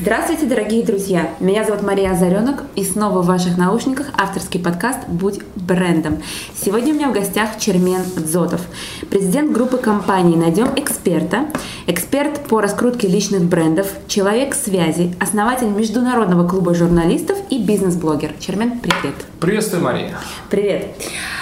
Здравствуйте, 0.00 0.46
дорогие 0.46 0.82
друзья! 0.82 1.28
Меня 1.40 1.62
зовут 1.62 1.82
Мария 1.82 2.12
Озаренок, 2.12 2.62
и 2.74 2.84
снова 2.84 3.20
в 3.20 3.26
ваших 3.26 3.58
наушниках 3.58 4.06
авторский 4.16 4.58
подкаст 4.58 5.00
«Будь 5.08 5.40
брендом». 5.56 6.22
Сегодня 6.54 6.94
у 6.94 6.96
меня 6.96 7.10
в 7.10 7.12
гостях 7.12 7.58
Чермен 7.58 8.00
Дзотов, 8.16 8.62
президент 9.10 9.52
группы 9.52 9.76
компаний 9.76 10.36
«Найдем 10.36 10.68
эксперта», 10.74 11.50
эксперт 11.86 12.40
по 12.48 12.62
раскрутке 12.62 13.08
личных 13.08 13.42
брендов, 13.42 13.88
человек 14.08 14.54
связи, 14.54 15.14
основатель 15.20 15.68
Международного 15.68 16.48
клуба 16.48 16.74
журналистов 16.74 17.36
и 17.50 17.62
бизнес-блогер. 17.62 18.30
Чермен, 18.38 18.80
привет! 18.80 19.16
Приветствую, 19.38 19.84
Мария! 19.84 20.16
Привет! 20.48 20.94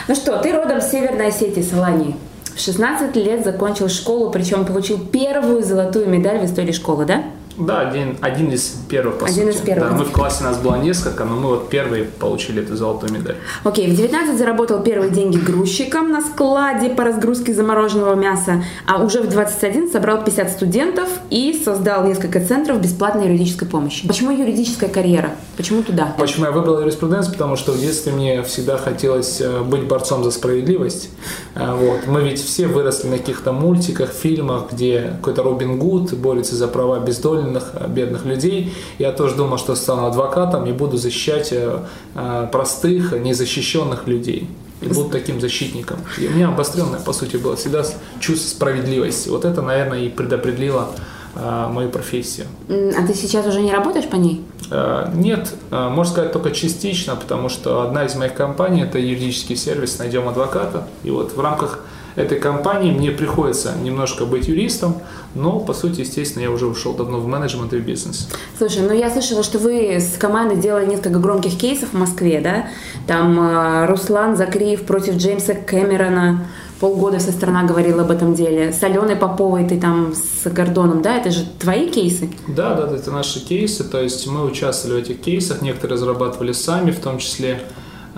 Ну 0.08 0.16
что, 0.16 0.36
ты 0.38 0.52
родом 0.52 0.80
с 0.80 0.90
Северной 0.90 1.28
Осетии, 1.28 1.60
с 1.60 1.72
Алании. 1.72 2.16
В 2.56 2.60
16 2.60 3.14
лет 3.14 3.44
закончил 3.44 3.88
школу, 3.88 4.32
причем 4.32 4.64
получил 4.64 4.98
первую 4.98 5.62
золотую 5.62 6.08
медаль 6.08 6.40
в 6.40 6.44
истории 6.44 6.72
школы, 6.72 7.04
да? 7.04 7.22
Да, 7.58 7.80
один, 7.80 8.16
один 8.20 8.52
из 8.52 8.76
первых, 8.88 9.18
по 9.18 9.26
Один 9.26 9.46
сути. 9.52 9.56
из 9.56 9.60
первых. 9.62 9.90
Да, 9.90 9.96
мы 9.96 10.04
в 10.04 10.12
классе 10.12 10.44
нас 10.44 10.58
было 10.58 10.76
несколько, 10.76 11.24
но 11.24 11.34
мы 11.36 11.48
вот 11.48 11.68
первые 11.68 12.04
получили 12.04 12.62
эту 12.62 12.76
золотую 12.76 13.12
медаль. 13.12 13.36
Окей, 13.64 13.90
в 13.90 13.96
19 13.96 14.38
заработал 14.38 14.82
первые 14.82 15.10
деньги 15.10 15.36
грузчиком 15.38 16.10
на 16.12 16.20
складе 16.20 16.90
по 16.90 17.04
разгрузке 17.04 17.52
замороженного 17.52 18.14
мяса, 18.14 18.62
а 18.86 19.02
уже 19.02 19.20
в 19.22 19.28
21 19.28 19.90
собрал 19.90 20.22
50 20.24 20.50
студентов 20.50 21.08
и 21.30 21.60
создал 21.64 22.06
несколько 22.06 22.40
центров 22.44 22.80
бесплатной 22.80 23.26
юридической 23.26 23.66
помощи. 23.66 24.06
Почему 24.06 24.30
юридическая 24.30 24.88
карьера? 24.88 25.30
Почему 25.56 25.82
туда? 25.82 26.14
Почему 26.18 26.46
я 26.46 26.52
выбрал 26.52 26.80
юриспруденцию? 26.80 27.32
Потому 27.32 27.56
что 27.56 27.72
в 27.72 27.80
детстве 27.80 28.12
мне 28.12 28.42
всегда 28.44 28.78
хотелось 28.78 29.40
э, 29.40 29.62
быть 29.62 29.82
борцом 29.88 30.22
за 30.22 30.30
справедливость. 30.30 31.10
Э, 31.54 31.74
Вот. 31.74 32.06
Мы 32.06 32.22
ведь 32.22 32.40
все 32.42 32.66
выросли 32.68 33.08
на 33.08 33.18
каких-то 33.18 33.52
мультиках, 33.52 34.10
фильмах, 34.12 34.72
где 34.72 35.14
какой-то 35.18 35.42
Робин 35.42 35.78
Гуд 35.78 36.12
борется 36.14 36.54
за 36.54 36.68
права 36.68 37.00
бездольных, 37.00 37.47
э, 37.56 37.88
бедных 37.88 38.24
людей. 38.24 38.74
Я 38.98 39.12
тоже 39.12 39.34
думал, 39.34 39.58
что 39.58 39.74
стану 39.74 40.06
адвокатом 40.06 40.66
и 40.66 40.72
буду 40.72 40.96
защищать 40.96 41.52
э, 41.52 41.80
э, 42.14 42.48
простых, 42.50 43.12
незащищенных 43.12 44.06
людей. 44.06 44.48
И 44.80 44.86
буду 44.86 45.10
таким 45.10 45.40
защитником. 45.40 45.98
И 46.18 46.28
у 46.28 46.30
меня 46.30 46.48
обостренное, 46.48 47.00
по 47.00 47.12
сути, 47.12 47.36
было 47.36 47.56
всегда 47.56 47.82
чувство 48.20 48.48
справедливости. 48.48 49.28
Вот 49.28 49.44
это, 49.44 49.60
наверное, 49.60 50.00
и 50.00 50.08
предопределило 50.08 50.90
э, 51.34 51.66
мою 51.68 51.88
профессию. 51.90 52.46
А 52.68 53.06
ты 53.06 53.14
сейчас 53.14 53.46
уже 53.46 53.60
не 53.60 53.72
работаешь 53.72 54.08
по 54.08 54.16
ней? 54.16 54.44
Э, 54.70 55.10
Нет, 55.14 55.52
э, 55.70 55.88
можно 55.88 56.12
сказать 56.12 56.32
только 56.32 56.50
частично, 56.50 57.16
потому 57.16 57.48
что 57.48 57.82
одна 57.82 58.04
из 58.04 58.14
моих 58.14 58.34
компаний 58.34 58.82
это 58.82 58.98
юридический 58.98 59.56
сервис 59.56 59.98
«Найдем 59.98 60.28
адвоката». 60.28 60.86
И 61.02 61.10
вот 61.10 61.32
в 61.34 61.40
рамках 61.40 61.80
этой 62.18 62.40
компании 62.40 62.90
мне 62.90 63.10
приходится 63.10 63.74
немножко 63.82 64.26
быть 64.26 64.48
юристом, 64.48 64.96
но, 65.34 65.60
по 65.60 65.72
сути, 65.72 66.00
естественно, 66.00 66.42
я 66.42 66.50
уже 66.50 66.66
ушел 66.66 66.92
давно 66.94 67.18
в 67.18 67.26
менеджмент 67.26 67.72
и 67.72 67.76
в 67.78 67.84
бизнес. 67.84 68.28
Слушай, 68.58 68.82
ну 68.82 68.92
я 68.92 69.10
слышала, 69.10 69.42
что 69.42 69.58
вы 69.58 69.96
с 69.98 70.16
командой 70.18 70.56
делали 70.56 70.86
несколько 70.86 71.18
громких 71.18 71.56
кейсов 71.56 71.90
в 71.90 71.98
Москве, 71.98 72.40
да? 72.40 72.66
Там 73.06 73.38
э, 73.38 73.86
Руслан 73.86 74.36
Закриев 74.36 74.82
против 74.82 75.16
Джеймса 75.16 75.54
Кэмерона. 75.54 76.46
Полгода 76.80 77.18
вся 77.18 77.32
страна 77.32 77.64
говорила 77.64 78.02
об 78.02 78.10
этом 78.10 78.34
деле. 78.34 78.72
С 78.72 78.82
Аленой 78.84 79.16
Поповой 79.16 79.66
ты 79.66 79.80
там 79.80 80.14
с 80.14 80.48
Гордоном, 80.48 81.02
да? 81.02 81.16
Это 81.16 81.30
же 81.30 81.44
твои 81.58 81.88
кейсы? 81.88 82.30
Да, 82.48 82.74
да, 82.74 82.94
это 82.94 83.10
наши 83.10 83.44
кейсы, 83.44 83.84
то 83.84 84.00
есть 84.00 84.26
мы 84.26 84.44
участвовали 84.44 85.00
в 85.00 85.04
этих 85.04 85.20
кейсах, 85.20 85.62
некоторые 85.62 85.94
разрабатывали 85.94 86.52
сами, 86.52 86.90
в 86.90 87.00
том 87.00 87.18
числе 87.18 87.60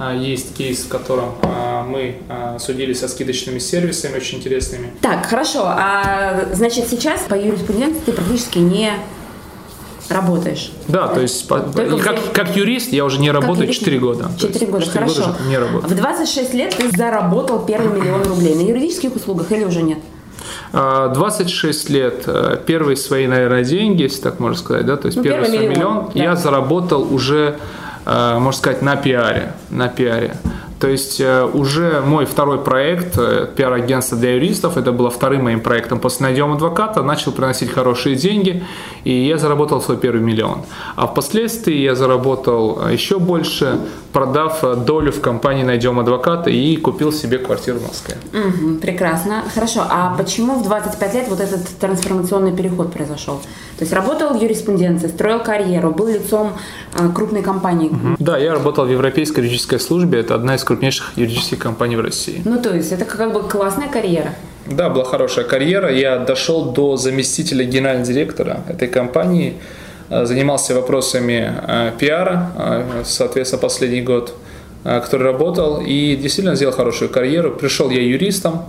есть 0.08 0.54
кейс, 0.56 0.80
в 0.84 0.88
котором 0.88 1.34
а, 1.42 1.82
мы 1.84 2.16
а, 2.28 2.58
судились 2.58 3.00
со 3.00 3.08
скидочными 3.08 3.58
сервисами 3.58 4.16
очень 4.16 4.38
интересными. 4.38 4.92
Так, 5.02 5.26
хорошо. 5.26 5.64
А 5.66 6.46
значит, 6.52 6.86
сейчас 6.88 7.20
по 7.28 7.34
юриспруденции 7.34 8.00
ты 8.06 8.12
практически 8.12 8.58
не 8.58 8.92
работаешь. 10.08 10.72
Да, 10.88 11.06
то 11.08 11.20
есть 11.20 11.46
по- 11.46 11.60
Только 11.60 11.98
как, 11.98 12.18
в- 12.18 12.32
как 12.32 12.56
юрист 12.56 12.92
я 12.92 13.04
уже 13.04 13.20
не 13.20 13.30
работаю 13.30 13.64
юрист? 13.66 13.80
4 13.80 13.98
года. 13.98 14.24
То 14.24 14.46
Четыре 14.48 14.60
есть 14.60 14.70
года, 14.72 14.84
четыре 14.86 15.04
хорошо. 15.06 15.20
уже 15.38 15.48
не 15.48 15.58
работаю. 15.58 15.92
В 15.92 15.94
26 15.96 16.54
лет 16.54 16.74
ты 16.76 16.90
заработал 16.96 17.60
первый 17.64 18.00
миллион 18.00 18.22
рублей 18.24 18.54
на 18.54 18.62
юридических 18.62 19.14
услугах 19.14 19.52
или 19.52 19.64
уже 19.64 19.82
нет? 19.82 19.98
А, 20.72 21.08
26 21.08 21.90
лет, 21.90 22.24
э, 22.26 22.58
первые 22.66 22.96
свои, 22.96 23.26
наверное, 23.26 23.62
деньги, 23.64 24.02
если 24.02 24.20
так 24.22 24.40
можно 24.40 24.56
сказать, 24.58 24.86
да, 24.86 24.96
то 24.96 25.06
есть 25.06 25.16
Ну, 25.18 25.22
первый, 25.22 25.42
первый 25.44 25.58
свой 25.58 25.68
миллион, 25.68 25.94
миллион, 25.94 26.10
да. 26.14 26.22
я 26.24 26.36
заработал 26.36 27.06
уже, 27.14 27.58
можно 28.06 28.52
сказать, 28.52 28.82
на 28.82 28.96
пиаре, 28.96 29.52
на 29.70 29.88
пиаре. 29.88 30.34
То 30.80 30.88
есть 30.88 31.20
э, 31.20 31.44
уже 31.44 32.00
мой 32.00 32.24
второй 32.24 32.58
проект, 32.58 33.18
э, 33.18 33.46
пиар-агентство 33.54 34.16
для 34.16 34.34
юристов, 34.36 34.78
это 34.78 34.92
было 34.92 35.10
вторым 35.10 35.44
моим 35.44 35.60
проектом 35.60 36.00
после 36.00 36.26
«Найдем 36.26 36.52
адвоката», 36.52 37.02
начал 37.02 37.32
приносить 37.32 37.70
хорошие 37.70 38.16
деньги, 38.16 38.64
и 39.04 39.12
я 39.12 39.36
заработал 39.36 39.82
свой 39.82 39.98
первый 39.98 40.22
миллион. 40.22 40.62
А 40.96 41.06
впоследствии 41.06 41.74
я 41.74 41.94
заработал 41.94 42.80
э, 42.82 42.94
еще 42.94 43.18
больше, 43.18 43.78
продав 44.14 44.64
долю 44.86 45.12
в 45.12 45.20
компании 45.20 45.64
«Найдем 45.64 46.00
адвоката» 46.00 46.48
и 46.48 46.76
купил 46.76 47.12
себе 47.12 47.36
квартиру 47.38 47.78
в 47.78 47.86
Москве. 47.86 48.16
Мгм, 48.32 48.78
прекрасно. 48.78 49.44
Хорошо. 49.54 49.82
А 49.86 50.14
почему 50.16 50.54
в 50.54 50.64
25 50.64 51.14
лет 51.14 51.28
вот 51.28 51.40
этот 51.40 51.68
трансформационный 51.78 52.56
переход 52.56 52.90
произошел? 52.90 53.40
То 53.80 53.84
есть 53.84 53.92
работал 53.92 54.34
в 54.36 54.42
юриспруденции, 54.42 55.08
строил 55.08 55.40
карьеру, 55.40 55.90
был 55.90 56.08
лицом 56.08 56.52
крупной 57.14 57.42
компании. 57.42 57.90
Да, 58.18 58.36
я 58.36 58.52
работал 58.52 58.84
в 58.84 58.90
Европейской 58.90 59.40
юридической 59.40 59.80
службе. 59.80 60.20
Это 60.20 60.34
одна 60.34 60.56
из 60.56 60.64
крупнейших 60.70 61.12
юридических 61.16 61.58
компаний 61.58 61.96
в 61.96 62.00
России. 62.00 62.42
Ну, 62.44 62.62
то 62.62 62.72
есть 62.72 62.92
это 62.92 63.04
как 63.04 63.32
бы 63.32 63.42
классная 63.42 63.88
карьера. 63.88 64.34
Да, 64.66 64.88
была 64.88 65.04
хорошая 65.04 65.44
карьера. 65.44 65.92
Я 65.92 66.18
дошел 66.18 66.70
до 66.72 66.96
заместителя 66.96 67.64
генерального 67.64 68.06
директора 68.06 68.60
этой 68.68 68.86
компании. 68.86 69.54
Э, 70.10 70.26
Занимался 70.26 70.74
вопросами 70.74 71.52
э, 71.66 71.92
пиара, 71.98 72.52
э, 72.56 73.02
соответственно, 73.04 73.60
последний 73.60 74.02
год, 74.02 74.34
который 74.84 75.24
работал. 75.24 75.82
И 75.84 76.14
действительно 76.14 76.54
сделал 76.54 76.72
хорошую 76.72 77.10
карьеру. 77.10 77.50
Пришел 77.50 77.90
я 77.90 78.00
юристом. 78.00 78.64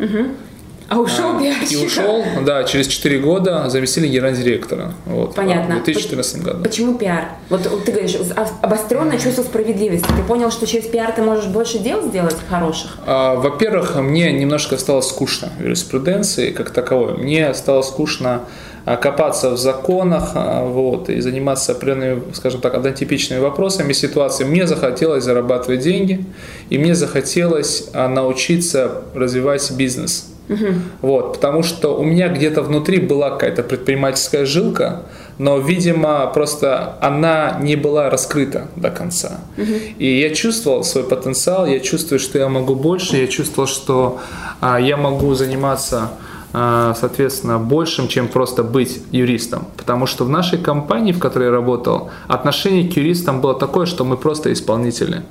А 0.92 1.00
ушел 1.00 1.40
И 1.40 1.44
пиарщиком. 1.44 1.86
ушел, 1.86 2.24
да, 2.46 2.66
через 2.66 2.88
4 2.88 3.20
года 3.20 3.70
заместили 3.70 4.08
генерального 4.08 4.44
директора. 4.44 4.94
Вот, 5.06 5.36
Понятно. 5.36 5.76
В 5.80 5.84
2014 5.86 6.44
году. 6.44 6.64
Почему 6.64 6.98
пиар? 6.98 7.30
Вот 7.50 7.64
ты 7.86 7.94
говоришь, 7.94 8.18
обостренное 8.62 9.18
чувство 9.18 9.44
справедливости. 9.44 10.08
Ты 10.08 10.22
понял, 10.28 10.52
что 10.52 10.68
через 10.68 10.88
пиар 10.88 11.14
ты 11.14 11.22
можешь 11.22 11.46
больше 11.46 11.80
дел 11.80 12.02
сделать 12.06 12.36
хороших? 12.50 12.98
А, 13.08 13.36
Во-первых, 13.36 13.96
мне 13.96 14.34
немножко 14.34 14.78
стало 14.78 15.00
скучно 15.00 15.48
юриспруденции 15.62 16.52
как 16.52 16.72
таковой. 16.72 17.14
Мне 17.18 17.54
стало 17.54 17.84
скучно 17.84 18.42
а, 18.84 18.98
копаться 18.98 19.52
в 19.52 19.58
законах 19.58 20.32
а, 20.34 20.66
вот, 20.66 21.10
и 21.10 21.22
заниматься 21.22 21.72
определенными, 21.72 22.22
скажем 22.34 22.60
так, 22.60 22.74
однотипичными 22.74 23.40
вопросами, 23.40 23.94
ситуациями. 23.94 24.52
Мне 24.52 24.68
захотелось 24.68 25.24
зарабатывать 25.24 25.80
деньги, 25.80 26.26
и 26.70 26.78
мне 26.78 26.96
захотелось 26.96 27.86
а, 27.94 28.10
научиться 28.10 29.04
развивать 29.16 29.72
бизнес. 29.72 30.28
Вот, 31.02 31.34
потому 31.34 31.64
что 31.64 31.98
у 31.98 32.04
меня 32.04 32.28
где-то 32.30 32.62
внутри 32.62 33.00
была 33.00 33.32
какая-то 33.32 33.64
предпринимательская 33.64 34.46
жилка, 34.46 35.04
но, 35.38 35.58
видимо, 35.58 36.28
просто 36.28 36.98
она 37.02 37.58
не 37.62 37.76
была 37.76 38.10
раскрыта 38.10 38.68
до 38.76 38.92
конца. 38.92 39.40
И 39.98 40.20
я 40.20 40.34
чувствовал 40.36 40.84
свой 40.84 41.04
потенциал, 41.04 41.66
я 41.66 41.80
чувствую, 41.80 42.20
что 42.20 42.38
я 42.38 42.50
могу 42.50 42.76
больше, 42.76 43.18
я 43.18 43.28
чувствовал, 43.28 43.68
что 43.68 44.20
а, 44.60 44.80
я 44.80 44.98
могу 44.98 45.34
заниматься 45.34 46.12
соответственно, 46.54 47.60
большим, 47.60 48.08
чем 48.08 48.28
просто 48.28 48.64
быть 48.64 49.02
юристом. 49.12 49.66
Потому 49.78 50.06
что 50.06 50.26
в 50.26 50.30
нашей 50.30 50.60
компании, 50.60 51.12
в 51.12 51.20
которой 51.20 51.46
я 51.46 51.52
работал, 51.52 52.10
отношение 52.28 52.92
к 52.92 52.98
юристам 52.98 53.42
было 53.42 53.54
такое, 53.54 53.86
что 53.86 54.04
мы 54.04 54.18
просто 54.18 54.52
исполнители. 54.52 55.22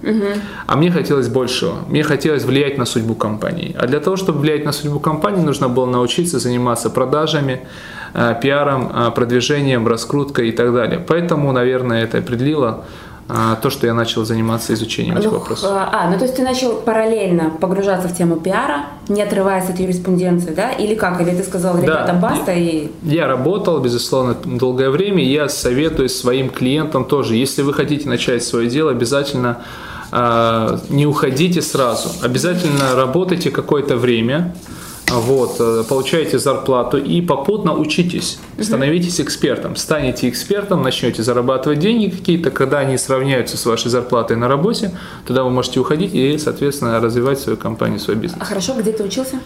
А 0.67 0.77
мне 0.77 0.91
хотелось 0.91 1.29
большего. 1.29 1.75
Мне 1.89 2.03
хотелось 2.03 2.45
влиять 2.45 2.79
на 2.79 2.87
судьбу 2.87 3.15
компании. 3.15 3.75
А 3.79 3.87
для 3.87 4.01
того, 4.01 4.17
чтобы 4.17 4.41
влиять 4.41 4.65
на 4.65 4.73
судьбу 4.73 5.01
компании, 5.01 5.43
нужно 5.43 5.69
было 5.69 5.87
научиться 5.87 6.39
заниматься 6.39 6.91
продажами, 6.91 7.61
а, 8.13 8.35
пиаром, 8.35 8.91
а, 8.93 9.11
продвижением, 9.11 9.87
раскруткой 9.87 10.49
и 10.49 10.53
так 10.53 10.73
далее. 10.73 10.99
Поэтому, 11.07 11.53
наверное, 11.53 12.03
это 12.05 12.19
определило 12.19 12.85
а, 13.33 13.57
то, 13.57 13.71
что 13.71 13.87
я 13.87 13.95
начал 13.95 14.25
заниматься 14.25 14.75
изучением 14.75 15.17
этих 15.19 15.31
Ну, 15.31 15.39
вопросов. 15.39 15.71
х- 15.71 15.89
А, 15.93 16.11
ну 16.11 16.19
то 16.19 16.25
есть 16.25 16.37
ты 16.37 16.43
начал 16.43 16.75
параллельно 16.75 17.51
погружаться 17.61 18.09
в 18.09 18.17
тему 18.17 18.37
пиара, 18.37 18.87
не 19.09 19.23
отрываясь 19.23 19.69
от 19.71 19.79
юриспруденции, 19.79 20.53
да? 20.55 20.71
Или 20.73 20.95
как? 20.95 21.21
Или 21.21 21.31
ты 21.31 21.43
сказал, 21.45 21.77
ребята, 21.81 22.13
Да. 22.13 22.19
баста 22.29 22.53
и... 22.53 22.91
Я 23.03 23.27
работал, 23.29 23.79
безусловно, 23.81 24.35
долгое 24.45 24.91
время. 24.91 25.23
Я 25.25 25.49
советую 25.49 26.09
своим 26.09 26.51
клиентам 26.51 27.05
тоже, 27.05 27.37
если 27.37 27.63
вы 27.63 27.73
хотите 27.73 28.09
начать 28.09 28.43
свое 28.43 28.69
дело, 28.69 28.91
обязательно 28.91 29.59
э, 30.13 30.79
не 30.89 31.07
уходите 31.07 31.63
сразу. 31.63 32.09
Обязательно 32.23 32.95
работайте 32.97 33.51
какое-то 33.51 33.97
время, 33.97 34.55
вот, 35.11 35.57
э, 35.61 35.85
получаете 35.89 36.39
зарплату 36.39 36.99
и 36.99 37.21
попутно 37.21 37.75
учитесь, 37.75 38.39
становитесь 38.61 39.21
экспертом. 39.21 39.77
Станете 39.77 40.29
экспертом, 40.29 40.83
начнете 40.83 41.23
зарабатывать 41.23 41.79
деньги 41.79 42.09
какие-то, 42.09 42.51
когда 42.51 42.79
они 42.79 42.97
сравняются 42.99 43.57
с 43.57 43.67
вашей 43.67 43.91
зарплатой 43.91 44.37
на 44.37 44.49
работе, 44.49 44.93
тогда 45.27 45.45
вы 45.45 45.51
можете 45.51 45.81
уходить 45.81 46.15
и, 46.15 46.39
соответственно, 46.39 47.01
развивать 47.01 47.41
свою 47.41 47.59
компанию, 47.59 47.99
свой 48.01 48.17
бизнес. 48.17 48.41
А 48.41 48.45
хорошо, 48.45 48.75
где 48.79 48.93
ты 48.93 49.05
учился? 49.05 49.41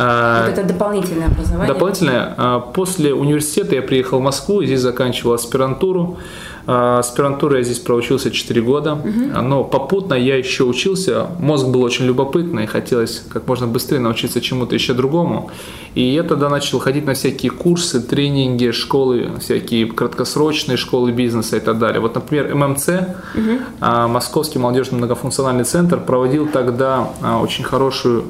А, 0.00 0.46
вот 0.46 0.56
это 0.56 0.62
дополнительное 0.62 1.26
образование? 1.26 1.74
Дополнительное. 1.74 2.34
А, 2.36 2.60
после 2.60 3.12
университета 3.12 3.74
я 3.74 3.82
приехал 3.82 4.20
в 4.20 4.22
Москву, 4.22 4.62
здесь 4.62 4.80
заканчивал 4.80 5.32
аспирантуру. 5.34 6.18
А, 6.70 6.98
аспирантуру 6.98 7.56
я 7.56 7.62
здесь 7.62 7.78
проучился 7.78 8.30
4 8.30 8.60
года, 8.60 8.92
угу. 8.92 9.40
но 9.40 9.64
попутно 9.64 10.12
я 10.12 10.36
еще 10.36 10.64
учился. 10.64 11.28
Мозг 11.38 11.66
был 11.68 11.80
очень 11.82 12.04
любопытный, 12.04 12.66
хотелось 12.66 13.24
как 13.32 13.48
можно 13.48 13.66
быстрее 13.66 14.00
научиться 14.00 14.42
чему-то 14.42 14.74
еще 14.74 14.92
другому. 14.92 15.50
И 15.94 16.02
я 16.02 16.22
тогда 16.24 16.50
начал 16.50 16.78
ходить 16.78 17.06
на 17.06 17.14
всякие 17.14 17.52
курсы, 17.52 18.02
тренинги, 18.02 18.70
школы, 18.72 19.30
всякие 19.40 19.86
краткосрочные 19.86 20.76
школы 20.76 21.10
бизнеса 21.10 21.56
и 21.56 21.60
так 21.60 21.78
далее. 21.78 22.02
Вот, 22.02 22.14
например, 22.14 22.54
ММЦ, 22.54 22.88
угу. 22.88 24.06
Московский 24.08 24.58
молодежный 24.58 24.98
многофункциональный 24.98 25.64
центр, 25.64 25.98
проводил 25.98 26.48
тогда 26.48 27.08
очень 27.42 27.64
хорошую 27.64 28.24
а, 28.24 28.26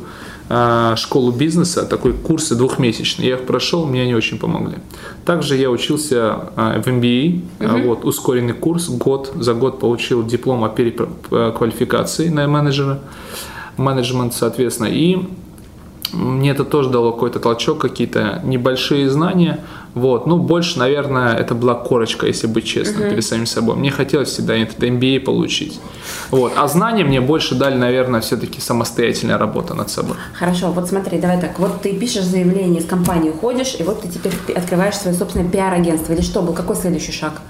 школу 0.96 1.30
бизнеса, 1.30 1.84
такой 1.84 2.12
курсы 2.14 2.54
двухмесячные. 2.54 3.28
Я 3.28 3.34
их 3.34 3.46
прошел, 3.46 3.84
мне 3.86 4.02
они 4.02 4.14
очень 4.14 4.38
помогли. 4.38 4.76
Также 5.24 5.56
я 5.56 5.70
учился 5.70 6.50
а, 6.56 6.80
в 6.80 6.86
MBA, 6.86 7.42
угу. 7.60 7.88
вот, 7.88 8.04
ускоренный 8.04 8.54
курс, 8.54 8.88
год, 8.88 9.32
за 9.36 9.52
год 9.52 9.78
получил 9.78 10.24
диплом 10.24 10.64
о 10.64 10.70
переквалификации 10.70 12.28
на 12.28 12.46
менеджера, 12.46 13.00
менеджмент, 13.76 14.32
соответственно, 14.34 14.88
и 14.88 15.18
мне 16.12 16.50
это 16.50 16.64
тоже 16.64 16.88
дало 16.90 17.12
какой-то 17.12 17.38
толчок, 17.38 17.80
какие-то 17.80 18.40
небольшие 18.44 19.10
знания. 19.10 19.60
Вот. 19.98 20.26
Ну, 20.26 20.38
больше, 20.38 20.78
наверное, 20.78 21.36
это 21.36 21.54
была 21.54 21.74
корочка, 21.74 22.26
если 22.26 22.46
быть 22.46 22.64
честным, 22.64 23.02
uh-huh. 23.02 23.10
перед 23.10 23.24
самим 23.24 23.46
собой. 23.46 23.76
Мне 23.76 23.90
хотелось 23.90 24.28
всегда 24.28 24.54
этот 24.54 24.78
MBA 24.78 25.20
получить. 25.20 25.80
Вот. 26.30 26.52
А 26.56 26.68
знания 26.68 27.04
мне 27.04 27.20
больше 27.20 27.54
дали, 27.54 27.76
наверное, 27.76 28.20
все-таки 28.20 28.60
самостоятельная 28.60 29.38
работа 29.38 29.74
над 29.74 29.90
собой. 29.90 30.16
Хорошо, 30.34 30.70
вот 30.70 30.88
смотри, 30.88 31.18
давай 31.18 31.40
так. 31.40 31.58
Вот 31.58 31.82
ты 31.82 31.94
пишешь 31.94 32.24
заявление, 32.24 32.80
из 32.80 32.86
компании 32.86 33.30
уходишь, 33.30 33.76
и 33.78 33.82
вот 33.82 34.02
ты 34.02 34.08
теперь 34.08 34.32
открываешь 34.56 34.96
свое 34.96 35.16
собственное 35.16 35.48
пиар-агентство. 35.50 36.12
Или 36.12 36.22
что 36.22 36.42
был? 36.42 36.52
Какой 36.54 36.76
следующий 36.76 37.12
шаг? 37.12 37.40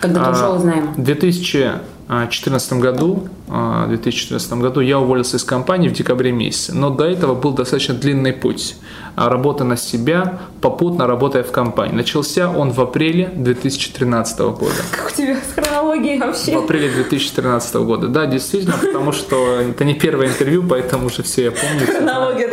Когда 0.00 0.24
ты 0.24 0.30
ушел 0.30 0.56
из 0.56 0.64
найма? 0.64 0.92
В 0.92 1.02
2014 1.02 2.72
году, 2.74 3.28
в 3.46 3.86
2014 3.88 4.52
году 4.54 4.80
я 4.80 4.98
уволился 4.98 5.38
из 5.38 5.44
компании 5.44 5.88
в 5.88 5.92
декабре 5.94 6.32
месяце. 6.32 6.74
Но 6.74 6.90
до 6.90 7.04
этого 7.04 7.34
был 7.34 7.52
достаточно 7.52 7.94
длинный 7.94 8.32
путь. 8.32 8.76
Работа 9.16 9.64
на 9.64 9.76
себя, 9.76 10.40
попутно 10.60 11.06
работая 11.06 11.42
в 11.42 11.52
компании. 11.52 11.94
Начался 11.94 12.50
он 12.50 12.70
в 12.70 12.80
апреле 12.80 13.30
2013 13.34 14.38
года. 14.40 14.74
Как 14.90 15.12
у 15.12 15.14
тебя 15.14 15.36
с 15.36 15.54
хронологией 15.54 16.18
вообще? 16.18 16.56
В 16.56 16.64
апреле 16.64 16.90
2013 16.90 17.74
года. 17.76 18.08
Да, 18.08 18.26
действительно, 18.26 18.76
потому 18.76 19.12
что 19.12 19.60
это 19.60 19.84
не 19.84 19.94
первое 19.94 20.28
интервью, 20.28 20.64
поэтому 20.68 21.06
уже 21.06 21.22
все 21.22 21.44
я 21.44 21.50
помню. 21.52 21.86
Хронология. 21.86 22.50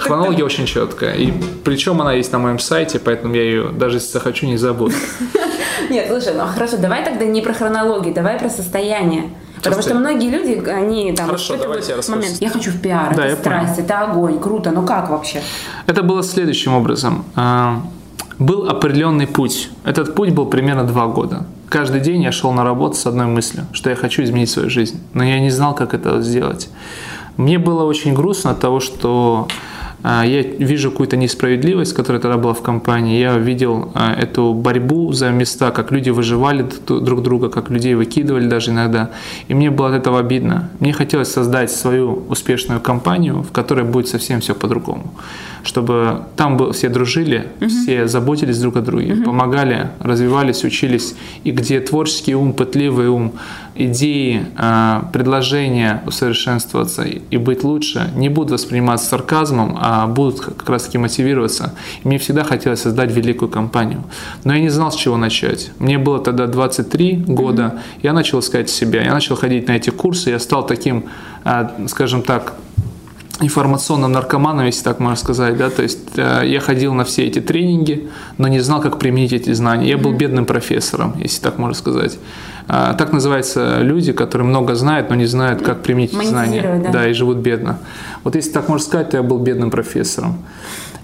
Хронология 0.00 0.44
очень 0.44 0.66
четкая. 0.66 1.14
И 1.14 1.32
причем 1.64 2.00
она 2.00 2.14
есть 2.14 2.32
на 2.32 2.38
моем 2.38 2.58
сайте, 2.58 2.98
поэтому 2.98 3.34
я 3.34 3.42
ее 3.42 3.68
даже 3.68 3.96
если 3.96 4.12
захочу 4.12 4.46
не 4.46 4.56
забуду. 4.56 4.94
Нет, 5.90 6.06
слушай, 6.08 6.34
ну 6.34 6.46
хорошо, 6.46 6.76
давай 6.76 7.04
тогда 7.04 7.24
не 7.24 7.40
про 7.40 7.52
хронологию, 7.52 8.14
давай 8.14 8.38
про 8.38 8.48
состояние. 8.48 9.30
Потому 9.62 9.82
что 9.82 9.94
многие 9.94 10.30
люди, 10.30 10.68
они 10.68 11.12
там... 11.12 11.26
Хорошо, 11.26 11.56
давайте 11.56 11.92
я 11.92 12.14
момент. 12.14 12.36
Я 12.40 12.50
хочу 12.50 12.70
в 12.70 12.80
пиар, 12.80 13.14
да, 13.14 13.26
это 13.26 13.40
страсть, 13.40 13.74
понял. 13.76 13.84
это 13.84 14.00
огонь, 14.00 14.40
круто, 14.40 14.70
но 14.70 14.82
как 14.82 15.10
вообще? 15.10 15.40
Это 15.86 16.02
было 16.02 16.22
следующим 16.22 16.74
образом. 16.74 17.24
А, 17.34 17.82
был 18.38 18.68
определенный 18.68 19.26
путь. 19.26 19.70
Этот 19.84 20.14
путь 20.14 20.30
был 20.30 20.46
примерно 20.46 20.84
два 20.84 21.06
года. 21.06 21.44
Каждый 21.68 22.00
день 22.00 22.22
я 22.22 22.32
шел 22.32 22.52
на 22.52 22.64
работу 22.64 22.96
с 22.96 23.06
одной 23.06 23.26
мыслью, 23.26 23.66
что 23.72 23.90
я 23.90 23.96
хочу 23.96 24.22
изменить 24.22 24.50
свою 24.50 24.70
жизнь. 24.70 25.00
Но 25.12 25.24
я 25.24 25.40
не 25.40 25.50
знал, 25.50 25.74
как 25.74 25.92
это 25.92 26.22
сделать. 26.22 26.68
Мне 27.36 27.58
было 27.58 27.84
очень 27.84 28.14
грустно 28.14 28.52
от 28.52 28.60
того, 28.60 28.80
что 28.80 29.48
я 30.02 30.42
вижу 30.42 30.90
какую-то 30.90 31.16
несправедливость, 31.16 31.92
которая 31.92 32.22
тогда 32.22 32.38
была 32.38 32.54
в 32.54 32.62
компании. 32.62 33.20
Я 33.20 33.36
видел 33.36 33.90
а, 33.94 34.14
эту 34.14 34.54
борьбу 34.54 35.12
за 35.12 35.30
места, 35.30 35.70
как 35.70 35.90
люди 35.90 36.10
выживали 36.10 36.66
друг 36.86 37.22
друга, 37.22 37.48
как 37.48 37.70
людей 37.70 37.94
выкидывали 37.94 38.46
даже 38.46 38.70
иногда. 38.70 39.10
И 39.48 39.54
мне 39.54 39.70
было 39.70 39.88
от 39.88 39.94
этого 39.94 40.20
обидно. 40.20 40.70
Мне 40.80 40.92
хотелось 40.92 41.32
создать 41.32 41.70
свою 41.70 42.24
успешную 42.28 42.80
компанию, 42.80 43.42
в 43.42 43.50
которой 43.52 43.84
будет 43.84 44.08
совсем 44.08 44.40
все 44.40 44.54
по-другому 44.54 45.12
чтобы 45.64 46.22
там 46.36 46.56
был, 46.56 46.72
все 46.72 46.88
дружили, 46.88 47.46
угу. 47.60 47.68
все 47.68 48.06
заботились 48.08 48.58
друг 48.58 48.76
о 48.76 48.80
друге, 48.80 49.14
угу. 49.14 49.24
помогали, 49.24 49.90
развивались, 50.00 50.64
учились, 50.64 51.14
и 51.44 51.50
где 51.50 51.80
творческий 51.80 52.34
ум, 52.34 52.52
пытливый 52.52 53.08
ум, 53.08 53.32
идеи, 53.78 54.46
а, 54.56 55.08
предложения 55.12 56.02
усовершенствоваться 56.06 57.02
и 57.04 57.36
быть 57.36 57.64
лучше 57.64 58.10
не 58.14 58.28
будут 58.28 58.52
восприниматься 58.52 59.08
сарказмом, 59.08 59.78
а 59.80 60.06
будут 60.06 60.40
как 60.40 60.68
раз 60.68 60.84
таки 60.84 60.98
мотивироваться. 60.98 61.74
И 62.02 62.08
мне 62.08 62.18
всегда 62.18 62.44
хотелось 62.44 62.82
создать 62.82 63.10
великую 63.12 63.48
компанию. 63.48 64.04
Но 64.44 64.54
я 64.54 64.60
не 64.60 64.68
знал, 64.68 64.92
с 64.92 64.96
чего 64.96 65.16
начать. 65.16 65.70
Мне 65.78 65.98
было 65.98 66.18
тогда 66.18 66.46
23 66.46 67.24
года, 67.26 67.62
mm 67.62 67.78
я 68.02 68.12
начал 68.12 68.40
искать 68.40 68.70
себя, 68.70 69.02
я 69.02 69.12
начал 69.12 69.36
ходить 69.36 69.68
на 69.68 69.72
эти 69.72 69.90
курсы, 69.90 70.30
я 70.30 70.38
стал 70.38 70.66
таким, 70.66 71.04
а, 71.44 71.72
скажем 71.88 72.22
так, 72.22 72.54
информационным 73.40 74.12
наркоманом, 74.12 74.66
если 74.66 74.82
так 74.82 75.00
можно 75.00 75.16
сказать, 75.16 75.56
да, 75.56 75.70
то 75.70 75.82
есть 75.82 76.16
э, 76.16 76.42
я 76.44 76.60
ходил 76.60 76.94
на 76.94 77.04
все 77.04 77.26
эти 77.26 77.40
тренинги, 77.40 78.08
но 78.36 78.48
не 78.48 78.60
знал, 78.60 78.80
как 78.80 78.98
применить 78.98 79.32
эти 79.32 79.52
знания. 79.52 79.88
Я 79.88 79.98
был 79.98 80.12
бедным 80.12 80.44
профессором, 80.44 81.14
если 81.18 81.40
так 81.40 81.58
можно 81.58 81.74
сказать. 81.74 82.18
Э, 82.68 82.94
так 82.96 83.12
называются 83.12 83.80
люди, 83.80 84.12
которые 84.12 84.46
много 84.46 84.74
знают, 84.74 85.10
но 85.10 85.16
не 85.16 85.26
знают, 85.26 85.62
как 85.62 85.82
применить 85.82 86.14
эти 86.14 86.26
знания. 86.26 86.80
Да. 86.84 86.90
да, 86.90 87.08
и 87.08 87.12
живут 87.12 87.38
бедно. 87.38 87.78
Вот 88.24 88.36
если 88.36 88.52
так 88.52 88.68
можно 88.68 88.86
сказать, 88.86 89.10
то 89.10 89.16
я 89.16 89.22
был 89.22 89.38
бедным 89.38 89.70
профессором. 89.70 90.38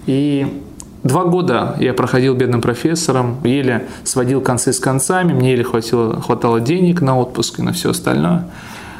И 0.05 0.61
Два 1.05 1.23
года 1.23 1.75
я 1.79 1.93
проходил 1.93 2.33
бедным 2.33 2.61
профессором, 2.61 3.37
еле 3.43 3.85
сводил 4.03 4.41
концы 4.41 4.73
с 4.73 4.79
концами, 4.79 5.33
мне 5.33 5.51
еле 5.51 5.63
хватило, 5.63 6.19
хватало 6.19 6.59
денег 6.59 6.99
на 6.99 7.15
отпуск 7.15 7.59
и 7.59 7.61
на 7.61 7.73
все 7.73 7.91
остальное. 7.91 8.47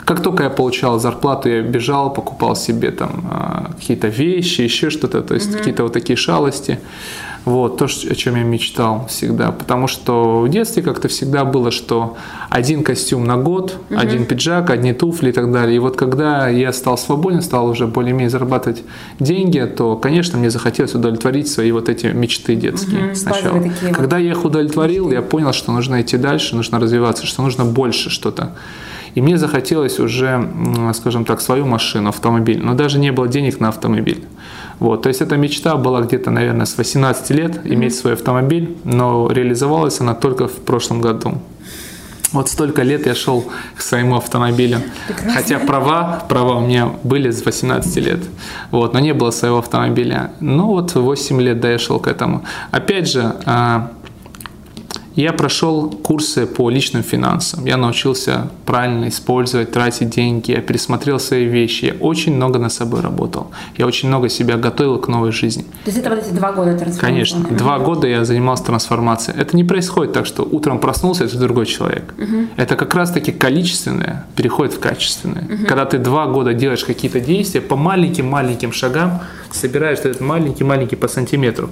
Как 0.06 0.22
только 0.22 0.44
я 0.44 0.52
получал 0.52 1.00
зарплату, 1.00 1.50
я 1.50 1.64
бежал, 1.64 2.14
покупал 2.14 2.56
себе 2.56 2.92
там 2.92 3.26
а, 3.32 3.72
какие-то 3.76 4.08
вещи, 4.08 4.62
еще 4.62 4.92
что-то, 4.92 5.24
то 5.24 5.34
есть 5.34 5.50
mm 5.50 5.58
какие-то 5.58 5.82
вот 5.82 5.94
такие 5.94 6.16
шалости. 6.16 6.80
Вот, 7.46 7.78
то, 7.78 7.86
о 7.86 8.16
чем 8.16 8.36
я 8.36 8.44
мечтал 8.44 9.06
всегда. 9.08 9.52
Потому 9.52 9.88
что 9.88 10.42
в 10.42 10.50
детстве 10.50 10.82
как-то 10.82 11.08
всегда 11.08 11.46
было, 11.46 11.70
что 11.70 12.18
один 12.50 12.84
костюм 12.84 13.24
на 13.24 13.38
год, 13.38 13.78
угу. 13.90 14.00
один 14.00 14.26
пиджак, 14.26 14.72
одни 14.72 14.94
туфли 14.94 15.30
и 15.30 15.32
так 15.32 15.52
далее. 15.52 15.76
И 15.76 15.80
вот 15.80 15.96
когда 15.96 16.50
я 16.50 16.74
стал 16.74 16.98
свободен, 16.98 17.44
стал 17.44 17.68
уже 17.68 17.86
более-менее 17.86 18.32
зарабатывать 18.32 18.84
деньги, 19.20 19.60
то, 19.60 19.96
конечно, 19.96 20.40
мне 20.40 20.50
захотелось 20.50 20.96
удовлетворить 20.96 21.48
свои 21.48 21.72
вот 21.72 21.88
эти 21.88 22.08
мечты 22.08 22.56
детские 22.56 23.08
угу, 23.08 23.16
сначала. 23.16 23.64
Когда 23.94 24.18
я 24.18 24.32
их 24.32 24.44
удовлетворил, 24.44 25.12
я 25.12 25.22
понял, 25.22 25.54
что 25.54 25.72
нужно 25.72 26.02
идти 26.02 26.18
дальше, 26.18 26.56
нужно 26.56 26.80
развиваться, 26.80 27.28
что 27.28 27.44
нужно 27.44 27.64
больше 27.64 28.10
что-то. 28.10 28.56
И 29.14 29.22
мне 29.22 29.38
захотелось 29.38 30.00
уже, 30.00 30.50
скажем 30.94 31.24
так, 31.24 31.40
свою 31.40 31.66
машину, 31.66 32.10
автомобиль. 32.10 32.60
Но 32.62 32.74
даже 32.74 33.00
не 33.00 33.12
было 33.12 33.30
денег 33.30 33.62
на 33.62 33.70
автомобиль. 33.70 34.26
Вот, 34.80 35.04
то 35.04 35.10
есть 35.10 35.22
эта 35.22 35.38
мечта 35.38 35.78
была 35.78 36.02
где-то, 36.02 36.32
наверное, 36.32 36.66
с 36.66 36.78
18 36.78 37.30
лет 37.32 37.62
иметь 37.66 37.96
свой 37.96 38.14
автомобиль, 38.14 38.78
но 38.84 39.30
реализовалась 39.32 40.00
она 40.02 40.14
только 40.14 40.48
в 40.48 40.56
прошлом 40.56 41.02
году. 41.02 41.38
Вот 42.32 42.50
столько 42.50 42.84
лет 42.84 43.06
я 43.06 43.16
шел 43.16 43.46
к 43.78 43.82
своему 43.82 44.18
автомобилю. 44.18 44.82
Прекрасно. 45.08 45.34
Хотя 45.34 45.60
права, 45.60 46.26
права 46.28 46.58
у 46.58 46.62
меня 46.62 46.92
были 47.04 47.32
с 47.32 47.46
18 47.46 47.96
лет. 47.98 48.20
Вот, 48.72 48.94
но 48.94 49.00
не 49.00 49.14
было 49.14 49.32
своего 49.32 49.60
автомобиля. 49.60 50.32
Ну 50.42 50.66
вот 50.68 50.96
8 50.96 51.42
лет 51.42 51.62
да, 51.62 51.72
я 51.72 51.80
шел 51.80 51.98
к 52.00 52.08
этому. 52.08 52.44
Опять 52.72 53.10
же, 53.10 53.36
а, 53.46 53.92
я 55.22 55.34
прошел 55.34 55.90
курсы 55.90 56.46
по 56.46 56.70
личным 56.70 57.04
финансам. 57.04 57.66
Я 57.66 57.78
научился 57.78 58.50
правильно 58.66 59.08
использовать, 59.08 59.72
тратить 59.72 60.10
деньги. 60.10 60.52
Я 60.52 60.62
пересмотрел 60.62 61.20
свои 61.20 61.46
вещи. 61.46 61.86
Я 61.86 61.94
очень 62.00 62.36
много 62.36 62.60
над 62.60 62.72
собой 62.74 63.02
работал. 63.02 63.52
Я 63.78 63.86
очень 63.86 64.10
много 64.10 64.30
себя 64.30 64.58
готовил 64.58 65.00
к 65.00 65.08
новой 65.08 65.32
жизни. 65.32 65.64
То 65.64 65.92
есть 65.92 65.98
это 65.98 66.10
вот 66.10 66.20
эти 66.20 66.34
два 66.34 66.52
года 66.52 66.78
трансформации? 66.78 67.00
Конечно. 67.00 67.40
Два 67.50 67.80
года 67.80 68.08
я 68.08 68.26
занимался 68.26 68.66
трансформацией. 68.66 69.40
Это 69.40 69.56
не 69.56 69.64
происходит 69.64 70.14
так, 70.14 70.26
что 70.26 70.44
утром 70.44 70.80
проснулся, 70.80 71.24
это 71.24 71.38
другой 71.38 71.66
человек. 71.66 72.14
Угу. 72.18 72.48
Это 72.58 72.76
как 72.76 72.94
раз-таки 72.94 73.32
количественное 73.32 74.26
переходит 74.36 74.74
в 74.74 74.80
качественное. 74.80 75.44
Угу. 75.44 75.68
Когда 75.68 75.86
ты 75.86 75.98
два 75.98 76.26
года 76.26 76.54
делаешь 76.54 76.84
какие-то 76.84 77.22
действия 77.22 77.62
по 77.62 77.78
маленьким-маленьким 77.78 78.74
шагам, 78.74 79.22
собираешь 79.52 80.00
этот 80.00 80.20
маленький-маленький 80.20 80.98
по 80.98 81.08
сантиметру. 81.08 81.70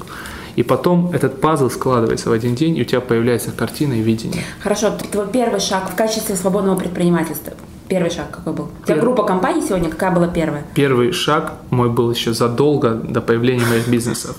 И 0.56 0.64
потом 0.64 1.12
этот 1.14 1.42
пазл 1.42 1.70
складывается 1.70 2.30
в 2.30 2.32
один 2.32 2.56
день, 2.56 2.78
и 2.78 2.82
у 2.82 2.86
тебя 2.86 3.02
появляется 3.02 3.52
картина 3.52 3.94
и 3.94 4.02
видение. 4.02 4.44
Хорошо, 4.62 4.92
твой 5.12 5.28
первый 5.28 5.60
шаг 5.60 5.90
в 5.92 5.96
качестве 5.96 6.36
свободного 6.36 6.78
предпринимательства 6.78 7.54
первый 7.94 8.10
шаг 8.10 8.32
какой 8.32 8.54
был? 8.54 8.70
У 8.82 8.88
тебя 8.88 8.98
группа 8.98 9.24
компаний 9.24 9.62
сегодня, 9.62 9.90
какая 9.90 10.12
была 10.12 10.28
первая? 10.28 10.64
Первый 10.74 11.12
шаг 11.12 11.54
мой 11.70 11.90
был 11.90 12.12
еще 12.12 12.34
задолго 12.34 12.96
до 12.96 13.22
появления 13.22 13.66
моих 13.66 13.88
бизнесов. 13.88 14.36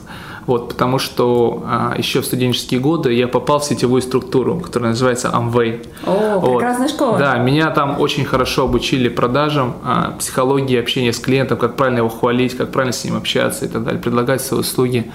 Вот, 0.47 0.69
потому 0.69 0.99
что 0.99 1.63
а, 1.67 1.95
еще 1.97 2.21
в 2.21 2.27
студенческие 2.27 2.81
годы 2.81 3.13
я 3.13 3.29
попал 3.29 3.61
в 3.61 3.65
сетевую 3.65 4.03
структуру, 4.03 4.61
которая 4.61 4.91
называется 4.91 5.29
Amway. 5.29 5.87
О, 6.07 6.39
Вот. 6.39 6.59
прекрасная 6.59 6.89
школа. 6.89 7.19
Да, 7.19 7.37
меня 7.39 7.71
там 7.71 8.01
очень 8.01 8.25
хорошо 8.25 8.65
обучили 8.65 9.09
продажам, 9.09 9.75
а, 9.85 10.15
психологии 10.19 10.79
общения 10.79 11.13
с 11.13 11.19
клиентом, 11.19 11.59
как 11.59 11.77
правильно 11.77 11.99
его 11.99 12.09
хвалить, 12.09 12.57
как 12.57 12.71
правильно 12.71 12.93
с 12.93 13.05
ним 13.05 13.17
общаться 13.17 13.65
и 13.65 13.69
так 13.69 13.85
далее, 13.85 14.01
предлагать 14.01 14.43
свои 14.43 14.61
услуги. 14.61 15.11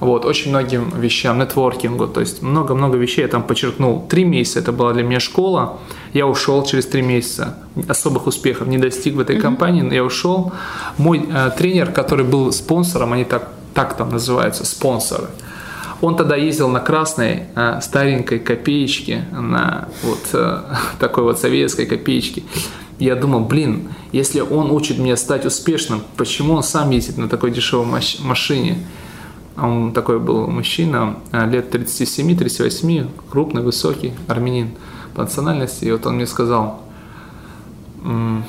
Вот, 0.00 0.24
очень 0.24 0.50
многим 0.50 0.92
вещам, 0.98 1.38
нетворкингу, 1.38 2.08
то 2.08 2.20
есть 2.20 2.42
много-много 2.42 2.98
вещей 2.98 3.22
я 3.22 3.28
там 3.28 3.42
подчеркнул. 3.42 4.04
Три 4.08 4.24
месяца 4.24 4.58
это 4.58 4.72
была 4.72 4.92
для 4.92 5.02
меня 5.02 5.20
школа, 5.20 5.78
я 6.12 6.26
ушел 6.26 6.64
через 6.64 6.86
три 6.86 7.02
месяца, 7.02 7.56
особых 7.88 8.26
успехов 8.26 8.66
не 8.66 8.78
достиг 8.78 9.14
в 9.14 9.20
этой 9.20 9.40
компании, 9.40 9.82
но 9.82 9.94
я 9.94 10.04
ушел. 10.04 10.52
Мой 10.98 11.26
э, 11.32 11.50
тренер, 11.56 11.92
который 11.92 12.24
был 12.24 12.52
спонсором, 12.52 13.12
они 13.12 13.24
так, 13.24 13.48
так 13.74 13.96
там 13.96 14.10
называются, 14.10 14.64
спонсоры, 14.64 15.28
он 16.00 16.16
тогда 16.16 16.36
ездил 16.36 16.68
на 16.68 16.80
красной 16.80 17.44
э, 17.54 17.80
старенькой 17.80 18.38
копеечке, 18.38 19.24
на 19.32 19.88
вот 20.02 20.20
э, 20.32 20.60
такой 20.98 21.24
вот 21.24 21.38
советской 21.38 21.86
копеечке. 21.86 22.42
Я 22.98 23.16
думал, 23.16 23.40
блин, 23.40 23.88
если 24.12 24.40
он 24.40 24.70
учит 24.70 24.98
меня 24.98 25.16
стать 25.16 25.46
успешным, 25.46 26.02
почему 26.16 26.54
он 26.54 26.62
сам 26.62 26.90
ездит 26.90 27.18
на 27.18 27.28
такой 27.28 27.50
дешевой 27.50 27.86
маш- 27.86 28.18
машине? 28.20 28.78
Он 29.56 29.92
такой 29.92 30.18
был 30.18 30.46
мужчина, 30.46 31.16
э, 31.32 31.48
лет 31.48 31.74
37-38, 31.74 33.08
крупный, 33.30 33.62
высокий, 33.62 34.12
армянин 34.28 34.70
по 35.14 35.22
национальности. 35.22 35.84
И 35.86 35.92
вот 35.92 36.06
он 36.06 36.16
мне 36.16 36.26
сказал, 36.26 36.82
«М, 38.04 38.44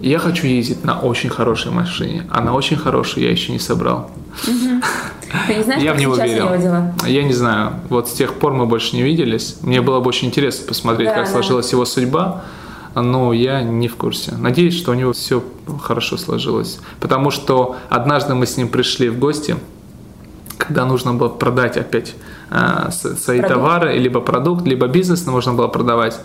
я 0.00 0.18
хочу 0.18 0.46
ездить 0.46 0.84
на 0.84 0.98
очень 1.00 1.28
хорошей 1.30 1.72
машине, 1.72 2.24
а 2.30 2.40
на 2.40 2.54
очень 2.54 2.76
хорошей 2.76 3.22
я 3.24 3.30
еще 3.30 3.52
не 3.52 3.58
собрал. 3.58 4.10
Ты 4.44 5.54
не 5.56 5.62
знаешь, 5.62 5.82
Я 5.82 5.90
как 5.90 5.98
в 5.98 6.02
него 6.02 6.14
верил. 6.14 6.48
дела? 6.58 6.94
Я 7.06 7.22
не 7.22 7.32
знаю. 7.32 7.72
Вот 7.90 8.08
с 8.08 8.12
тех 8.12 8.34
пор 8.34 8.52
мы 8.54 8.66
больше 8.66 8.96
не 8.96 9.02
виделись. 9.02 9.56
Мне 9.62 9.80
было 9.82 10.00
бы 10.00 10.08
очень 10.08 10.28
интересно 10.28 10.66
посмотреть, 10.66 11.08
Да, 11.08 11.14
как 11.16 11.24
да. 11.26 11.30
сложилась 11.32 11.70
его 11.72 11.84
судьба, 11.84 12.44
но 12.94 13.32
я 13.32 13.62
не 13.62 13.88
в 13.88 13.96
курсе. 13.96 14.32
Надеюсь, 14.38 14.76
что 14.76 14.92
у 14.92 14.94
него 14.94 15.12
все 15.12 15.42
хорошо 15.82 16.16
сложилось. 16.16 16.78
Потому 17.00 17.30
что 17.30 17.76
однажды 17.90 18.34
мы 18.34 18.46
с 18.46 18.56
ним 18.56 18.68
пришли 18.68 19.08
в 19.10 19.18
гости, 19.18 19.56
когда 20.56 20.86
нужно 20.86 21.12
было 21.14 21.28
продать 21.28 21.76
опять 21.76 22.14
с- 22.50 23.16
свои 23.22 23.40
Продукт? 23.40 23.48
товары, 23.60 23.98
либо 23.98 24.20
продукт, 24.20 24.66
либо 24.66 24.86
бизнес 24.86 25.26
нужно 25.26 25.52
было 25.52 25.68
продавать. 25.68 26.18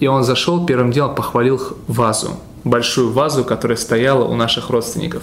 И 0.00 0.08
он 0.08 0.24
зашел, 0.24 0.66
первым 0.66 0.90
делом 0.90 1.14
похвалил 1.14 1.60
вазу, 1.86 2.36
большую 2.66 3.12
вазу, 3.12 3.44
которая 3.44 3.78
стояла 3.78 4.24
у 4.24 4.34
наших 4.34 4.70
родственников. 4.70 5.22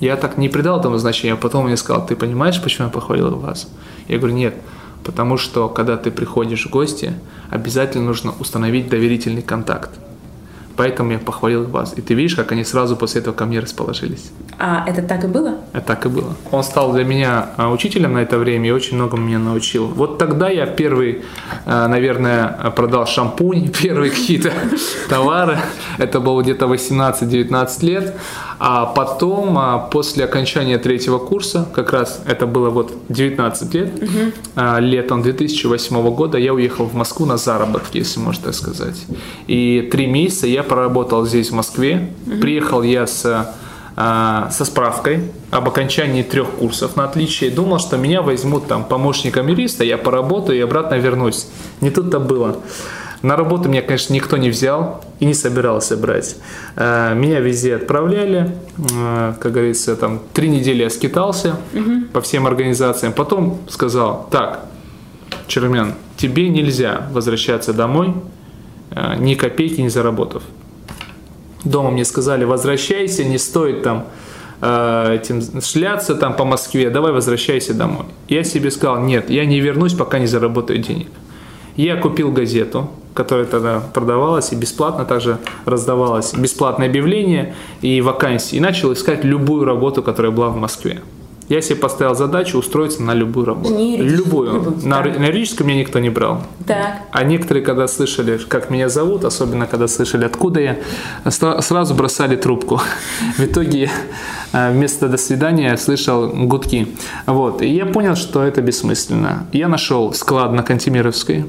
Я 0.00 0.16
так 0.16 0.36
не 0.38 0.48
придал 0.48 0.80
этому 0.80 0.98
значения, 0.98 1.34
а 1.34 1.36
потом 1.36 1.60
он 1.60 1.66
мне 1.68 1.76
сказал, 1.76 2.04
ты 2.04 2.16
понимаешь, 2.16 2.60
почему 2.60 2.88
я 2.88 2.92
похвалил 2.92 3.36
вазу? 3.36 3.68
Я 4.08 4.18
говорю, 4.18 4.34
нет, 4.34 4.54
потому 5.04 5.36
что, 5.36 5.68
когда 5.68 5.96
ты 5.96 6.10
приходишь 6.10 6.66
в 6.66 6.70
гости, 6.70 7.14
обязательно 7.48 8.06
нужно 8.06 8.32
установить 8.40 8.88
доверительный 8.88 9.42
контакт. 9.42 9.90
Поэтому 10.80 11.12
я 11.12 11.18
похвалил 11.18 11.64
вас. 11.64 11.92
И 11.98 12.00
ты 12.00 12.14
видишь, 12.14 12.34
как 12.34 12.52
они 12.52 12.64
сразу 12.64 12.96
после 12.96 13.20
этого 13.20 13.34
ко 13.34 13.44
мне 13.44 13.60
расположились. 13.60 14.30
А 14.58 14.82
это 14.88 15.02
так 15.02 15.24
и 15.24 15.26
было? 15.26 15.58
Это 15.74 15.86
так 15.88 16.06
и 16.06 16.08
было. 16.08 16.34
Он 16.50 16.64
стал 16.64 16.94
для 16.94 17.04
меня 17.04 17.50
а, 17.58 17.70
учителем 17.70 18.14
на 18.14 18.20
это 18.20 18.38
время 18.38 18.70
и 18.70 18.72
очень 18.72 18.96
много 18.96 19.18
меня 19.18 19.38
научил. 19.38 19.88
Вот 19.88 20.16
тогда 20.16 20.48
я 20.48 20.64
первый, 20.64 21.22
а, 21.66 21.86
наверное, 21.86 22.72
продал 22.74 23.06
шампунь, 23.06 23.68
первые 23.82 24.10
какие-то 24.10 24.52
товары. 25.10 25.58
Это 25.98 26.18
было 26.18 26.40
где-то 26.40 26.64
18-19 26.64 27.84
лет. 27.84 28.14
А 28.62 28.84
потом, 28.84 29.56
а, 29.56 29.78
после 29.78 30.24
окончания 30.24 30.76
третьего 30.76 31.18
курса, 31.18 31.66
как 31.74 31.92
раз 31.94 32.20
это 32.26 32.46
было 32.46 32.68
вот 32.68 32.92
19 33.08 33.74
лет, 33.74 33.90
а, 34.54 34.78
летом 34.78 35.22
2008 35.22 36.10
года 36.10 36.36
я 36.36 36.52
уехал 36.52 36.84
в 36.84 36.94
Москву 36.94 37.24
на 37.24 37.38
заработки, 37.38 37.96
если 37.96 38.20
можно 38.20 38.44
так 38.44 38.54
сказать. 38.54 39.06
И 39.46 39.88
три 39.90 40.06
месяца 40.06 40.46
я 40.46 40.62
проработал 40.62 41.26
здесь, 41.26 41.50
в 41.50 41.54
Москве. 41.54 42.10
Приехал 42.40 42.82
я 42.82 43.06
с 43.06 43.50
а, 43.96 44.48
со 44.50 44.64
справкой 44.64 45.30
об 45.50 45.68
окончании 45.68 46.22
трех 46.22 46.48
курсов 46.50 46.96
на 46.96 47.04
отличие. 47.04 47.50
Думал, 47.50 47.78
что 47.78 47.96
меня 47.96 48.22
возьмут 48.22 48.66
там 48.66 48.84
помощником 48.84 49.48
юриста, 49.48 49.84
я 49.84 49.98
поработаю 49.98 50.58
и 50.58 50.62
обратно 50.62 50.94
вернусь. 50.94 51.48
Не 51.80 51.90
тут-то 51.90 52.20
было. 52.20 52.56
На 53.22 53.36
работу 53.36 53.68
меня, 53.68 53.82
конечно, 53.82 54.14
никто 54.14 54.38
не 54.38 54.48
взял 54.48 55.04
и 55.18 55.26
не 55.26 55.34
собирался 55.34 55.96
брать. 55.96 56.36
А, 56.76 57.12
Меня 57.14 57.40
везде 57.40 57.76
отправляли. 57.76 58.56
А, 58.96 59.34
Как 59.34 59.52
говорится, 59.52 59.94
там 59.96 60.20
три 60.32 60.48
недели 60.48 60.82
я 60.82 60.90
скитался 60.90 61.56
по 62.12 62.20
всем 62.20 62.46
организациям. 62.46 63.12
Потом 63.12 63.58
сказал, 63.68 64.26
так, 64.30 64.66
Чермен, 65.46 65.94
тебе 66.16 66.48
нельзя 66.48 67.08
возвращаться 67.12 67.72
домой, 67.74 68.14
а, 68.92 69.16
ни 69.16 69.34
копейки 69.34 69.80
не 69.80 69.90
заработав. 69.90 70.42
Дома 71.64 71.90
мне 71.90 72.04
сказали, 72.06 72.44
возвращайся, 72.44 73.22
не 73.22 73.36
стоит 73.36 73.82
там 73.82 74.06
э, 74.62 75.16
этим 75.16 75.42
шляться 75.60 76.14
там 76.14 76.34
по 76.34 76.44
Москве, 76.46 76.88
давай 76.88 77.12
возвращайся 77.12 77.74
домой. 77.74 78.06
Я 78.28 78.44
себе 78.44 78.70
сказал, 78.70 79.02
нет, 79.02 79.28
я 79.28 79.44
не 79.44 79.60
вернусь, 79.60 79.92
пока 79.92 80.18
не 80.18 80.26
заработаю 80.26 80.78
денег. 80.78 81.08
Я 81.76 81.96
купил 81.96 82.32
газету, 82.32 82.90
которая 83.14 83.46
тогда 83.46 83.80
продавалась 83.92 84.52
и 84.52 84.56
бесплатно 84.56 85.04
также 85.04 85.38
раздавалось 85.64 86.34
бесплатное 86.34 86.88
объявление 86.88 87.54
и 87.80 88.00
вакансии. 88.00 88.56
И 88.56 88.60
начал 88.60 88.92
искать 88.92 89.24
любую 89.24 89.64
работу, 89.64 90.02
которая 90.02 90.32
была 90.32 90.48
в 90.48 90.56
Москве. 90.56 91.00
Я 91.50 91.60
себе 91.62 91.80
поставил 91.80 92.14
задачу 92.14 92.58
устроиться 92.58 93.02
на 93.02 93.12
любую 93.12 93.44
работу. 93.44 93.74
Не 93.74 93.96
любую. 93.96 94.52
любую, 94.52 94.76
На, 94.84 95.02
на 95.02 95.26
юридическую 95.26 95.66
меня 95.66 95.80
никто 95.80 95.98
не 95.98 96.08
брал. 96.08 96.42
Так. 96.64 97.00
А 97.10 97.24
некоторые, 97.24 97.64
когда 97.64 97.88
слышали, 97.88 98.38
как 98.38 98.70
меня 98.70 98.88
зовут, 98.88 99.24
особенно 99.24 99.66
когда 99.66 99.88
слышали, 99.88 100.24
откуда 100.24 100.60
я, 100.60 100.78
сразу 101.28 101.94
бросали 101.94 102.36
трубку. 102.36 102.80
В 103.36 103.40
итоге 103.40 103.90
э, 104.52 104.70
вместо 104.70 105.08
«до 105.08 105.16
свидания» 105.16 105.76
слышал 105.76 106.28
гудки. 106.28 106.86
Вот. 107.26 107.62
И 107.62 107.66
я 107.66 107.84
понял, 107.84 108.14
что 108.14 108.44
это 108.44 108.62
бессмысленно. 108.62 109.48
Я 109.52 109.66
нашел 109.66 110.12
склад 110.12 110.52
на 110.52 110.62
Кантемировской 110.62 111.46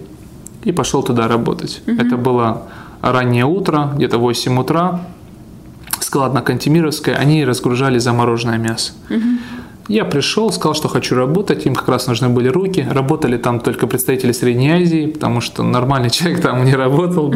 и 0.64 0.72
пошел 0.72 1.04
туда 1.04 1.28
работать. 1.28 1.82
Это 1.86 2.18
было 2.18 2.64
раннее 3.02 3.46
утро, 3.46 3.92
где-то 3.96 4.18
8 4.18 4.60
утра. 4.60 5.02
Склад 6.00 6.34
на 6.34 6.42
Кантемировской, 6.42 7.14
они 7.14 7.46
разгружали 7.46 8.00
замороженное 8.00 8.58
мясо. 8.58 8.94
Я 9.88 10.06
пришел, 10.06 10.52
сказал, 10.52 10.74
что 10.74 10.88
хочу 10.88 11.16
работать, 11.16 11.66
им 11.66 11.76
как 11.76 11.90
раз 11.90 12.08
нужны 12.08 12.30
были 12.30 12.48
руки. 12.48 12.88
Работали 12.90 13.38
там 13.38 13.60
только 13.60 13.88
представители 13.88 14.32
Средней 14.32 14.72
Азии, 14.72 15.08
потому 15.08 15.42
что 15.42 15.64
нормальный 15.64 16.10
человек 16.12 16.42
там 16.42 16.64
не 16.64 16.76
работал. 16.76 17.34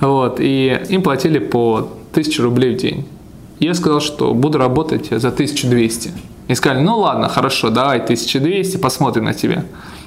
Вот, 0.00 0.36
и 0.38 0.80
им 0.90 1.02
платили 1.02 1.38
по 1.38 1.88
1000 2.12 2.42
рублей 2.42 2.76
в 2.76 2.78
день. 2.78 3.06
Я 3.58 3.74
сказал, 3.74 4.00
что 4.00 4.34
буду 4.34 4.58
работать 4.58 5.08
за 5.10 5.28
1200. 5.28 6.12
И 6.48 6.54
сказали, 6.54 6.80
ну 6.82 6.98
ладно, 6.98 7.28
хорошо, 7.28 7.70
давай 7.70 7.98
1200, 8.00 8.76
посмотрим 8.76 9.24
на 9.24 9.34
тебя. 9.34 9.64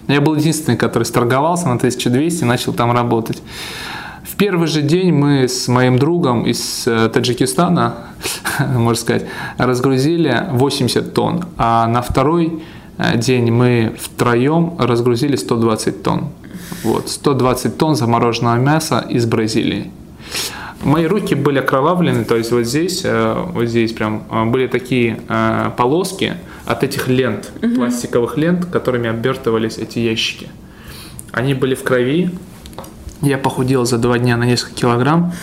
Я 0.08 0.22
был 0.22 0.36
единственный, 0.36 0.78
который 0.78 1.04
сторговался 1.04 1.68
на 1.68 1.76
1200 1.76 2.44
и 2.44 2.46
начал 2.46 2.74
там 2.74 2.92
работать. 2.92 3.42
В 4.24 4.36
первый 4.38 4.68
же 4.68 4.82
день 4.82 5.14
мы 5.14 5.48
с 5.48 5.68
моим 5.68 5.98
другом 5.98 6.44
из 6.46 6.86
э, 6.88 7.10
Таджикистана, 7.10 7.96
можно 8.60 9.02
сказать, 9.02 9.26
разгрузили 9.58 10.48
80 10.52 11.14
тонн, 11.14 11.46
а 11.58 11.88
на 11.88 12.02
второй 12.02 12.62
э, 12.98 13.18
день 13.18 13.50
мы 13.52 13.96
втроем 13.98 14.76
разгрузили 14.78 15.38
120 15.38 16.04
тонн. 16.04 16.30
Вот, 16.84 17.10
120 17.10 17.78
тонн 17.78 17.96
замороженного 17.96 18.58
мяса 18.58 19.06
из 19.10 19.26
Бразилии. 19.26 19.92
Мои 20.84 21.06
руки 21.06 21.34
были 21.34 21.60
окровавлены, 21.60 22.26
то 22.26 22.36
есть 22.36 22.52
вот 22.52 22.66
здесь, 22.66 23.02
э, 23.06 23.44
вот 23.54 23.66
здесь 23.66 23.94
прям 23.94 24.52
были 24.52 24.68
такие 24.68 25.20
полоски 25.78 26.36
от 26.66 26.84
этих 26.84 27.08
лент, 27.08 27.52
пластиковых 27.76 28.38
лент, 28.38 28.66
которыми 28.66 29.10
обертывались 29.10 29.78
эти 29.78 30.00
ящики. 30.00 30.48
Они 31.32 31.54
были 31.54 31.76
в 31.76 31.84
крови, 31.84 32.32
я 33.22 33.38
похудел 33.38 33.86
за 33.86 33.98
два 33.98 34.18
дня 34.18 34.38
на 34.38 34.46
несколько 34.46 34.76
килограмм. 34.76 35.34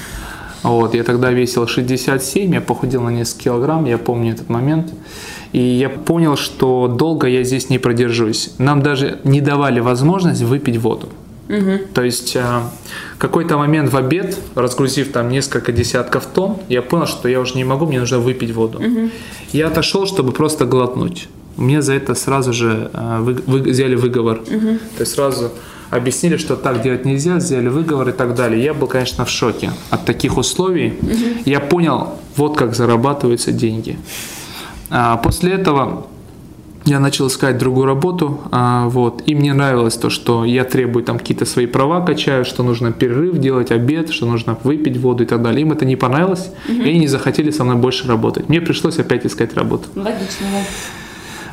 Вот, 0.62 0.94
я 0.94 1.02
тогда 1.02 1.32
весил 1.32 1.66
67, 1.66 2.54
я 2.54 2.60
похудел 2.60 3.02
на 3.02 3.08
несколько 3.08 3.44
килограмм, 3.44 3.84
я 3.84 3.98
помню 3.98 4.32
этот 4.32 4.48
момент. 4.48 4.92
И 5.52 5.58
я 5.58 5.88
понял, 5.88 6.36
что 6.36 6.86
долго 6.86 7.26
я 7.26 7.42
здесь 7.42 7.68
не 7.68 7.78
продержусь. 7.78 8.52
Нам 8.58 8.82
даже 8.82 9.18
не 9.24 9.40
давали 9.40 9.80
возможность 9.80 10.42
выпить 10.42 10.76
воду. 10.76 11.08
То 11.94 12.02
есть 12.02 12.36
э, 12.36 12.60
какой-то 13.22 13.56
момент 13.56 13.92
в 13.92 13.96
обед, 13.96 14.38
разгрузив 14.56 15.12
там 15.12 15.28
несколько 15.28 15.70
десятков 15.72 16.26
тонн, 16.26 16.56
я 16.68 16.82
понял, 16.82 17.06
что 17.06 17.28
я 17.28 17.38
уже 17.40 17.54
не 17.54 17.64
могу, 17.64 17.86
мне 17.86 18.00
нужно 18.00 18.18
выпить 18.18 18.50
воду. 18.52 18.80
Я 19.52 19.68
отошел, 19.68 20.06
чтобы 20.06 20.32
просто 20.32 20.64
глотнуть. 20.66 21.28
Мне 21.56 21.82
за 21.82 21.92
это 21.92 22.14
сразу 22.14 22.52
же 22.52 22.90
э, 22.92 23.18
вы- 23.20 23.42
вы- 23.46 23.70
взяли 23.70 23.94
выговор. 23.94 24.38
То 24.96 25.00
есть 25.00 25.14
сразу 25.14 25.50
объяснили, 25.90 26.36
что 26.38 26.56
так 26.56 26.82
делать 26.82 27.04
нельзя, 27.04 27.38
сделали 27.40 27.68
выговор 27.68 28.08
и 28.08 28.12
так 28.12 28.34
далее. 28.34 28.64
Я 28.64 28.74
был, 28.74 28.88
конечно, 28.88 29.24
в 29.24 29.30
шоке 29.30 29.70
от 29.90 30.04
таких 30.04 30.36
условий. 30.38 30.92
Я 31.44 31.60
понял, 31.60 32.08
вот 32.36 32.56
как 32.56 32.74
зарабатываются 32.74 33.52
деньги. 33.52 33.96
А 34.90 35.16
после 35.16 35.52
этого 35.52 36.06
я 36.84 37.00
начал 37.00 37.28
искать 37.28 37.58
другую 37.58 37.86
работу, 37.86 38.40
а, 38.50 38.88
вот, 38.88 39.22
и 39.26 39.34
мне 39.34 39.52
нравилось 39.54 39.96
то, 39.96 40.10
что 40.10 40.44
я 40.44 40.64
требую 40.64 41.04
там 41.04 41.18
какие-то 41.18 41.44
свои 41.44 41.66
права 41.66 42.04
качаю, 42.04 42.44
что 42.44 42.62
нужно 42.62 42.92
перерыв 42.92 43.38
делать, 43.38 43.70
обед, 43.70 44.10
что 44.10 44.26
нужно 44.26 44.56
выпить 44.64 44.96
воду 44.96 45.22
и 45.22 45.26
так 45.26 45.42
далее. 45.42 45.62
Им 45.62 45.72
это 45.72 45.84
не 45.84 45.96
понравилось, 45.96 46.50
угу. 46.68 46.82
и 46.82 46.90
они 46.90 47.00
не 47.00 47.08
захотели 47.08 47.50
со 47.50 47.64
мной 47.64 47.76
больше 47.76 48.08
работать. 48.08 48.48
Мне 48.48 48.60
пришлось 48.60 48.98
опять 48.98 49.26
искать 49.26 49.54
работу. 49.54 49.88
Логично, 49.94 50.46
да. 50.52 50.64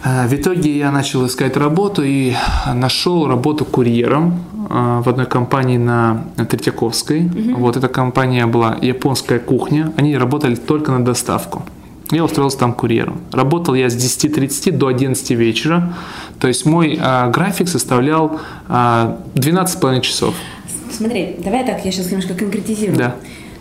А, 0.02 0.28
в 0.28 0.34
итоге 0.34 0.78
я 0.78 0.92
начал 0.92 1.26
искать 1.26 1.58
работу 1.58 2.04
и 2.04 2.34
нашел 2.74 3.28
работу 3.28 3.66
курьером 3.66 4.44
а, 4.70 5.02
в 5.02 5.10
одной 5.10 5.26
компании 5.26 5.78
на 5.78 6.26
Третьяковской. 6.50 7.26
Угу. 7.26 7.60
Вот 7.60 7.78
эта 7.78 7.88
компания 7.88 8.46
была 8.46 8.78
японская 8.82 9.40
кухня. 9.40 9.92
Они 9.98 10.18
работали 10.18 10.56
только 10.56 10.92
на 10.92 11.04
доставку. 11.04 11.64
Я 12.12 12.24
устроился 12.24 12.58
там 12.58 12.74
курьером. 12.74 13.22
Работал 13.32 13.76
я 13.76 13.90
с 13.90 13.96
10.30 13.96 14.72
до 14.72 14.88
11 14.88 15.30
вечера. 15.32 15.94
То 16.40 16.48
есть 16.48 16.66
мой 16.66 16.98
а, 17.00 17.30
график 17.30 17.70
составлял 17.70 18.40
а, 18.68 19.20
12,5 19.36 20.02
часов. 20.02 20.36
Смотри, 20.92 21.36
давай 21.38 21.66
так, 21.66 21.86
я 21.86 21.92
сейчас 21.92 22.08
немножко 22.10 22.34
конкретизирую. 22.34 22.98
Да. 22.98 23.16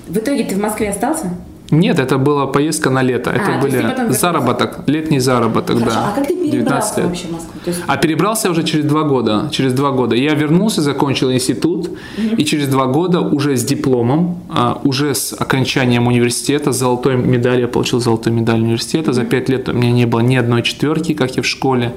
В 0.08 0.16
итоге 0.16 0.44
ты 0.44 0.54
в 0.54 0.58
Москве 0.58 0.90
остался? 0.90 1.30
Нет, 1.70 1.98
это 1.98 2.16
была 2.18 2.46
поездка 2.46 2.90
на 2.90 3.02
лето. 3.02 3.30
Это 3.30 3.56
А, 3.56 3.60
то 3.60 3.66
есть 3.66 3.78
ты 3.78 3.82
потом 3.88 4.06
были 4.06 4.16
заработок, 4.16 4.78
летний 4.86 5.20
заработок, 5.20 5.78
Хорошо, 5.78 5.96
да. 5.96 6.08
а 6.08 6.14
как 6.14 6.26
ты 6.26 6.34
19 6.34 6.50
перебрался 6.50 7.02
вообще 7.02 7.26
в 7.26 7.32
Москву? 7.32 7.52
Есть, 7.66 7.80
А 7.86 7.96
перебрался 7.96 8.50
уже 8.50 8.62
через 8.62 8.84
два 8.86 9.02
года. 9.02 9.48
Через 9.52 9.72
два 9.74 9.90
года. 9.90 10.16
Я 10.16 10.34
вернулся, 10.34 10.80
закончил 10.80 11.30
институт, 11.30 11.90
и 12.38 12.44
через 12.44 12.68
два 12.68 12.86
года 12.86 13.20
уже 13.20 13.56
с 13.56 13.64
дипломом, 13.64 14.40
а, 14.48 14.80
уже 14.84 15.14
с 15.14 15.34
окончанием 15.38 16.06
университета, 16.06 16.72
с 16.72 16.78
золотой 16.78 17.16
медалью, 17.16 17.62
я 17.62 17.68
получил 17.68 18.00
золотую 18.00 18.34
медаль 18.34 18.60
университета. 18.60 19.12
За 19.12 19.24
пять 19.24 19.48
лет 19.48 19.68
у 19.68 19.72
меня 19.72 19.92
не 19.92 20.06
было 20.06 20.20
ни 20.20 20.36
одной 20.36 20.62
четверки, 20.62 21.12
как 21.14 21.36
и 21.36 21.40
в 21.42 21.46
школе. 21.46 21.92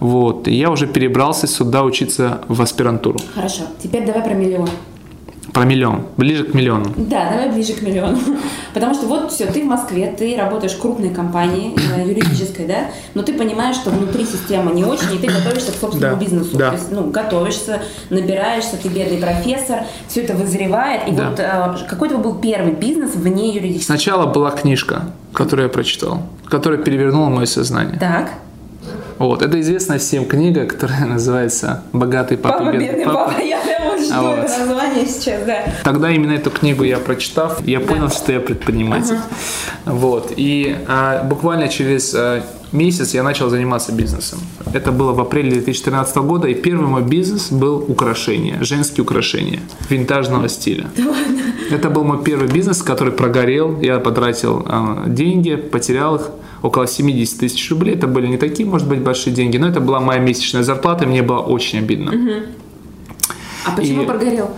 Вот. 0.00 0.48
И 0.48 0.54
я 0.54 0.70
уже 0.70 0.86
перебрался 0.86 1.46
сюда 1.46 1.84
учиться 1.84 2.40
в 2.48 2.60
аспирантуру. 2.60 3.18
Хорошо, 3.34 3.62
теперь 3.82 4.04
давай 4.04 4.22
про 4.22 4.34
миллион. 4.34 4.68
Про 5.56 5.64
миллион. 5.64 6.02
Ближе 6.18 6.44
к 6.44 6.52
миллиону. 6.52 6.84
Да, 6.98 7.30
давай 7.30 7.50
ближе 7.50 7.72
к 7.72 7.80
миллиону. 7.80 8.18
Потому 8.74 8.92
что 8.92 9.06
вот 9.06 9.32
все, 9.32 9.46
ты 9.46 9.62
в 9.62 9.64
Москве, 9.64 10.14
ты 10.14 10.36
работаешь 10.36 10.74
в 10.74 10.78
крупной 10.82 11.08
компании, 11.08 11.74
э, 11.96 12.06
юридической, 12.06 12.66
да, 12.66 12.90
но 13.14 13.22
ты 13.22 13.32
понимаешь, 13.32 13.76
что 13.76 13.88
внутри 13.88 14.26
система 14.26 14.74
не 14.74 14.84
очень, 14.84 15.14
и 15.14 15.18
ты 15.18 15.28
готовишься 15.28 15.72
к 15.72 15.76
собственному 15.76 16.16
Да, 16.16 16.22
бизнесу. 16.22 16.58
да. 16.58 16.68
То 16.68 16.76
есть, 16.76 16.92
ну, 16.92 17.10
готовишься, 17.10 17.80
набираешься, 18.10 18.76
ты 18.76 18.90
бедный 18.90 19.16
профессор, 19.16 19.78
все 20.08 20.24
это 20.24 20.34
вызревает. 20.34 21.08
И 21.08 21.12
Да. 21.12 21.30
вот 21.30 21.40
э, 21.40 21.86
какой 21.88 22.10
твой 22.10 22.20
был 22.20 22.34
первый 22.34 22.72
бизнес 22.74 23.14
вне 23.14 23.54
юридической? 23.54 23.86
Сначала 23.86 24.26
была 24.26 24.50
книжка, 24.50 25.04
которую 25.32 25.68
я 25.68 25.72
прочитал, 25.72 26.20
которая 26.50 26.80
перевернула 26.80 27.30
мое 27.30 27.46
сознание. 27.46 27.98
Так. 27.98 28.30
Вот. 29.18 29.40
Это 29.40 29.58
известная 29.62 29.98
всем 29.98 30.26
книга, 30.26 30.66
которая 30.66 31.06
называется 31.06 31.82
«Богатый 31.94 32.36
папа, 32.36 32.58
Папа, 32.58 32.76
бедный 32.76 33.04
папа. 33.06 33.32
Я 33.42 33.58
прямо 33.60 33.64
жду 33.64 33.72
А 33.75 33.75
вот. 34.14 34.38
это 34.38 34.58
название 34.58 35.06
сейчас, 35.06 35.44
да. 35.44 35.64
Тогда 35.84 36.10
именно 36.10 36.32
эту 36.32 36.50
книгу 36.50 36.84
я 36.84 36.98
прочитав, 36.98 37.66
я 37.66 37.80
понял, 37.80 38.10
что 38.10 38.32
я 38.32 38.40
предприниматель. 38.40 39.18
Вот. 39.84 40.32
И 40.36 40.76
а, 40.88 41.22
буквально 41.24 41.68
через 41.68 42.14
а, 42.14 42.42
месяц 42.72 43.14
я 43.14 43.22
начал 43.22 43.50
заниматься 43.50 43.92
бизнесом. 43.92 44.38
Это 44.72 44.92
было 44.92 45.12
в 45.12 45.20
апреле 45.20 45.50
2013 45.50 46.16
года, 46.18 46.48
и 46.48 46.54
первый 46.54 46.86
мой 46.86 47.02
бизнес 47.02 47.50
был 47.50 47.84
украшения, 47.88 48.62
женские 48.62 49.02
украшения 49.02 49.60
винтажного 49.88 50.48
стиля. 50.48 50.88
Это 51.70 51.90
был 51.90 52.04
мой 52.04 52.22
первый 52.22 52.48
бизнес, 52.48 52.82
который 52.82 53.12
прогорел. 53.12 53.80
Я 53.80 53.98
потратил 53.98 54.64
а, 54.66 55.04
деньги, 55.06 55.56
потерял 55.56 56.16
их 56.16 56.30
около 56.62 56.86
70 56.86 57.38
тысяч 57.38 57.70
рублей. 57.70 57.94
Это 57.94 58.06
были 58.06 58.26
не 58.26 58.36
такие, 58.36 58.68
может 58.68 58.88
быть, 58.88 59.00
большие 59.00 59.34
деньги, 59.34 59.56
но 59.56 59.68
это 59.68 59.80
была 59.80 60.00
моя 60.00 60.20
месячная 60.20 60.62
зарплата, 60.62 61.04
и 61.04 61.06
мне 61.06 61.22
было 61.22 61.38
очень 61.38 61.78
обидно. 61.78 62.12
А 63.66 63.72
почему 63.76 64.02
И- 64.02 64.06
прогорел? 64.06 64.50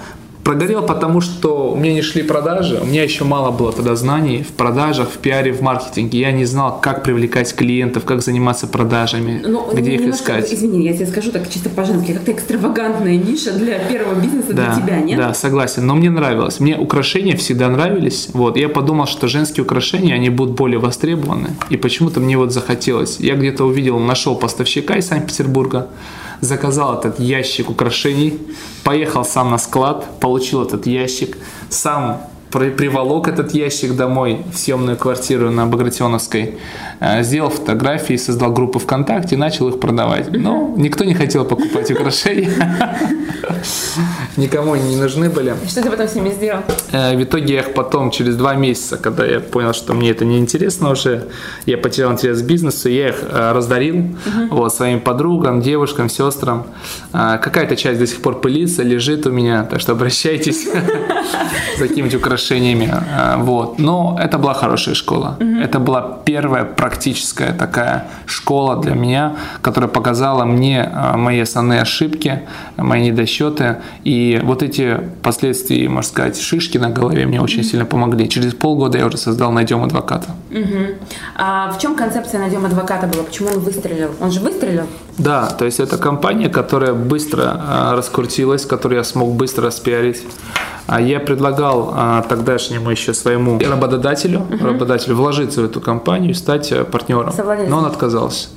Прогорел, 0.44 0.80
потому 0.86 1.20
что 1.20 1.72
у 1.72 1.76
меня 1.76 1.92
не 1.92 2.00
шли 2.00 2.22
продажи, 2.22 2.80
у 2.82 2.86
меня 2.86 3.02
еще 3.02 3.24
мало 3.24 3.50
было 3.50 3.70
тогда 3.70 3.94
знаний 3.96 4.42
в 4.42 4.52
продажах, 4.52 5.10
в 5.10 5.18
пиаре, 5.18 5.52
в 5.52 5.60
маркетинге. 5.60 6.20
Я 6.20 6.32
не 6.32 6.46
знал, 6.46 6.80
как 6.80 7.02
привлекать 7.04 7.54
клиентов, 7.54 8.04
как 8.06 8.22
заниматься 8.22 8.66
продажами, 8.66 9.42
Ну, 9.46 9.68
где 9.74 9.96
их 9.96 10.00
искать. 10.08 10.50
Извини, 10.50 10.86
я 10.86 10.94
тебе 10.94 11.04
скажу 11.06 11.32
так 11.32 11.50
чисто 11.50 11.68
по-женски, 11.68 12.14
как-то 12.14 12.32
экстравагантная 12.32 13.16
ниша 13.18 13.52
для 13.52 13.78
первого 13.78 14.14
бизнеса 14.14 14.54
Да, 14.54 14.72
для 14.74 14.82
тебя, 14.82 15.00
нет? 15.02 15.18
да, 15.18 15.34
согласен. 15.34 15.86
Но 15.86 15.94
мне 15.96 16.08
нравилось. 16.08 16.60
Мне 16.60 16.78
украшения 16.78 17.36
всегда 17.36 17.68
нравились. 17.68 18.30
Вот. 18.32 18.56
Я 18.56 18.70
подумал, 18.70 19.06
что 19.06 19.28
женские 19.28 19.64
украшения, 19.64 20.14
они 20.14 20.30
будут 20.30 20.54
более 20.56 20.78
востребованы. 20.78 21.48
И 21.68 21.76
почему-то 21.76 22.20
мне 22.20 22.38
вот 22.38 22.52
захотелось. 22.54 23.20
Я 23.20 23.34
где-то 23.34 23.64
увидел, 23.66 23.98
нашел 23.98 24.34
поставщика 24.34 24.96
из 24.96 25.08
Санкт-Петербурга, 25.08 25.88
заказал 26.40 26.98
этот 26.98 27.18
ящик 27.20 27.70
украшений, 27.70 28.40
поехал 28.84 29.24
сам 29.24 29.50
на 29.50 29.58
склад, 29.58 30.20
получил 30.20 30.62
этот 30.62 30.86
ящик, 30.86 31.36
сам 31.68 32.22
при- 32.50 32.70
приволок 32.70 33.28
этот 33.28 33.52
ящик 33.54 33.94
домой 33.96 34.38
в 34.52 34.56
съемную 34.58 34.96
квартиру 34.96 35.50
на 35.50 35.66
Багратионовской, 35.66 36.58
э, 37.00 37.22
сделал 37.22 37.50
фотографии, 37.50 38.16
создал 38.16 38.52
группу 38.52 38.78
ВКонтакте 38.78 39.34
и 39.34 39.38
начал 39.38 39.68
их 39.68 39.80
продавать. 39.80 40.30
Но 40.32 40.74
никто 40.76 41.04
не 41.04 41.14
хотел 41.14 41.44
покупать 41.44 41.90
украшения. 41.90 42.50
Никому 44.36 44.72
они 44.74 44.94
не 44.94 44.96
нужны 44.96 45.28
были. 45.30 45.54
И 45.64 45.68
Что 45.68 45.82
ты 45.82 45.90
потом 45.90 46.06
с 46.08 46.14
ними 46.14 46.30
сделал? 46.30 46.60
Э, 46.92 47.16
В 47.16 47.22
итоге 47.22 47.54
я 47.54 47.60
их 47.60 47.74
потом, 47.74 48.10
через 48.10 48.36
два 48.36 48.54
месяца, 48.54 48.96
когда 48.96 49.26
я 49.26 49.40
понял, 49.40 49.72
что 49.72 49.94
мне 49.94 50.10
это 50.10 50.24
не 50.24 50.38
интересно 50.38 50.90
уже, 50.90 51.24
я 51.66 51.76
потерял 51.76 52.12
интерес 52.12 52.40
к 52.42 52.44
бизнесу, 52.44 52.88
я 52.88 53.08
их 53.08 53.16
э, 53.22 53.52
раздарил 53.52 54.04
вот, 54.50 54.74
своим 54.74 55.00
подругам, 55.00 55.60
девушкам, 55.60 56.08
сестрам. 56.08 56.66
Какая-то 57.12 57.76
часть 57.76 57.98
до 57.98 58.06
сих 58.06 58.20
пор 58.22 58.40
пылится, 58.40 58.82
лежит 58.82 59.26
у 59.26 59.30
меня, 59.30 59.64
так 59.64 59.80
что 59.80 59.92
обращайтесь 59.92 60.64
за 61.78 61.88
какими-нибудь 61.88 62.14
украшениями. 62.38 62.88
А, 62.92 63.36
Вот. 63.36 63.78
Но 63.78 64.18
это 64.20 64.38
была 64.38 64.54
хорошая 64.54 64.94
школа. 64.94 65.36
Это 65.62 65.78
была 65.78 66.18
первая 66.24 66.64
практическая 66.64 67.52
такая 67.52 68.04
школа 68.26 68.76
для 68.76 68.94
меня, 68.94 69.32
которая 69.62 69.88
показала 69.88 70.44
мне 70.44 70.82
а, 70.82 71.16
мои 71.16 71.40
основные 71.40 71.82
ошибки, 71.82 72.40
мои 72.76 73.10
недосчеты. 73.10 73.76
И 74.06 74.40
вот 74.44 74.62
эти 74.62 75.00
последствия, 75.22 75.88
можно 75.88 76.08
сказать, 76.08 76.40
шишки 76.40 76.78
на 76.78 76.90
голове 76.90 77.26
мне 77.26 77.40
очень 77.40 77.64
сильно 77.64 77.84
помогли. 77.84 78.28
Через 78.28 78.54
полгода 78.54 78.98
я 78.98 79.06
уже 79.06 79.16
создал 79.16 79.52
«Найдем 79.52 79.82
адвоката». 79.82 80.28
Мгм. 80.50 80.86
А 81.36 81.70
в 81.72 81.78
чем 81.78 81.94
концепция 81.96 82.40
«Найдем 82.40 82.64
адвоката» 82.64 83.06
была? 83.06 83.22
Почему 83.24 83.48
он 83.48 83.58
выстрелил? 83.60 84.10
Он 84.20 84.30
же 84.30 84.40
выстрелил? 84.40 84.86
Да, 85.18 85.48
то 85.48 85.64
есть 85.64 85.80
это 85.80 85.98
компания, 85.98 86.48
которая 86.48 86.94
быстро 86.94 87.56
а, 87.56 87.96
раскрутилась, 87.96 88.64
которую 88.64 88.98
я 88.98 89.04
смог 89.04 89.34
быстро 89.34 89.66
распиарить. 89.66 90.22
А 90.86 91.00
я 91.00 91.20
предлагал 91.20 91.92
а, 91.94 92.22
тогдашнему 92.22 92.90
еще 92.90 93.12
своему 93.12 93.58
работодателю, 93.58 94.46
работодателю 94.60 95.16
вложиться 95.16 95.60
в 95.60 95.64
эту 95.64 95.80
компанию 95.80 96.30
и 96.30 96.34
стать 96.34 96.72
а, 96.72 96.84
партнером. 96.84 97.32
Но 97.68 97.78
он 97.78 97.84
отказался. 97.84 98.48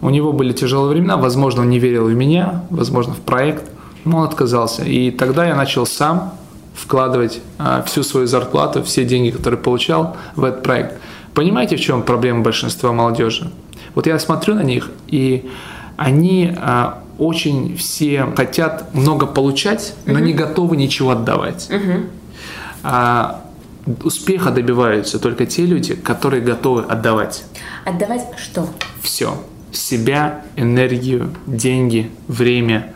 У 0.00 0.10
него 0.10 0.32
были 0.32 0.52
тяжелые 0.52 0.90
времена, 0.90 1.16
возможно, 1.16 1.62
он 1.62 1.70
не 1.70 1.78
верил 1.78 2.04
в 2.04 2.12
меня, 2.12 2.62
возможно, 2.68 3.14
в 3.14 3.20
проект, 3.20 3.70
но 4.04 4.18
он 4.18 4.24
отказался. 4.24 4.84
И 4.84 5.10
тогда 5.10 5.46
я 5.46 5.56
начал 5.56 5.86
сам 5.86 6.34
вкладывать 6.74 7.40
а, 7.58 7.82
всю 7.82 8.02
свою 8.02 8.26
зарплату, 8.26 8.82
все 8.82 9.04
деньги, 9.04 9.30
которые 9.30 9.58
получал 9.58 10.16
в 10.36 10.44
этот 10.44 10.62
проект. 10.62 11.00
Понимаете, 11.32 11.76
в 11.76 11.80
чем 11.80 12.02
проблема 12.02 12.42
большинства 12.42 12.92
молодежи? 12.92 13.50
Вот 13.94 14.06
я 14.06 14.18
смотрю 14.18 14.54
на 14.54 14.62
них, 14.62 14.90
и 15.08 15.50
они 15.96 16.52
а, 16.56 17.02
очень 17.18 17.76
все 17.76 18.26
хотят 18.36 18.94
много 18.94 19.26
получать, 19.26 19.94
но 20.06 20.18
не 20.18 20.32
готовы 20.32 20.76
ничего 20.76 21.10
отдавать. 21.10 21.68
А 22.82 23.44
успеха 24.02 24.50
добиваются 24.50 25.18
только 25.18 25.46
те 25.46 25.64
люди, 25.66 25.94
которые 25.94 26.42
готовы 26.42 26.82
отдавать 26.82 27.44
Отдавать 27.84 28.26
что? 28.36 28.68
все. 29.02 29.42
Себя, 29.72 30.42
энергию, 30.56 31.34
деньги, 31.46 32.10
время, 32.28 32.94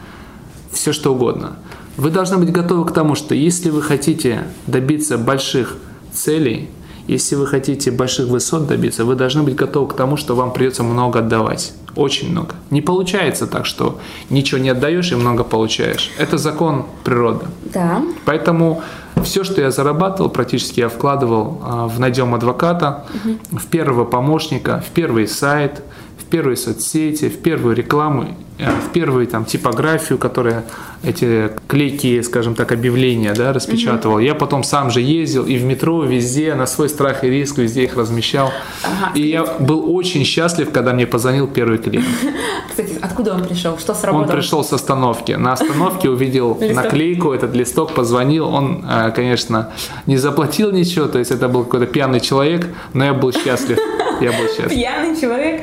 все 0.72 0.92
что 0.92 1.14
угодно. 1.14 1.56
Вы 1.96 2.10
должны 2.10 2.38
быть 2.38 2.52
готовы 2.52 2.84
к 2.86 2.92
тому, 2.92 3.16
что 3.16 3.34
если 3.34 3.70
вы 3.70 3.82
хотите 3.82 4.44
добиться 4.66 5.18
больших 5.18 5.76
целей, 6.12 6.68
если 7.08 7.36
вы 7.36 7.46
хотите 7.46 7.90
больших 7.90 8.26
высот 8.28 8.66
добиться, 8.66 9.04
вы 9.04 9.14
должны 9.14 9.42
быть 9.42 9.54
готовы 9.54 9.88
к 9.88 9.94
тому, 9.94 10.16
что 10.16 10.36
вам 10.36 10.52
придется 10.52 10.82
много 10.82 11.20
отдавать. 11.20 11.72
Очень 11.96 12.30
много. 12.30 12.54
Не 12.70 12.82
получается 12.82 13.46
так, 13.46 13.66
что 13.66 13.98
ничего 14.30 14.60
не 14.60 14.68
отдаешь 14.68 15.10
и 15.10 15.16
много 15.16 15.42
получаешь. 15.42 16.10
Это 16.18 16.38
закон 16.38 16.86
природы. 17.04 17.46
Да. 17.74 18.02
Поэтому 18.24 18.82
все, 19.24 19.42
что 19.42 19.60
я 19.60 19.70
зарабатывал, 19.70 20.30
практически 20.30 20.80
я 20.80 20.88
вкладывал 20.88 21.60
а, 21.64 21.88
в 21.88 21.98
найдем 21.98 22.34
адвоката, 22.34 23.06
в 23.50 23.66
первого 23.66 24.04
помощника, 24.04 24.84
в 24.86 24.90
первый 24.90 25.26
сайт, 25.26 25.82
первые 26.28 26.56
соцсети, 26.56 27.28
в 27.28 27.38
первую 27.38 27.74
рекламу, 27.74 28.36
э, 28.58 28.70
в 28.70 28.92
первую 28.92 29.26
там 29.26 29.44
типографию, 29.44 30.18
которая 30.18 30.64
эти 31.02 31.50
клейкие, 31.68 32.22
скажем 32.22 32.54
так, 32.54 32.72
объявления 32.72 33.32
да, 33.34 33.52
распечатывал. 33.52 34.18
Я 34.18 34.34
потом 34.34 34.64
сам 34.64 34.90
же 34.90 35.00
ездил 35.00 35.44
и 35.44 35.56
в 35.56 35.64
метро, 35.64 36.02
везде, 36.02 36.54
на 36.54 36.66
свой 36.66 36.88
страх 36.88 37.24
и 37.24 37.30
риск, 37.30 37.58
везде 37.58 37.84
их 37.84 37.96
размещал. 37.96 38.52
Ага. 38.82 39.12
И 39.14 39.28
я 39.28 39.44
был 39.44 39.94
очень 39.94 40.24
счастлив, 40.24 40.70
когда 40.72 40.92
мне 40.92 41.06
позвонил 41.06 41.46
первый 41.46 41.78
клиент. 41.78 42.06
Кстати, 42.68 42.98
откуда 43.00 43.34
он 43.34 43.44
пришел? 43.44 43.78
Что 43.78 43.92
Он 43.92 43.98
сработало? 43.98 44.32
пришел 44.32 44.64
с 44.64 44.72
остановки. 44.72 45.32
На 45.32 45.52
остановке 45.52 46.10
увидел 46.10 46.58
наклейку, 46.74 47.32
этот 47.32 47.54
листок, 47.54 47.92
позвонил. 47.92 48.48
Он, 48.48 48.84
э, 48.88 49.12
конечно, 49.14 49.72
не 50.06 50.16
заплатил 50.16 50.72
ничего, 50.72 51.06
то 51.06 51.18
есть 51.18 51.30
это 51.30 51.48
был 51.48 51.64
какой-то 51.64 51.86
пьяный 51.86 52.20
человек, 52.20 52.66
но 52.92 53.04
я 53.04 53.14
был 53.14 53.32
счастлив. 53.32 53.78
Я 54.20 54.32
был 54.32 54.48
счастлив. 54.48 54.68
Пьяный 54.68 55.20
человек. 55.20 55.62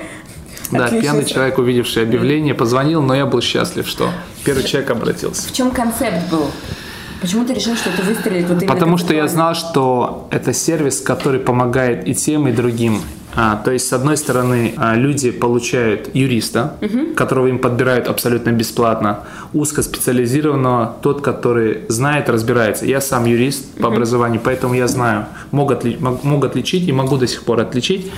Да, 0.71 0.86
Отлично. 0.86 1.01
пьяный 1.01 1.25
человек, 1.25 1.58
увидевший 1.58 2.04
объявление, 2.04 2.54
позвонил, 2.54 3.01
но 3.01 3.15
я 3.15 3.25
был 3.25 3.41
счастлив, 3.41 3.88
что 3.88 4.10
первый 4.43 4.63
человек 4.63 4.89
обратился. 4.91 5.47
В 5.47 5.54
чем 5.54 5.71
концепт 5.71 6.30
был? 6.30 6.45
Почему 7.21 7.45
ты 7.45 7.54
решил, 7.54 7.75
что 7.75 7.89
это 7.89 8.04
выстрелит 8.04 8.49
вот 8.49 8.67
Потому 8.67 8.97
что 8.97 9.13
я 9.13 9.28
знал, 9.28 9.56
что 9.56 10.28
это 10.32 10.54
сервис, 10.54 11.01
который 11.01 11.39
помогает 11.39 12.08
и 12.08 12.13
тем, 12.13 12.47
и 12.47 12.51
другим. 12.51 13.01
А, 13.38 13.58
то 13.58 13.71
есть, 13.71 13.88
с 13.88 13.93
одной 13.93 14.15
стороны, 14.15 14.73
а, 14.78 14.95
люди 14.95 15.30
получают 15.32 16.10
юриста, 16.15 16.78
которого 17.17 17.47
им 17.47 17.60
подбирают 17.60 18.08
абсолютно 18.08 18.51
бесплатно, 18.51 19.21
узкоспециализированного, 19.54 20.97
тот, 21.01 21.21
который 21.21 21.82
знает, 21.89 22.30
разбирается. 22.30 22.86
Я 22.86 23.01
сам 23.01 23.25
юрист 23.25 23.65
по 23.75 23.88
образованию, 23.88 24.39
поэтому 24.43 24.73
я 24.73 24.88
знаю, 24.88 25.25
могут, 25.51 25.84
ли, 25.84 25.97
мог- 25.99 26.23
могут 26.23 26.51
отличить 26.51 26.88
и 26.88 26.91
могу 26.93 27.17
до 27.17 27.28
сих 27.28 27.43
пор 27.43 27.60
отличить, 27.60 28.12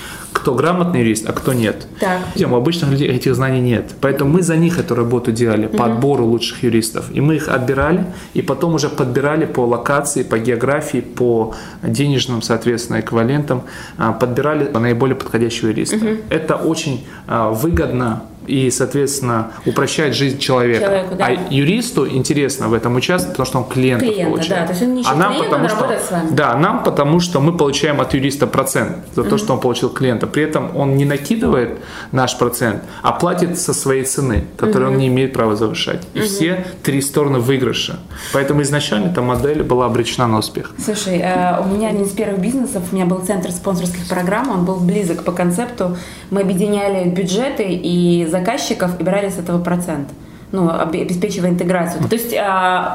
кто 0.48 0.56
грамотный 0.56 1.02
юрист, 1.02 1.30
а 1.30 1.34
кто 1.34 1.52
нет. 1.52 1.88
Так. 2.00 2.22
У 2.50 2.56
обычных 2.56 2.92
людей 2.92 3.10
этих 3.10 3.36
знаний 3.36 3.60
нет. 3.60 3.92
Поэтому 4.00 4.32
мы 4.32 4.42
за 4.42 4.56
них 4.56 4.80
эту 4.80 4.96
работу 4.96 5.34
делали, 5.34 5.68
по 5.68 5.84
отбору 5.84 6.24
лучших 6.26 6.64
юристов. 6.64 7.12
И 7.12 7.20
мы 7.20 7.36
их 7.36 7.50
отбирали, 7.50 8.06
и 8.34 8.42
потом 8.42 8.76
уже 8.76 8.88
подбирали 8.88 9.46
по 9.46 9.66
локации, 9.66 10.24
по 10.24 10.38
географии, 10.40 11.02
по 11.02 11.54
денежным, 11.84 12.42
соответственно, 12.42 13.02
эквивалентам, 13.02 13.64
а, 13.98 14.14
подбирали 14.14 14.72
наиболее 14.72 15.18
подходящего 15.18 15.68
юриста. 15.68 15.98
Это 16.30 16.56
очень 16.56 17.06
а, 17.28 17.50
выгодно 17.50 18.22
и, 18.48 18.72
соответственно, 18.72 19.52
упрощает 19.66 20.16
жизнь 20.16 20.40
человека. 20.40 20.86
Человеку, 20.86 21.16
да. 21.16 21.26
А 21.28 21.54
юристу 21.54 22.08
интересно 22.08 22.68
в 22.70 22.74
этом 22.74 22.96
участвовать, 22.96 23.38
потому 23.38 23.48
что 23.48 23.58
он 23.60 23.66
клиентов 23.66 24.08
Клиента, 24.08 24.32
получает. 24.32 24.62
да, 24.62 24.66
то 24.66 24.72
есть 24.72 24.84
он 24.84 24.94
не 24.96 25.04
а 25.06 25.16
нам 25.16 25.34
клиента, 25.34 25.50
потому 25.50 25.70
что, 25.70 25.78
работает 25.78 26.02
с 26.02 26.12
вами. 26.12 26.28
Да, 26.32 26.56
нам 26.56 26.84
потому 26.84 27.20
что 27.20 27.40
мы 27.40 27.58
получаем 27.58 28.02
от 28.02 28.14
юриста 28.14 28.48
процент 28.48 28.98
за 29.16 29.24
то, 29.24 29.38
что 29.38 29.54
он 29.54 29.60
получил 29.60 29.90
клиента. 29.90 30.28
При 30.28 30.44
этом 30.44 30.76
он 30.76 30.96
не 30.96 31.06
накидывает 31.06 31.80
наш 32.12 32.38
процент, 32.38 32.84
а 33.02 33.12
платит 33.12 33.60
со 33.60 33.74
своей 33.74 34.04
цены, 34.04 34.46
которую 34.58 34.92
он 34.92 34.98
не 34.98 35.08
имеет 35.08 35.34
права 35.34 35.56
завышать. 35.56 36.08
И 36.14 36.22
все 36.22 36.66
три 36.84 37.02
стороны 37.02 37.40
выигрыша. 37.40 38.00
Поэтому 38.34 38.62
изначально 38.62 39.12
эта 39.12 39.22
модель 39.22 39.64
была 39.64 39.86
обречена 39.86 40.28
на 40.28 40.40
успех. 40.40 40.74
Слушай, 40.84 41.20
э, 41.20 41.60
у 41.62 41.68
меня 41.68 41.90
один 41.90 42.04
из 42.04 42.12
первых 42.12 42.40
бизнесов, 42.40 42.84
у 42.92 42.96
меня 42.96 43.06
был 43.06 43.20
центр 43.20 43.52
спонсорских 43.52 44.08
программ, 44.08 44.50
он 44.50 44.66
был 44.66 44.76
близок 44.76 45.24
по 45.24 45.32
концепту. 45.32 45.98
Мы 46.30 46.42
объединяли 46.42 47.10
бюджеты 47.10 47.64
и 47.64 48.26
заказчиков 48.40 49.00
и 49.00 49.04
брали 49.04 49.30
с 49.30 49.38
этого 49.38 49.62
процент. 49.62 50.10
Ну, 50.50 50.70
об- 50.70 50.96
обеспечивая 50.96 51.50
интеграцию. 51.50 52.08
То 52.08 52.16
есть 52.16 52.32
э, 52.32 52.38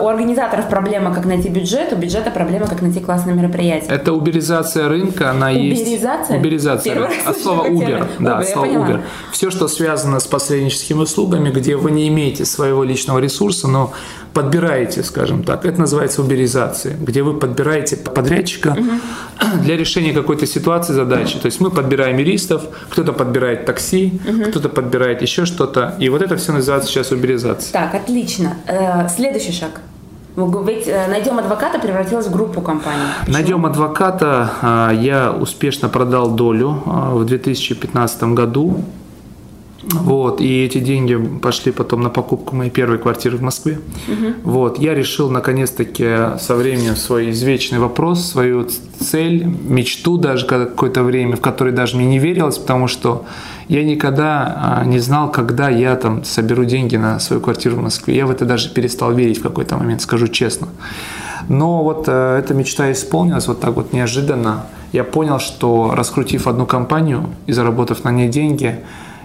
у 0.01 0.09
организаторов 0.09 0.71
проблема, 0.71 1.15
как 1.15 1.27
найти 1.27 1.51
бюджет, 1.51 1.93
у 1.93 1.97
бюджета 1.97 2.31
проблема, 2.31 2.67
как 2.67 2.81
найти 2.81 3.01
классное 3.01 3.35
мероприятие. 3.35 3.91
Это 3.91 4.15
уберизация 4.15 4.89
рынка, 4.89 5.31
она 5.33 5.51
есть. 5.51 5.83
Уберизация? 5.83 6.39
Уберизация. 6.39 7.11
От 7.27 7.37
слова 7.37 7.65
такой 7.65 7.77
Uber. 7.77 8.07
Да, 8.21 8.39
от 8.39 8.49
слова. 8.49 8.67
Uber. 8.67 9.03
Все, 9.33 9.51
что 9.51 9.69
связано 9.69 10.19
с 10.21 10.27
посредническими 10.27 11.01
услугами, 11.01 11.51
где 11.51 11.77
вы 11.77 11.91
не 11.91 12.09
имеете 12.09 12.47
своего 12.47 12.85
личного 12.85 13.19
ресурса, 13.19 13.69
но 13.69 13.93
подбираете, 14.35 15.03
скажем 15.03 15.43
так, 15.45 15.65
это 15.67 15.81
называется 15.81 16.23
уберизацией, 16.23 16.97
где 16.99 17.23
вы 17.23 17.35
подбираете 17.35 17.97
подрядчика 17.97 18.77
для 19.63 19.77
решения 19.77 20.13
какой-то 20.13 20.47
ситуации, 20.47 20.93
задачи. 20.95 21.39
То 21.39 21.47
есть 21.47 21.61
мы 21.61 21.71
подбираем 21.71 22.19
юристов, 22.19 22.63
кто-то 22.91 23.13
подбирает 23.13 23.67
такси, 23.67 24.21
кто-то 24.49 24.69
подбирает 24.69 25.23
еще 25.23 25.45
что-то. 25.47 25.95
И 25.99 26.09
вот 26.09 26.23
это 26.23 26.37
все 26.37 26.53
называется 26.53 26.89
сейчас 26.91 27.13
уберизацией. 27.13 27.73
Так, 27.73 27.95
отлично. 27.95 28.57
Э, 28.67 29.09
следующий 29.09 29.53
шаг. 29.53 29.81
Ведь 30.35 30.89
э, 30.89 31.09
найдем 31.09 31.39
адвоката 31.39 31.79
превратилась 31.79 32.27
в 32.27 32.33
группу 32.33 32.63
компаний. 32.63 33.03
Почему? 33.21 33.35
Найдем 33.35 33.67
адвоката. 33.67 34.51
а, 34.63 34.91
Я 34.93 35.31
успешно 35.31 35.89
продал 35.91 36.31
долю 36.31 36.83
в 36.87 37.25
2015 37.27 38.23
году. 38.35 38.83
Вот, 39.83 40.41
и 40.41 40.65
эти 40.65 40.79
деньги 40.79 41.17
пошли 41.17 41.73
потом 41.73 42.03
на 42.03 42.11
покупку 42.11 42.55
моей 42.55 42.71
первой 42.71 42.99
квартиры 42.99 43.37
в 43.37 43.43
Москве. 43.43 43.79
Вот, 44.45 44.79
я 44.79 44.95
решил 44.95 45.31
наконец-таки 45.31 46.39
со 46.39 46.55
временем 46.55 46.97
свой 46.97 47.31
извечный 47.31 47.79
вопрос, 47.79 48.25
свою 48.25 48.69
цель, 49.01 49.45
мечту 49.45 50.19
даже 50.19 50.47
какое-то 50.47 51.03
время, 51.03 51.37
в 51.37 51.41
которой 51.41 51.73
даже 51.73 51.97
мне 51.97 52.07
не 52.07 52.19
верилось, 52.19 52.59
потому 52.59 52.89
что 52.89 53.25
я 53.69 53.85
никогда 53.85 54.81
а, 54.81 54.85
не 54.85 54.99
знал, 54.99 55.31
когда 55.33 55.69
я 55.69 55.97
там 55.97 56.25
соберу 56.25 56.65
деньги 56.65 56.97
на 56.97 57.19
свою 57.21 57.41
квартиру 57.41 57.77
в 57.77 57.83
Москве. 57.83 58.17
Я 58.17 58.27
в 58.27 58.31
это 58.31 58.45
даже 58.45 58.69
перестал 58.69 59.13
верить 59.13 59.39
в 59.39 59.43
какой-то 59.43 59.77
момент, 59.77 60.03
скажу 60.03 60.29
честно. 60.29 60.69
Но 61.49 61.83
вот 61.83 62.05
э, 62.07 62.39
эта 62.39 62.55
мечта 62.55 62.93
исполнилась 62.93 63.49
вот 63.49 63.61
так 63.61 63.75
вот 63.75 63.93
неожиданно. 63.93 64.67
Я 64.93 65.05
понял, 65.05 65.39
что 65.39 65.95
раскрутив 65.95 66.47
одну 66.47 66.67
компанию 66.67 67.31
и 67.47 67.53
заработав 67.53 68.05
на 68.05 68.11
ней 68.11 68.29
деньги, 68.29 68.81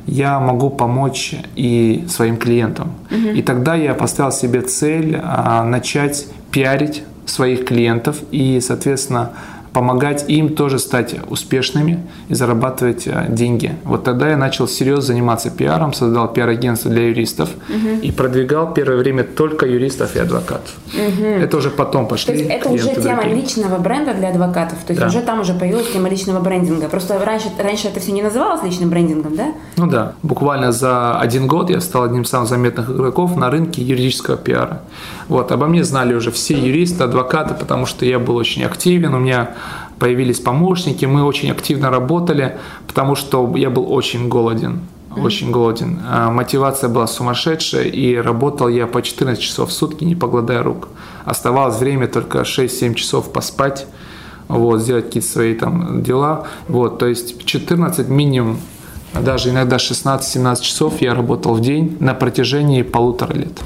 я 0.07 0.39
могу 0.39 0.69
помочь 0.69 1.35
и 1.55 2.05
своим 2.09 2.37
клиентам. 2.37 2.91
И 3.11 3.41
тогда 3.41 3.75
я 3.75 3.93
поставил 3.93 4.31
себе 4.31 4.61
цель 4.61 5.19
а, 5.21 5.63
начать 5.63 6.27
пиарить 6.49 7.03
своих 7.25 7.65
клиентов 7.65 8.17
и, 8.31 8.59
соответственно, 8.61 9.33
помогать 9.77 10.25
им 10.27 10.55
тоже 10.55 10.79
стать 10.79 11.13
успешными 11.29 11.99
и 12.29 12.33
зарабатывать 12.33 13.05
э, 13.05 13.27
деньги. 13.29 13.75
Вот 13.83 14.03
тогда 14.03 14.27
я 14.31 14.35
начал 14.35 14.67
серьезно 14.67 15.03
заниматься 15.03 15.51
пиаром, 15.51 15.93
создал 15.93 16.33
пиар-агентство 16.33 16.89
для 16.89 17.09
юристов 17.09 17.49
и 18.01 18.11
продвигал 18.11 18.73
первое 18.73 18.97
время 18.97 19.23
только 19.23 19.67
юристов 19.67 20.15
и 20.15 20.19
адвокатов. 20.19 20.73
Это 21.21 21.57
уже 21.57 21.69
потом 21.69 22.05
То 22.05 22.09
пошли 22.09 22.37
есть 22.39 22.49
это 22.49 22.69
уже 22.69 22.95
тема 22.95 23.21
другие. 23.21 23.35
личного 23.41 23.77
бренда 23.77 24.15
для 24.15 24.29
адвокатов. 24.29 24.79
То 24.79 24.93
есть 24.93 25.01
Да. 25.01 25.07
уже 25.09 25.21
там 25.21 25.41
уже 25.41 25.53
появилась 25.53 25.91
тема 25.91 26.09
личного 26.09 26.39
брендинга. 26.39 26.89
Просто 26.89 27.23
раньше, 27.23 27.49
раньше 27.59 27.89
это 27.89 27.99
все 27.99 28.13
не 28.13 28.23
называлось 28.23 28.63
личным 28.63 28.89
брендингом, 28.89 29.35
да? 29.35 29.53
Ну 29.75 29.85
да, 29.85 30.13
буквально 30.23 30.71
за 30.71 31.19
один 31.19 31.45
год 31.45 31.69
я 31.69 31.81
стал 31.81 32.01
одним 32.05 32.23
из 32.23 32.29
самых 32.29 32.49
заметных 32.49 32.89
игроков 32.89 33.35
на 33.35 33.51
рынке 33.51 33.83
юридического 33.83 34.37
пиара. 34.37 34.81
Вот, 35.27 35.51
обо 35.51 35.67
мне 35.67 35.83
знали 35.83 36.15
уже 36.15 36.31
все 36.31 36.55
юристы, 36.55 37.03
адвокаты, 37.03 37.53
потому 37.53 37.85
что 37.85 38.05
я 38.05 38.17
был 38.17 38.35
очень 38.37 38.63
активен, 38.63 39.13
у 39.13 39.19
меня 39.19 39.49
появились 39.99 40.39
помощники, 40.39 41.05
мы 41.05 41.23
очень 41.23 41.51
активно 41.51 41.89
работали, 41.89 42.57
потому 42.87 43.15
что 43.15 43.53
я 43.55 43.69
был 43.69 43.91
очень 43.91 44.27
голоден. 44.27 44.81
Очень 45.15 45.51
голоден. 45.51 45.99
А, 46.07 46.29
Мотивация 46.29 46.89
была 46.89 47.07
сумасшедшая, 47.07 47.85
и 47.85 48.15
работал 48.15 48.67
я 48.67 48.85
по 48.85 49.01
14 49.01 49.41
часов 49.41 49.69
в 49.69 49.73
сутки, 49.73 50.03
не 50.03 50.15
погладая 50.15 50.61
рук. 50.61 50.89
Оставалось 51.25 51.79
время 51.79 52.07
только 52.07 52.41
6-7 52.41 52.93
часов 52.93 53.31
поспать, 53.31 53.87
вот, 54.47 54.81
сделать 54.81 55.05
какие-то 55.05 55.27
свои 55.27 55.55
там 55.55 56.03
дела. 56.03 56.45
Вот, 56.67 56.99
то 56.99 57.07
есть 57.07 57.43
14 57.45 58.07
минимум, 58.09 58.59
даже 59.13 59.49
иногда 59.49 59.77
16-17 59.77 60.61
часов 60.61 61.01
я 61.01 61.15
работал 61.15 61.55
в 61.55 61.61
день 61.61 61.97
на 61.99 62.13
протяжении 62.13 62.83
полутора 62.83 63.33
лет. 63.33 63.59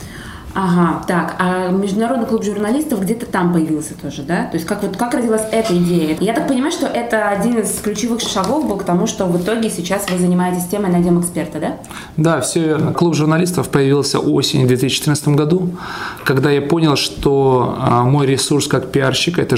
Ага, 0.54 1.04
так, 1.08 1.36
а 1.40 1.70
Международный 1.70 2.26
клуб 2.26 2.44
журналистов 2.44 3.02
где-то 3.02 3.26
там 3.26 3.54
появился 3.54 3.94
тоже, 3.94 4.24
да? 4.24 4.46
То 4.46 4.56
есть 4.56 4.66
как, 4.66 4.84
вот, 4.84 4.98
как 4.98 5.14
родилась 5.14 5.44
эта 5.52 5.78
идея? 5.78 6.18
Я 6.20 6.34
так 6.34 6.48
понимаю, 6.48 6.72
что 6.72 6.88
это 6.88 7.30
один 7.30 7.60
из 7.60 7.80
ключевых 7.80 8.22
шагов 8.22 8.68
был 8.68 8.78
к 8.78 8.84
тому, 8.84 9.08
что 9.08 9.26
в 9.26 9.42
итоге 9.42 9.70
сейчас 9.70 10.10
вы 10.10 10.18
занимаетесь 10.18 10.66
темой 10.68 10.92
«Найдем 10.92 11.20
эксперта», 11.22 11.60
да? 11.60 11.78
Да, 12.18 12.42
все 12.42 12.60
верно. 12.62 12.94
Клуб 12.94 13.16
журналистов 13.16 13.70
появился 13.70 14.20
осенью 14.20 14.68
2014 14.68 15.30
году, 15.30 15.70
когда 16.26 16.52
я 16.52 16.62
понял, 16.62 16.96
что 16.96 17.78
а, 17.80 18.04
мой 18.04 18.28
ресурс 18.28 18.68
как 18.68 18.92
пиарщик– 18.92 19.38
это 19.40 19.56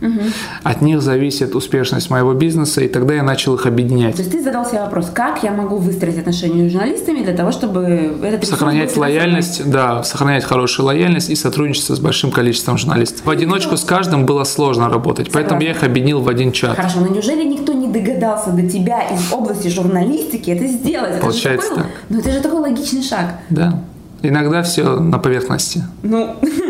журналисты. 0.00 0.32
От 0.62 0.82
них 0.82 1.02
зависит 1.02 1.54
успешность 1.54 2.10
моего 2.10 2.34
бизнеса, 2.34 2.80
и 2.82 2.88
тогда 2.88 3.14
я 3.14 3.22
начал 3.22 3.54
их 3.54 3.66
объединять. 3.66 4.16
То 4.16 4.22
есть 4.22 4.32
ты 4.32 4.42
задал 4.42 4.64
себе 4.64 4.80
вопрос, 4.80 5.10
как 5.12 5.42
я 5.42 5.52
могу 5.52 5.76
выстроить 5.76 6.18
отношения 6.18 6.68
с 6.68 6.72
журналистами 6.72 7.22
для 7.22 7.34
того, 7.34 7.52
чтобы 7.52 8.16
этот 8.22 8.46
Сохранять 8.46 8.96
лояльность, 8.96 9.68
да, 9.70 10.02
сохранять 10.02 10.44
хорошую 10.44 10.86
лояльность 10.86 11.30
и 11.30 11.34
сотрудничество 11.34 11.94
с 11.94 12.00
большим 12.00 12.30
количеством 12.30 12.78
журналистов. 12.78 13.24
В 13.24 13.30
одиночку 13.30 13.76
с 13.76 13.84
каждым 13.84 14.26
было 14.26 14.44
сложно 14.44 14.88
работать, 14.88 15.30
поэтому 15.32 15.60
я 15.60 15.70
их 15.72 15.82
объединил 15.82 16.20
в 16.20 16.28
один 16.28 16.52
чат. 16.52 16.76
Хорошо, 16.76 17.00
но 17.00 17.08
неужели 17.08 17.44
никто 17.44 17.72
не 17.72 17.88
догадался 17.88 18.50
до 18.50 18.68
тебя 18.68 19.02
из 19.08 19.32
области 19.32 19.68
журналистики 19.68 20.50
это 20.50 20.66
сделать? 20.66 21.10
Это 21.12 21.20
Получается 21.20 21.68
такой- 21.70 21.82
так. 21.84 21.92
Ну 22.08 22.18
это 22.18 22.32
же 22.32 22.40
такой 22.40 22.60
логичный 22.60 23.02
шаг. 23.02 23.34
Да. 23.50 23.82
Иногда 24.22 24.62
все 24.62 24.98
на 24.98 25.18
поверхности. 25.18 25.84
Ну, 26.02 26.34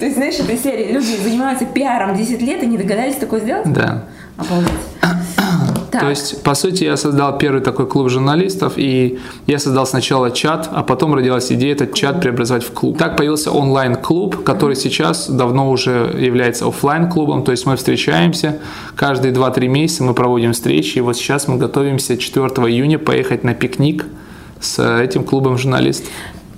то 0.00 0.06
есть, 0.06 0.16
знаешь, 0.16 0.38
этой 0.38 0.56
серии 0.56 0.92
люди 0.92 1.14
занимаются 1.22 1.66
пиаром 1.66 2.16
10 2.16 2.40
лет 2.40 2.62
и 2.62 2.66
не 2.66 2.78
догадались 2.78 3.16
такое 3.16 3.40
сделать? 3.40 3.70
Да. 3.70 4.04
Обалдеть. 4.38 4.72
Так. 5.90 6.00
То 6.00 6.08
есть, 6.08 6.42
по 6.42 6.54
сути, 6.54 6.84
я 6.84 6.96
создал 6.96 7.36
первый 7.36 7.60
такой 7.60 7.86
клуб 7.86 8.08
журналистов, 8.08 8.74
и 8.76 9.18
я 9.46 9.58
создал 9.58 9.86
сначала 9.86 10.30
чат, 10.30 10.70
а 10.72 10.82
потом 10.84 11.14
родилась 11.14 11.52
идея 11.52 11.72
этот 11.72 11.92
чат 11.92 12.22
преобразовать 12.22 12.64
в 12.64 12.72
клуб. 12.72 12.96
Так 12.96 13.18
появился 13.18 13.50
онлайн-клуб, 13.50 14.42
который 14.42 14.74
сейчас 14.74 15.28
давно 15.28 15.68
уже 15.68 16.16
является 16.18 16.66
офлайн 16.66 17.10
клубом 17.10 17.42
то 17.42 17.50
есть 17.50 17.66
мы 17.66 17.76
встречаемся 17.76 18.58
каждые 18.96 19.34
2-3 19.34 19.66
месяца, 19.68 20.04
мы 20.04 20.14
проводим 20.14 20.52
встречи, 20.52 20.96
и 20.96 21.00
вот 21.02 21.16
сейчас 21.16 21.46
мы 21.46 21.58
готовимся 21.58 22.16
4 22.16 22.46
июня 22.46 22.98
поехать 22.98 23.44
на 23.44 23.52
пикник 23.52 24.06
с 24.60 24.78
этим 24.78 25.24
клубом 25.24 25.58
журналистов. 25.58 26.08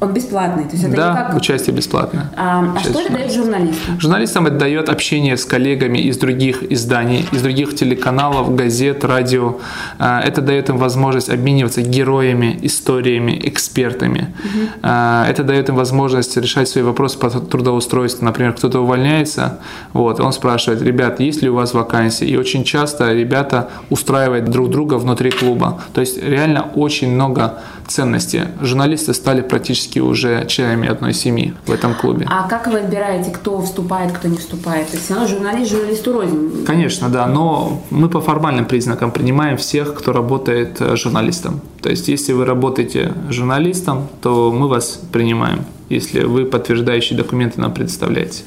Он 0.03 0.13
бесплатный, 0.13 0.65
то 0.65 0.73
есть 0.73 0.83
это 0.83 0.97
да, 0.97 1.15
как... 1.15 1.37
участие 1.37 1.77
бесплатное. 1.77 2.29
А, 2.37 2.75
а 2.77 2.81
что 2.81 3.01
это 3.01 3.13
дает 3.13 3.33
журналистам? 3.33 4.01
Журналистам 4.01 4.47
это 4.49 4.57
дает 4.57 4.89
общение 4.89 5.37
с 5.37 5.45
коллегами 5.45 5.99
из 5.99 6.17
других 6.19 6.65
изданий, 6.73 7.25
из 7.31 7.41
других 7.41 7.77
телеканалов, 7.77 8.57
газет, 8.57 9.05
радио. 9.05 9.59
А, 10.01 10.21
это 10.21 10.43
дает 10.43 10.71
им 10.71 10.79
возможность 10.79 11.31
обмениваться 11.31 11.83
героями, 11.83 12.59
историями, 12.63 13.41
экспертами. 13.45 14.35
Угу. 14.45 14.89
Это 14.89 15.45
дает 15.45 15.69
им 15.69 15.77
возможность 15.77 16.37
решать 16.37 16.69
свои 16.69 16.83
вопросы 16.83 17.17
по 17.17 17.31
трудоустройству. 17.31 18.25
Например, 18.25 18.55
кто-то 18.55 18.81
увольняется, 18.81 19.61
вот, 19.93 20.19
он 20.19 20.33
спрашивает, 20.33 20.83
ребят, 20.83 21.21
есть 21.21 21.43
ли 21.43 21.49
у 21.49 21.55
вас 21.55 21.75
вакансии? 21.75 22.27
И 22.27 22.37
очень 22.37 22.65
часто 22.65 23.13
ребята 23.13 23.69
устраивают 23.89 24.47
друг 24.51 24.69
друга 24.69 24.95
внутри 24.95 25.31
клуба. 25.31 25.81
То 25.95 26.01
есть 26.01 26.21
реально 26.21 26.63
очень 26.75 27.13
много 27.13 27.61
ценностей. 27.87 28.43
Журналисты 28.61 29.15
стали 29.15 29.43
практически 29.43 29.92
практически 29.93 29.99
уже 30.01 30.47
членами 30.47 30.89
одной 30.89 31.15
семьи 31.15 31.55
в 31.67 31.71
этом 31.71 31.95
клубе. 31.95 32.27
А 32.31 32.49
как 32.49 32.67
вы 32.67 32.81
отбираете, 32.81 33.31
кто 33.31 33.61
вступает, 33.61 34.13
кто 34.13 34.29
не 34.29 34.37
вступает? 34.37 34.87
То 34.89 34.95
есть 34.95 35.05
все 35.05 35.15
равно 35.15 35.29
журналист 35.29 35.71
журналисту 35.71 36.13
рознь. 36.13 36.65
Конечно, 36.67 37.09
да, 37.09 37.27
но 37.27 37.83
мы 37.91 38.09
по 38.09 38.21
формальным 38.21 38.65
признакам 38.65 39.11
принимаем 39.11 39.57
всех, 39.57 39.95
кто 39.95 40.13
работает 40.13 40.81
э, 40.81 40.97
журналистом. 40.97 41.61
То 41.83 41.91
есть 41.91 42.09
если 42.09 42.35
вы 42.35 42.45
работаете 42.45 43.13
журналистом, 43.31 44.07
то 44.21 44.53
мы 44.53 44.69
вас 44.69 45.01
принимаем, 45.13 45.65
если 45.91 46.25
вы 46.25 46.45
подтверждающие 46.45 47.17
документы 47.17 47.61
нам 47.61 47.73
представляете. 47.73 48.43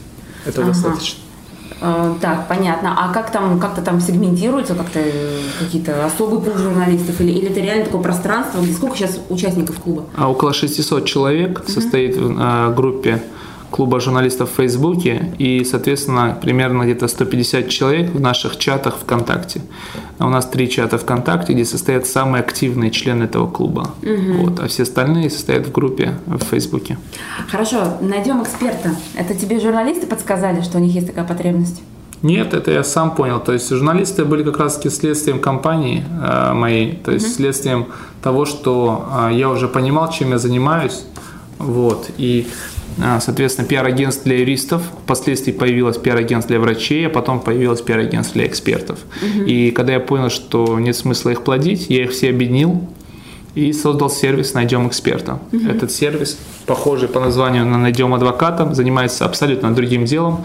Это 0.46 0.62
ага. 0.62 0.72
достаточно. 0.72 1.25
Э, 1.86 2.16
так, 2.20 2.48
понятно. 2.48 2.96
А 2.98 3.14
как 3.14 3.32
там, 3.32 3.60
как-то 3.60 3.82
там 3.82 4.02
сегментируется, 4.02 4.74
как-то 4.74 5.00
э, 5.00 5.40
какие-то 5.60 6.06
особые 6.06 6.42
пул 6.42 6.58
журналистов? 6.58 7.22
Или, 7.22 7.32
или 7.32 7.52
это 7.52 7.60
реально 7.60 7.86
такое 7.86 8.02
пространство? 8.02 8.60
Где 8.60 8.74
сколько 8.74 8.98
сейчас 8.98 9.20
участников 9.30 9.80
клуба? 9.80 10.06
А 10.18 10.30
около 10.32 10.52
600 10.52 11.06
человек 11.06 11.60
uh-huh. 11.60 11.72
состоит 11.72 12.18
в 12.18 12.36
а, 12.40 12.74
группе 12.74 13.22
клуба 13.76 14.00
журналистов 14.00 14.52
в 14.52 14.56
Фейсбуке 14.56 15.34
и, 15.38 15.66
соответственно, 15.66 16.38
примерно 16.42 16.84
где-то 16.84 17.10
150 17.10 17.68
человек 17.68 18.10
в 18.10 18.22
наших 18.22 18.58
чатах 18.58 18.96
ВКонтакте. 18.96 19.62
У 20.18 20.30
нас 20.30 20.46
три 20.46 20.70
чата 20.70 20.98
ВКонтакте, 20.98 21.52
где 21.52 21.66
состоят 21.66 22.08
самые 22.08 22.40
активные 22.40 22.90
члены 22.90 23.26
этого 23.26 23.52
клуба. 23.52 23.92
Угу. 24.02 24.44
Вот, 24.44 24.60
а 24.62 24.68
все 24.70 24.84
остальные 24.84 25.30
состоят 25.30 25.68
в 25.68 25.74
группе 25.74 26.14
в 26.26 26.42
Фейсбуке. 26.46 26.98
Хорошо, 27.52 27.98
найдем 28.00 28.42
эксперта. 28.42 28.92
Это 29.14 29.36
тебе 29.36 29.60
журналисты 29.60 30.08
подсказали, 30.08 30.62
что 30.62 30.78
у 30.78 30.82
них 30.82 30.96
есть 30.96 31.08
такая 31.08 31.26
потребность? 31.26 31.82
Нет, 32.22 32.54
это 32.54 32.72
я 32.72 32.84
сам 32.86 33.14
понял. 33.14 33.42
То 33.42 33.52
есть 33.52 33.70
журналисты 33.70 34.24
были 34.24 34.44
как 34.44 34.58
раз 34.58 34.78
таки 34.78 34.90
следствием 34.90 35.42
компании 35.42 36.06
э, 36.24 36.54
моей, 36.54 36.96
то 37.04 37.12
есть 37.12 37.26
угу. 37.26 37.34
следствием 37.36 37.88
того, 38.24 38.46
что 38.46 39.06
э, 39.30 39.34
я 39.34 39.50
уже 39.50 39.68
понимал, 39.68 40.10
чем 40.12 40.30
я 40.30 40.38
занимаюсь. 40.38 41.04
Вот. 41.60 42.10
И 42.18 42.48
соответственно, 43.20 43.68
пиар-агентств 43.68 44.24
для 44.24 44.40
юристов, 44.40 44.82
впоследствии 45.04 45.52
появилось 45.52 45.98
пиар-агентство 45.98 46.50
для 46.50 46.60
врачей, 46.60 47.08
а 47.08 47.10
потом 47.10 47.40
появилось 47.40 47.82
пиар-агентство 47.82 48.36
для 48.36 48.48
экспертов. 48.48 49.00
Угу. 49.22 49.44
И 49.46 49.72
когда 49.72 49.94
я 49.94 50.00
понял, 50.00 50.30
что 50.30 50.80
нет 50.80 50.96
смысла 50.96 51.32
их 51.32 51.44
плодить, 51.44 51.88
я 51.90 52.04
их 52.04 52.12
все 52.12 52.30
объединил 52.30 52.88
и 53.54 53.72
создал 53.74 54.10
сервис 54.10 54.54
«Найдем 54.54 54.88
эксперта». 54.88 55.40
Угу. 55.52 55.68
Этот 55.68 55.92
сервис, 55.92 56.38
похожий 56.66 57.08
по 57.08 57.20
названию 57.20 57.66
на 57.66 57.78
«Найдем 57.78 58.14
адвоката», 58.14 58.74
занимается 58.74 59.26
абсолютно 59.26 59.74
другим 59.74 60.06
делом. 60.06 60.44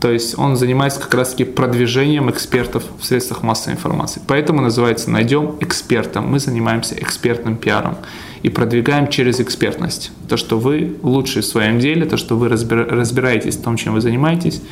То 0.00 0.10
есть 0.10 0.38
он 0.38 0.56
занимается 0.56 0.98
как 0.98 1.12
раз-таки 1.12 1.44
продвижением 1.44 2.30
экспертов 2.30 2.84
в 2.98 3.04
средствах 3.04 3.42
массовой 3.42 3.74
информации. 3.74 4.22
Поэтому 4.26 4.62
называется 4.62 5.10
«Найдем 5.10 5.56
эксперта». 5.60 6.22
Мы 6.22 6.40
занимаемся 6.40 6.94
экспертным 6.94 7.56
пиаром 7.56 7.98
и 8.42 8.48
продвигаем 8.48 9.08
через 9.08 9.40
экспертность. 9.40 10.10
То, 10.26 10.38
что 10.38 10.58
вы 10.58 10.96
лучшие 11.02 11.42
в 11.42 11.46
своем 11.46 11.78
деле, 11.78 12.06
то, 12.06 12.16
что 12.16 12.36
вы 12.36 12.48
разбираетесь 12.48 13.56
в 13.58 13.62
том, 13.62 13.76
чем 13.76 13.92
вы 13.92 14.00
занимаетесь, 14.00 14.62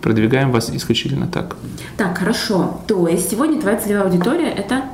продвигаем 0.00 0.50
вас 0.50 0.70
исключительно 0.70 1.28
так. 1.28 1.56
Так, 1.98 2.16
хорошо. 2.16 2.80
То 2.86 3.06
есть 3.06 3.30
сегодня 3.30 3.60
твоя 3.60 3.76
целевая 3.76 4.04
аудитория– 4.04 4.48
это 4.56 4.84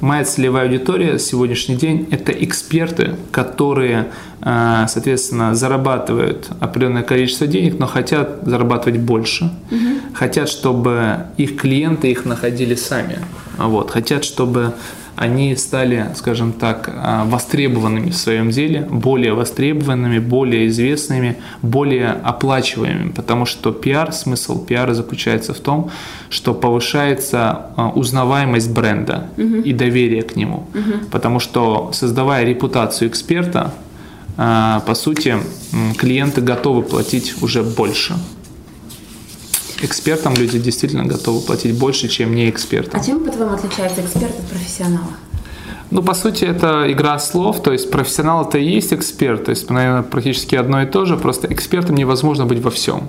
Моя 0.00 0.24
целевая 0.24 0.64
аудитория 0.64 1.18
сегодняшний 1.18 1.76
день– 1.76 2.08
это 2.10 2.32
эксперты, 2.32 3.16
которые, 3.32 4.10
э, 4.40 4.86
соответственно, 4.88 5.54
зарабатывают 5.54 6.48
определенное 6.58 7.02
количество 7.02 7.46
денег, 7.46 7.78
но 7.78 7.86
хотят 7.86 8.40
зарабатывать 8.42 8.98
больше, 8.98 9.50
угу. 9.70 10.14
хотят, 10.14 10.48
чтобы 10.48 11.26
их 11.36 11.56
клиенты 11.56 12.10
их 12.10 12.24
находили 12.24 12.74
сами, 12.74 13.18
вот, 13.58 13.90
хотят, 13.90 14.24
чтобы 14.24 14.72
они 15.20 15.54
стали, 15.54 16.06
скажем 16.16 16.54
так, 16.54 16.90
а, 16.90 17.26
востребованными 17.26 18.08
в 18.08 18.16
своем 18.16 18.48
деле, 18.48 18.88
более 18.90 19.34
востребованными, 19.34 20.18
более 20.18 20.66
известными, 20.68 21.36
более 21.60 22.12
оплачиваемыми, 22.12 23.10
потому 23.10 23.44
что 23.44 23.70
пиар, 23.70 24.14
смысл 24.14 24.64
пиара 24.64 24.94
заключается 24.94 25.52
в 25.52 25.60
том, 25.60 25.90
что 26.30 26.54
повышается 26.54 27.66
а, 27.76 27.90
узнаваемость 27.90 28.70
бренда 28.70 29.26
угу. 29.36 29.56
и 29.56 29.74
доверие 29.74 30.22
к 30.22 30.36
нему, 30.36 30.68
угу. 30.72 31.04
потому 31.10 31.38
что 31.38 31.90
создавая 31.92 32.46
репутацию 32.46 33.10
эксперта, 33.10 33.74
а, 34.38 34.80
по 34.86 34.94
сути, 34.94 35.36
клиенты 35.98 36.40
готовы 36.40 36.80
платить 36.80 37.42
уже 37.42 37.62
больше 37.62 38.14
экспертам 39.82 40.34
люди 40.34 40.58
действительно 40.58 41.04
готовы 41.04 41.40
платить 41.40 41.78
больше, 41.78 42.08
чем 42.08 42.34
не 42.34 42.48
экспертам. 42.50 43.00
А 43.00 43.04
чем, 43.04 43.24
по-твоему, 43.24 43.54
отличается 43.54 44.00
эксперт 44.00 44.38
от 44.38 44.46
профессионала? 44.48 45.10
Ну, 45.90 46.02
по 46.02 46.14
сути, 46.14 46.44
это 46.44 46.90
игра 46.92 47.18
слов, 47.18 47.62
то 47.62 47.72
есть 47.72 47.90
профессионал 47.90 48.46
это 48.46 48.58
и 48.58 48.64
есть 48.64 48.92
эксперт, 48.92 49.44
то 49.44 49.50
есть, 49.50 49.68
наверное, 49.70 50.02
практически 50.02 50.54
одно 50.54 50.82
и 50.82 50.86
то 50.86 51.04
же, 51.04 51.16
просто 51.16 51.52
экспертом 51.52 51.96
невозможно 51.96 52.46
быть 52.46 52.60
во 52.62 52.70
всем. 52.70 53.08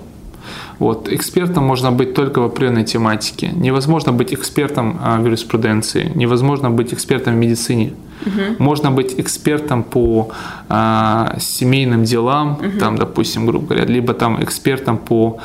Вот. 0.78 1.08
Экспертом 1.08 1.64
можно 1.64 1.92
быть 1.92 2.14
только 2.14 2.40
в 2.40 2.44
определенной 2.44 2.84
тематике. 2.84 3.52
Невозможно 3.54 4.12
быть 4.12 4.34
экспертом 4.34 4.98
а, 5.00 5.20
в 5.20 5.24
юриспруденции, 5.24 6.10
невозможно 6.14 6.70
быть 6.70 6.92
экспертом 6.92 7.34
в 7.34 7.36
медицине. 7.36 7.92
Угу. 8.26 8.62
Можно 8.62 8.90
быть 8.90 9.14
экспертом 9.18 9.82
по 9.82 10.30
а, 10.68 11.36
семейным 11.38 12.04
делам, 12.04 12.52
угу. 12.54 12.78
там, 12.78 12.96
допустим, 12.96 13.46
грубо 13.46 13.66
говоря, 13.66 13.84
либо 13.84 14.14
там 14.14 14.42
экспертом 14.42 14.98
по, 14.98 15.38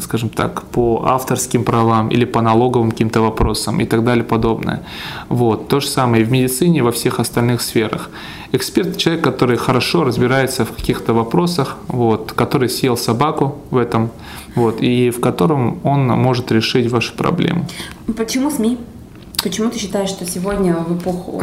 скажем 0.00 0.28
так, 0.28 0.62
по 0.62 1.04
авторским 1.06 1.64
правам 1.64 2.08
или 2.08 2.24
по 2.24 2.40
налоговым 2.42 2.90
каким-то 2.90 3.20
вопросам 3.20 3.80
и 3.80 3.86
так 3.86 4.04
далее 4.04 4.24
подобное. 4.24 4.82
Вот. 5.28 5.68
То 5.68 5.80
же 5.80 5.88
самое 5.88 6.22
и 6.22 6.24
в 6.24 6.30
медицине, 6.30 6.78
и 6.78 6.82
во 6.82 6.90
всех 6.90 7.20
остальных 7.20 7.60
сферах. 7.60 8.10
Эксперт– 8.52 8.96
человек, 8.98 9.24
который 9.24 9.56
хорошо 9.56 10.04
разбирается 10.04 10.64
в 10.64 10.72
каких-то 10.72 11.12
вопросах, 11.12 11.76
вот, 11.88 12.32
который 12.32 12.68
съел 12.68 12.96
собаку 12.96 13.56
в 13.70 13.76
этом, 13.76 14.10
вот, 14.54 14.80
и 14.80 15.10
в 15.10 15.20
котором 15.20 15.80
он 15.82 16.06
может 16.06 16.52
решить 16.52 16.90
ваши 16.90 17.12
проблемы. 17.14 17.66
Почему 18.16 18.50
СМИ? 18.50 18.78
Почему 19.42 19.70
ты 19.70 19.78
считаешь, 19.78 20.08
что 20.08 20.24
сегодня 20.24 20.74
в 20.74 20.96
эпоху 20.96 21.42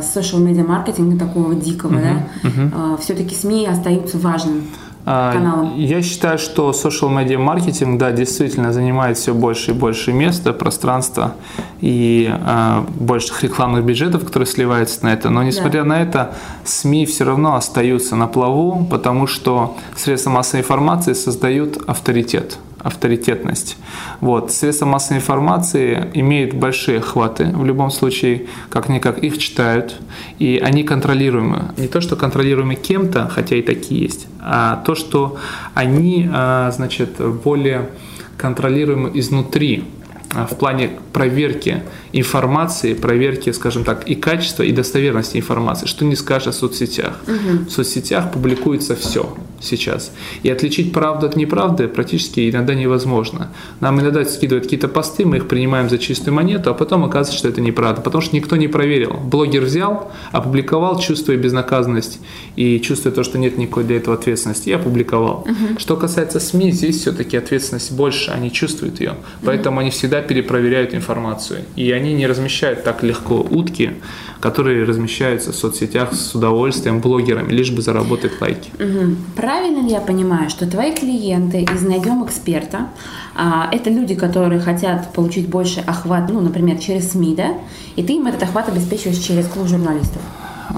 social 0.00 0.38
media 0.38 0.64
маркетинга 0.66 1.18
такого 1.18 1.54
дикого, 1.54 1.94
uh-huh, 1.94 2.30
да, 2.42 2.48
uh-huh. 2.48 3.00
все-таки 3.00 3.34
СМИ 3.34 3.66
остаются 3.66 4.18
важным? 4.18 4.62
А, 5.04 5.32
каналам? 5.32 5.76
Я 5.76 6.02
считаю, 6.02 6.38
что 6.38 6.70
social 6.70 7.10
media 7.10 7.38
маркетинг, 7.38 7.98
да, 7.98 8.12
действительно 8.12 8.72
занимает 8.72 9.18
все 9.18 9.34
больше 9.34 9.72
и 9.72 9.74
больше 9.74 10.12
места, 10.12 10.52
пространства 10.52 11.34
и 11.80 12.32
э, 12.32 12.84
больших 13.00 13.42
рекламных 13.42 13.84
бюджетов, 13.84 14.24
которые 14.24 14.46
сливаются 14.46 15.04
на 15.04 15.12
это. 15.12 15.30
Но 15.30 15.42
несмотря 15.42 15.82
да. 15.82 15.88
на 15.88 16.02
это, 16.02 16.34
СМИ 16.64 17.06
все 17.06 17.24
равно 17.24 17.56
остаются 17.56 18.16
на 18.16 18.28
плаву, 18.28 18.86
потому 18.90 19.26
что 19.26 19.76
средства 19.96 20.30
массовой 20.30 20.60
информации 20.60 21.14
создают 21.14 21.82
авторитет 21.88 22.58
авторитетность. 22.82 23.76
Вот. 24.20 24.52
Средства 24.52 24.86
массовой 24.86 25.18
информации 25.18 26.10
имеют 26.14 26.54
большие 26.54 26.98
охваты, 26.98 27.46
в 27.46 27.64
любом 27.64 27.90
случае, 27.90 28.46
как-никак 28.68 29.18
их 29.18 29.38
читают, 29.38 29.96
и 30.38 30.60
они 30.62 30.82
контролируемы. 30.82 31.72
Не 31.76 31.88
то, 31.88 32.00
что 32.00 32.16
контролируемы 32.16 32.74
кем-то, 32.74 33.28
хотя 33.28 33.56
и 33.56 33.62
такие 33.62 34.02
есть, 34.02 34.26
а 34.40 34.82
то, 34.84 34.94
что 34.94 35.36
они, 35.74 36.28
а, 36.32 36.70
значит, 36.72 37.20
более 37.44 37.88
контролируемы 38.36 39.10
изнутри, 39.14 39.84
в 40.32 40.56
плане 40.56 40.90
проверки 41.12 41.82
информации, 42.12 42.94
проверки, 42.94 43.50
скажем 43.52 43.84
так, 43.84 44.08
и 44.08 44.14
качества, 44.14 44.62
и 44.62 44.72
достоверности 44.72 45.36
информации, 45.36 45.86
что 45.86 46.04
не 46.04 46.16
скажешь 46.16 46.48
о 46.48 46.52
соцсетях. 46.52 47.14
Угу. 47.26 47.68
В 47.68 47.70
соцсетях 47.70 48.32
публикуется 48.32 48.96
все. 48.96 49.34
сейчас. 49.62 50.12
И 50.42 50.50
отличить 50.50 50.92
правду 50.92 51.26
от 51.26 51.36
неправды 51.36 51.88
практически 51.88 52.50
иногда 52.50 52.74
невозможно. 52.74 53.52
Нам 53.80 54.00
иногда 54.00 54.24
скидывают 54.24 54.64
какие-то 54.64 54.88
посты, 54.88 55.24
мы 55.24 55.36
их 55.36 55.48
принимаем 55.48 55.88
за 55.88 55.98
чистую 55.98 56.34
монету, 56.34 56.70
а 56.70 56.74
потом 56.74 57.04
оказывается, 57.04 57.38
что 57.38 57.48
это 57.48 57.60
неправда, 57.60 58.00
потому 58.00 58.22
что 58.22 58.36
никто 58.36 58.56
не 58.56 58.68
проверил. 58.68 59.18
Блогер 59.24 59.62
взял, 59.62 60.10
опубликовал, 60.32 60.98
чувствуя 60.98 61.36
безнаказанность 61.36 62.20
и 62.56 62.80
чувствуя 62.80 63.12
то, 63.12 63.22
что 63.22 63.38
нет 63.38 63.56
никакой 63.58 63.84
для 63.84 63.96
этого 63.96 64.16
ответственности, 64.16 64.70
и 64.70 64.72
опубликовал. 64.72 65.46
Угу. 65.48 65.78
Что 65.78 65.96
касается 65.96 66.40
СМИ, 66.40 66.72
здесь 66.72 67.00
все-таки 67.00 67.36
ответственность 67.36 67.92
больше, 67.92 68.30
они 68.30 68.50
чувствуют 68.50 69.00
ее, 69.00 69.14
поэтому 69.44 69.76
угу. 69.76 69.82
они 69.82 69.90
всегда 69.90 70.21
перепроверяют 70.22 70.94
информацию, 70.94 71.60
и 71.76 71.90
они 71.92 72.14
не 72.14 72.26
размещают 72.26 72.82
так 72.84 73.02
легко 73.02 73.36
утки, 73.36 73.92
которые 74.40 74.84
размещаются 74.84 75.52
в 75.52 75.56
соцсетях 75.56 76.14
с 76.14 76.34
удовольствием 76.34 77.00
блогерами, 77.00 77.52
лишь 77.52 77.70
бы 77.70 77.82
заработать 77.82 78.32
лайки. 78.40 78.70
Угу. 78.74 79.16
Правильно 79.36 79.86
ли 79.86 79.92
я 79.92 80.00
понимаю, 80.00 80.50
что 80.50 80.66
твои 80.66 80.92
клиенты 80.92 81.62
из 81.62 81.82
«Найдем 81.82 82.24
эксперта» 82.24 82.88
а, 83.34 83.68
это 83.72 83.90
люди, 83.90 84.14
которые 84.14 84.60
хотят 84.60 85.12
получить 85.12 85.48
больше 85.48 85.80
охват, 85.80 86.28
ну, 86.28 86.40
например, 86.40 86.78
через 86.78 87.12
СМИ, 87.12 87.34
да, 87.34 87.54
и 87.96 88.02
ты 88.02 88.14
им 88.14 88.26
этот 88.26 88.42
охват 88.42 88.68
обеспечиваешь 88.68 89.18
через 89.18 89.46
клуб 89.46 89.68
журналистов? 89.68 90.22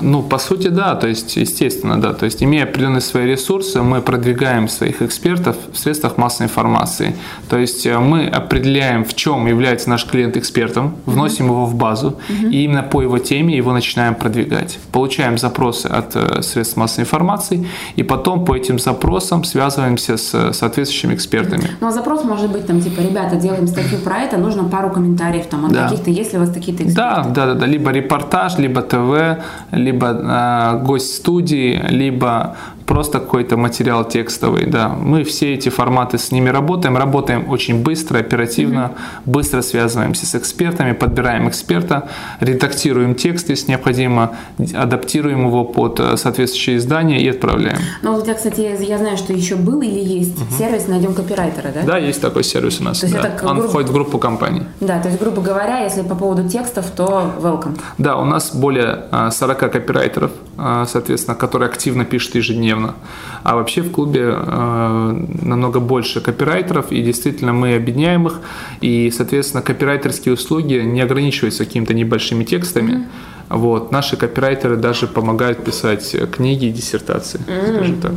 Ну, 0.01 0.23
по 0.23 0.39
сути, 0.39 0.69
да, 0.69 0.95
то 0.95 1.09
есть, 1.09 1.37
естественно, 1.37 2.01
да. 2.01 2.13
То 2.13 2.25
есть, 2.25 2.43
имея 2.43 2.65
определенные 2.65 3.01
свои 3.01 3.27
ресурсы, 3.27 3.83
мы 3.83 4.01
продвигаем 4.01 4.69
своих 4.69 5.03
экспертов 5.03 5.57
в 5.73 5.79
средствах 5.79 6.19
массовой 6.19 6.47
информации. 6.47 7.15
То 7.49 7.59
есть, 7.59 7.87
э, 7.87 7.99
мы 7.99 8.27
определяем, 8.27 9.05
в 9.05 9.15
чем 9.15 9.47
является 9.47 9.91
наш 9.91 10.05
клиент 10.07 10.37
экспертом, 10.37 10.97
вносим 11.07 11.47
mm-hmm. 11.47 11.49
его 11.49 11.67
в 11.67 11.75
базу, 11.75 12.19
mm-hmm. 12.29 12.51
и 12.51 12.65
именно 12.65 12.83
по 12.83 13.03
его 13.03 13.19
теме 13.19 13.57
его 13.57 13.73
начинаем 13.73 14.15
продвигать. 14.15 14.79
Получаем 14.93 15.39
запросы 15.39 15.87
от 15.87 16.17
э, 16.17 16.43
средств 16.43 16.77
массовой 16.77 17.05
информации, 17.05 17.67
и 17.97 18.03
потом 18.03 18.45
по 18.45 18.55
этим 18.57 18.79
запросам 18.79 19.45
связываемся 19.45 20.17
с 20.17 20.35
э, 20.35 20.53
соответствующими 20.53 21.15
экспертами. 21.15 21.71
Ну, 21.81 21.87
а 21.87 21.91
запрос 21.91 22.25
может 22.25 22.51
быть 22.51 22.67
там, 22.67 22.81
типа, 22.81 23.01
ребята, 23.01 23.37
делаем 23.37 23.67
статью 23.67 23.99
про 23.99 24.19
это, 24.19 24.39
нужно 24.39 24.65
пару 24.65 24.91
комментариев 24.91 25.47
там 25.47 25.67
от 25.67 25.73
да. 25.73 25.89
каких-то, 25.89 26.11
есть 26.11 26.33
ли 26.33 26.39
у 26.39 26.43
вас 26.43 26.51
такие-то 26.51 26.85
эксперты? 26.85 26.95
Да, 26.95 27.23
да, 27.25 27.47
да, 27.47 27.55
да, 27.55 27.67
либо 27.67 27.91
репортаж, 27.91 28.59
либо 28.59 28.83
ТВ, 28.83 29.43
либо 29.85 30.09
э, 30.09 30.85
гость 30.85 31.15
студии, 31.15 31.81
либо 31.89 32.57
просто 32.87 33.19
какой-то 33.19 33.57
материал 33.57 34.05
текстовый, 34.05 34.67
да. 34.67 34.89
Мы 34.89 35.25
все 35.25 35.55
эти 35.55 35.69
форматы 35.69 36.19
с 36.19 36.33
ними 36.33 36.51
работаем, 36.51 36.97
работаем 36.97 37.49
очень 37.49 37.83
быстро, 37.83 38.19
оперативно, 38.19 38.93
mm-hmm. 38.95 39.21
быстро 39.31 39.63
связываемся 39.63 40.27
с 40.27 40.35
экспертами, 40.35 40.93
подбираем 40.93 41.49
эксперта, 41.49 42.09
редактируем 42.41 43.15
текст, 43.15 43.51
если 43.51 43.71
необходимо, 43.71 44.37
адаптируем 44.75 45.47
его 45.47 45.65
под 45.65 46.01
э, 46.01 46.17
соответствующее 46.17 46.77
издание 46.77 47.21
и 47.21 47.29
отправляем. 47.29 47.79
Ну, 48.03 48.17
у 48.17 48.23
тебя, 48.23 48.35
кстати, 48.35 48.77
я 48.81 48.99
знаю, 48.99 49.17
что 49.17 49.33
еще 49.33 49.57
был 49.57 49.81
или 49.81 50.01
есть 50.01 50.37
mm-hmm. 50.37 50.59
сервис 50.59 50.89
«Найдем 50.89 51.15
копирайтера», 51.15 51.71
да? 51.75 51.83
Да, 51.83 51.99
есть 51.99 52.21
такой 52.21 52.45
сервис 52.45 52.81
у 52.81 52.85
нас, 52.85 53.01
то 53.01 53.07
есть 53.07 53.17
да. 53.17 53.29
это 53.29 53.47
Он 53.47 53.55
грубо... 53.55 53.69
входит 53.69 53.91
в 53.91 53.93
группу 53.93 54.19
компаний. 54.19 54.63
Да, 54.81 55.01
то 55.01 55.09
есть, 55.09 55.21
грубо 55.21 55.41
говоря, 55.41 55.85
если 55.85 56.03
по 56.03 56.15
поводу 56.15 56.49
текстов, 56.49 56.87
то 56.95 57.33
welcome. 57.41 57.79
Да, 57.99 58.17
у 58.17 58.25
нас 58.25 58.55
более 58.55 59.05
40 59.31 59.63
э, 59.63 59.69
копирайтеров, 59.69 60.31
э, 60.59 60.85
соответственно, 60.87 61.35
которые 61.35 61.69
активно 61.69 62.05
пишут 62.05 62.35
ежедневно 62.35 62.74
ежедневно. 62.75 62.95
А 63.43 63.57
вообще 63.57 63.83
в 63.83 63.91
клубе 63.91 64.35
э, 64.35 65.27
намного 65.43 65.81
больше 65.81 66.21
копирайтеров, 66.21 66.93
и 66.93 67.03
действительно 67.03 67.53
мы 67.53 67.77
объединяем 67.77 68.27
их, 68.27 68.41
и, 68.81 69.11
соответственно, 69.15 69.63
копирайтерские 69.63 70.35
услуги 70.35 70.75
не 70.75 71.01
ограничиваются 71.03 71.65
какими-то 71.65 71.95
небольшими 71.95 72.45
текстами. 72.45 72.93
Mm-hmm. 72.93 73.05
Вот. 73.51 73.93
Наши 73.93 74.17
копирайтеры 74.17 74.77
даже 74.77 75.07
помогают 75.07 75.63
писать 75.63 76.17
книги 76.33 76.67
и 76.67 76.71
диссертации, 76.71 77.41
mm. 77.47 77.75
скажем 77.75 78.01
так. 78.01 78.13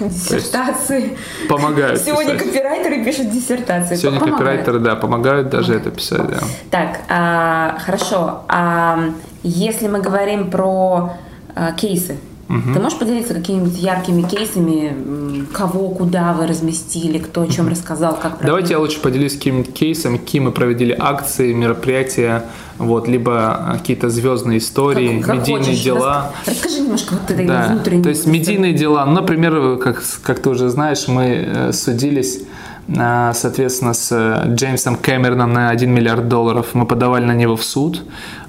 Диссертации. 0.10 1.16
Помогают 1.48 2.00
Сегодня 2.04 2.34
писать. 2.34 2.52
копирайтеры 2.52 3.04
пишут 3.04 3.30
диссертации. 3.30 3.96
Сегодня 3.96 4.20
помогают. 4.20 4.38
копирайтеры, 4.38 4.78
да, 4.80 4.96
помогают 4.96 5.48
даже 5.48 5.72
помогают. 5.72 5.86
это 5.86 5.96
писать, 5.96 6.26
да. 6.28 6.40
Так, 6.70 7.00
а, 7.08 7.78
хорошо. 7.80 8.42
А 8.48 9.12
если 9.42 9.88
мы 9.88 10.02
говорим 10.02 10.50
про 10.50 11.14
а, 11.54 11.72
кейсы, 11.72 12.18
Угу. 12.50 12.74
Ты 12.74 12.80
можешь 12.80 12.98
поделиться 12.98 13.32
какими-нибудь 13.32 13.78
яркими 13.78 14.22
кейсами, 14.22 15.46
кого, 15.52 15.90
куда 15.90 16.32
вы 16.32 16.48
разместили, 16.48 17.18
кто 17.18 17.42
о 17.42 17.46
чем 17.46 17.68
рассказал, 17.68 18.16
как 18.20 18.38
провели? 18.38 18.46
Давайте 18.46 18.72
я 18.72 18.80
лучше 18.80 19.00
поделюсь 19.00 19.34
каким-нибудь 19.34 19.72
кейсом, 19.72 20.18
какие 20.18 20.40
мы 20.40 20.50
проводили 20.50 20.96
акции, 20.98 21.52
мероприятия, 21.52 22.44
вот, 22.78 23.06
либо 23.06 23.68
э, 23.74 23.78
какие-то 23.78 24.10
звездные 24.10 24.58
истории, 24.58 25.18
как, 25.18 25.26
как 25.26 25.36
медийные 25.36 25.64
хочешь. 25.64 25.84
дела. 25.84 26.32
Расскажи 26.44 26.80
немножко 26.80 27.12
вот 27.12 27.30
этой 27.30 27.46
да. 27.46 27.68
внутренней. 27.68 28.02
То 28.02 28.08
есть 28.08 28.26
медийные 28.26 28.72
дела, 28.72 29.06
ну, 29.06 29.12
например, 29.12 29.76
как, 29.76 30.02
как 30.22 30.40
ты 30.40 30.50
уже 30.50 30.70
знаешь, 30.70 31.06
мы 31.06 31.24
э, 31.46 31.72
судились 31.72 32.40
соответственно, 32.94 33.94
с 33.94 34.44
Джеймсом 34.54 34.96
Кэмероном 34.96 35.52
на 35.52 35.70
1 35.70 35.90
миллиард 35.90 36.28
долларов. 36.28 36.68
Мы 36.74 36.86
подавали 36.86 37.24
на 37.24 37.34
него 37.34 37.56
в 37.56 37.64
суд. 37.64 38.02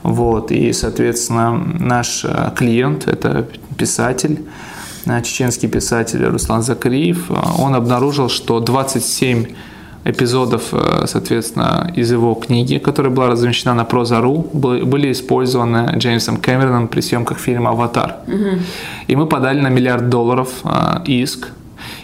Вот, 0.03 0.51
и, 0.51 0.73
соответственно, 0.73 1.51
наш 1.79 2.25
э, 2.25 2.51
клиент, 2.55 3.07
это 3.07 3.47
писатель, 3.77 4.41
э, 5.05 5.21
чеченский 5.21 5.69
писатель 5.69 6.25
Руслан 6.25 6.63
Закариев, 6.63 7.29
э, 7.29 7.35
он 7.59 7.75
обнаружил, 7.75 8.29
что 8.29 8.59
27 8.59 9.45
эпизодов, 10.03 10.73
соответственно, 11.05 11.93
из 11.95 12.11
его 12.11 12.33
книги, 12.33 12.79
которая 12.79 13.13
была 13.13 13.27
размещена 13.27 13.75
на 13.75 13.85
Проза.ру, 13.85 14.49
были 14.51 15.11
использованы 15.11 15.91
Джеймсом 15.97 16.37
Кэмероном 16.37 16.87
при 16.87 17.01
съемках 17.01 17.37
фильма 17.37 17.69
«Аватар». 17.69 18.15
Угу. 18.27 18.59
И 19.05 19.15
мы 19.15 19.27
подали 19.27 19.61
на 19.61 19.69
миллиард 19.69 20.09
долларов 20.09 20.49
иск 21.05 21.49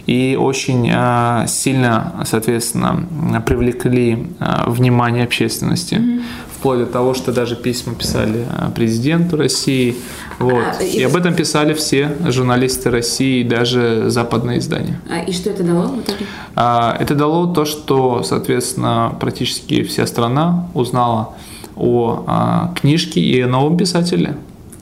и 0.08 0.36
очень 0.36 0.88
э, 0.90 1.44
сильно, 1.48 2.24
соответственно, 2.24 3.42
привлекли 3.46 4.26
э, 4.40 4.70
внимание 4.70 5.24
общественности. 5.24 5.96
Mm-hmm. 5.96 6.22
Вплоть 6.56 6.78
до 6.78 6.86
того, 6.86 7.12
что 7.12 7.30
даже 7.30 7.56
письма 7.56 7.94
писали 7.94 8.46
э, 8.50 8.70
президенту 8.74 9.36
России. 9.36 9.96
Вот. 10.38 10.64
А, 10.80 10.82
и... 10.82 11.00
и 11.00 11.02
об 11.02 11.14
этом 11.14 11.34
писали 11.34 11.74
все 11.74 12.16
журналисты 12.26 12.90
России, 12.90 13.42
даже 13.42 14.08
западные 14.08 14.60
издания. 14.60 14.98
А, 15.10 15.18
и 15.20 15.32
что 15.32 15.50
это 15.50 15.62
дало 15.62 15.88
в 15.88 16.00
итоге? 16.00 16.24
А, 16.56 16.96
это 16.98 17.14
дало 17.14 17.52
то, 17.52 17.66
что, 17.66 18.22
соответственно, 18.22 19.14
практически 19.20 19.82
вся 19.82 20.06
страна 20.06 20.68
узнала 20.72 21.34
о 21.76 22.24
а, 22.26 22.72
книжке 22.80 23.20
и 23.20 23.38
о 23.42 23.46
новом 23.46 23.76
писателе 23.76 24.36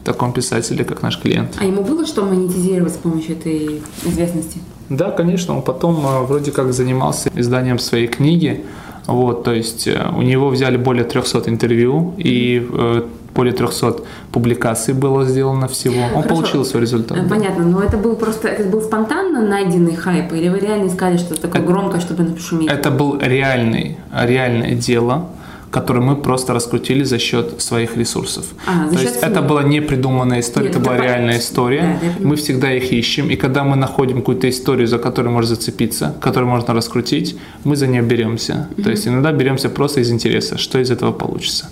таком 0.04 0.32
писателе, 0.32 0.84
как 0.84 1.02
наш 1.02 1.18
клиент. 1.20 1.56
А 1.58 1.64
ему 1.64 1.82
было 1.82 2.06
что 2.06 2.22
монетизировать 2.24 2.92
с 2.92 2.96
помощью 2.96 3.36
этой 3.36 3.82
известности? 4.04 4.60
Да, 4.88 5.10
конечно, 5.10 5.56
он 5.56 5.62
потом 5.62 6.06
а, 6.06 6.22
вроде 6.22 6.52
как 6.52 6.72
занимался 6.72 7.30
изданием 7.34 7.78
своей 7.78 8.06
книги, 8.06 8.64
вот, 9.06 9.44
то 9.44 9.52
есть 9.52 9.86
э, 9.86 10.08
у 10.16 10.22
него 10.22 10.48
взяли 10.48 10.76
более 10.76 11.04
300 11.04 11.48
интервью 11.48 12.14
и 12.18 12.66
э, 12.72 13.02
более 13.34 13.52
300 13.52 14.00
публикаций 14.32 14.94
было 14.94 15.24
сделано 15.24 15.68
всего. 15.68 16.02
Он 16.02 16.22
Хорошо. 16.22 16.28
получил 16.28 16.64
свой 16.64 16.82
результат. 16.82 17.16
Э, 17.16 17.28
понятно, 17.28 17.64
но 17.64 17.82
это 17.82 17.96
был 17.98 18.16
просто, 18.16 18.48
это 18.48 18.68
был 18.68 18.80
спонтанно 18.80 19.46
найденный 19.46 19.94
хайп, 19.94 20.32
или 20.32 20.48
вы 20.48 20.58
реально 20.58 20.88
искали 20.88 21.18
что-то 21.18 21.42
такое 21.42 21.60
это, 21.60 21.70
громкое, 21.70 22.00
чтобы 22.00 22.24
нашуметь? 22.24 22.68
Это 22.68 22.90
был 22.90 23.18
реальный, 23.20 23.96
реальное 24.12 24.74
дело, 24.74 25.26
который 25.70 26.02
мы 26.02 26.16
просто 26.16 26.54
раскрутили 26.54 27.04
за 27.04 27.18
счет 27.18 27.60
своих 27.60 27.96
ресурсов. 27.96 28.46
А, 28.66 28.88
То 28.88 29.00
есть 29.00 29.16
это 29.16 29.42
была 29.42 29.62
не 29.62 29.80
придуманная 29.80 30.40
история, 30.40 30.68
Нет, 30.68 30.76
это 30.76 30.84
была 30.84 30.96
реальная 30.96 31.38
история. 31.38 32.00
Да, 32.02 32.08
мы 32.20 32.36
всегда 32.36 32.72
их 32.72 32.92
ищем, 32.92 33.30
и 33.30 33.36
когда 33.36 33.64
мы 33.64 33.76
находим 33.76 34.18
какую-то 34.18 34.48
историю, 34.48 34.86
за 34.86 34.98
которую 34.98 35.32
можно 35.32 35.54
зацепиться, 35.54 36.14
которую 36.20 36.50
можно 36.50 36.74
раскрутить, 36.74 37.36
мы 37.64 37.76
за 37.76 37.86
нее 37.86 38.02
беремся. 38.02 38.68
Угу. 38.72 38.82
То 38.82 38.90
есть 38.90 39.08
иногда 39.08 39.32
беремся 39.32 39.68
просто 39.68 40.00
из 40.00 40.10
интереса, 40.10 40.56
что 40.58 40.78
из 40.78 40.90
этого 40.90 41.12
получится. 41.12 41.68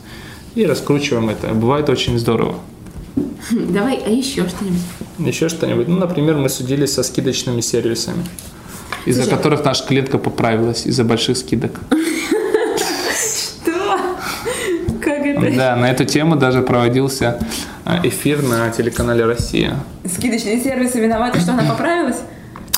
И 0.54 0.66
раскручиваем 0.66 1.30
это. 1.30 1.48
Бывает 1.54 1.88
очень 1.88 2.18
здорово. 2.18 2.56
Давай, 3.50 3.98
а 4.06 4.10
еще 4.10 4.48
что-нибудь? 4.48 4.80
Еще 5.18 5.48
что-нибудь. 5.48 5.88
Ну, 5.88 5.98
например, 5.98 6.36
мы 6.36 6.48
судились 6.48 6.92
со 6.92 7.02
скидочными 7.02 7.60
сервисами, 7.60 8.24
из-за 9.06 9.28
которых 9.28 9.64
наша 9.64 9.86
клетка 9.86 10.18
поправилась, 10.18 10.86
из-за 10.86 11.04
больших 11.04 11.36
скидок. 11.36 11.80
Да, 15.56 15.76
на 15.76 15.90
эту 15.90 16.04
тему 16.04 16.36
даже 16.36 16.62
проводился 16.62 17.38
э, 17.84 18.00
эфир 18.04 18.42
на 18.42 18.70
телеканале 18.70 19.24
«Россия». 19.24 19.76
Скидочные 20.04 20.60
сервисы 20.60 21.00
виноваты, 21.00 21.40
что 21.40 21.52
она 21.52 21.64
поправилась? 21.64 22.18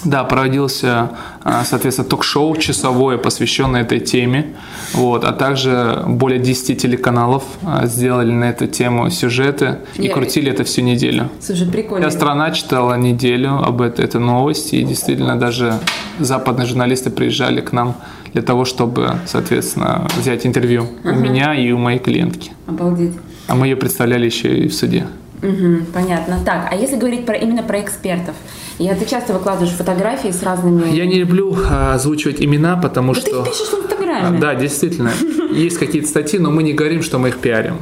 Да, 0.05 0.25
проводился, 0.25 1.11
э, 1.45 1.63
соответственно, 1.65 2.09
ток-шоу 2.09 2.57
часовое, 2.57 3.19
посвященное 3.19 3.83
этой 3.83 3.99
теме. 3.99 4.55
Вот, 4.93 5.25
а 5.25 5.33
также 5.33 6.05
более 6.07 6.39
10 6.39 6.81
телеканалов 6.81 7.43
э, 7.63 7.87
сделали 7.87 8.31
на 8.31 8.45
эту 8.45 8.67
тему 8.67 9.11
сюжеты 9.11 9.79
и 9.97 10.05
Я... 10.05 10.13
крутили 10.13 10.51
это 10.51 10.65
всю 10.65 10.83
неделю. 10.83 11.29
Слушай, 11.41 11.69
прикольно. 11.69 12.09
Вся 12.09 12.17
страна 12.17 12.51
читала 12.53 12.95
неделю 12.95 13.63
об 13.65 13.81
этой, 13.83 14.05
этой 14.05 14.21
новости, 14.21 14.77
и 14.77 14.85
действительно 14.85 15.39
даже 15.39 15.75
западные 16.19 16.67
журналисты 16.67 17.11
приезжали 17.11 17.61
к 17.61 17.73
нам 17.73 17.97
для 18.37 18.43
того, 18.43 18.67
чтобы, 18.67 19.15
соответственно, 19.25 20.07
взять 20.15 20.45
интервью 20.45 20.83
uh-huh. 20.83 21.11
у 21.11 21.15
меня 21.15 21.55
и 21.55 21.73
у 21.73 21.79
моей 21.79 21.99
клиентки. 21.99 22.53
Обалдеть. 22.67 23.15
А 23.49 23.55
мы 23.55 23.67
ее 23.67 23.77
представляли 23.77 24.27
еще 24.27 24.55
и 24.55 24.69
в 24.69 24.75
суде. 24.75 25.07
Угу, 25.43 25.87
понятно. 25.95 26.41
Так, 26.45 26.69
а 26.71 26.77
если 26.77 26.97
говорить 26.97 27.25
про, 27.25 27.35
именно 27.35 27.63
про 27.63 27.81
экспертов? 27.81 28.35
Я, 28.79 28.95
ты 28.95 29.07
часто 29.07 29.33
выкладываешь 29.33 29.73
фотографии 29.73 30.31
с 30.31 30.43
разными... 30.43 30.95
Я 30.95 31.07
не 31.07 31.19
люблю 31.21 31.57
а, 31.67 31.95
озвучивать 31.95 32.43
имена, 32.43 32.77
потому 32.77 33.15
да 33.15 33.21
что... 33.21 33.43
ты 33.43 33.51
пишешь 33.51 33.69
в 33.69 33.85
Инстаграме. 33.85 34.39
Да, 34.39 34.55
действительно. 34.55 35.13
Есть 35.55 35.79
какие-то 35.79 36.09
статьи, 36.09 36.39
но 36.39 36.51
мы 36.51 36.63
не 36.63 36.75
говорим, 36.75 37.03
что 37.03 37.19
мы 37.19 37.29
их 37.29 37.39
пиарим 37.39 37.77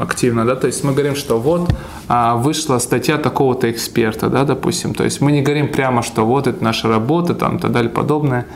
активно, 0.00 0.44
да, 0.44 0.54
то 0.54 0.68
есть 0.68 0.84
мы 0.84 0.92
говорим, 0.92 1.16
что 1.16 1.40
вот 1.40 1.68
а, 2.06 2.36
вышла 2.36 2.78
статья 2.78 3.18
такого-то 3.18 3.68
эксперта, 3.68 4.28
да, 4.28 4.44
допустим, 4.44 4.94
то 4.94 5.02
есть 5.02 5.20
мы 5.20 5.32
не 5.32 5.42
говорим 5.42 5.72
прямо, 5.72 6.02
что 6.02 6.24
вот 6.24 6.46
это 6.46 6.62
наша 6.62 6.88
работа, 6.88 7.34
там, 7.34 7.56
и 7.56 7.60
так 7.60 7.72
далее, 7.72 7.90
подобное. 7.90 8.46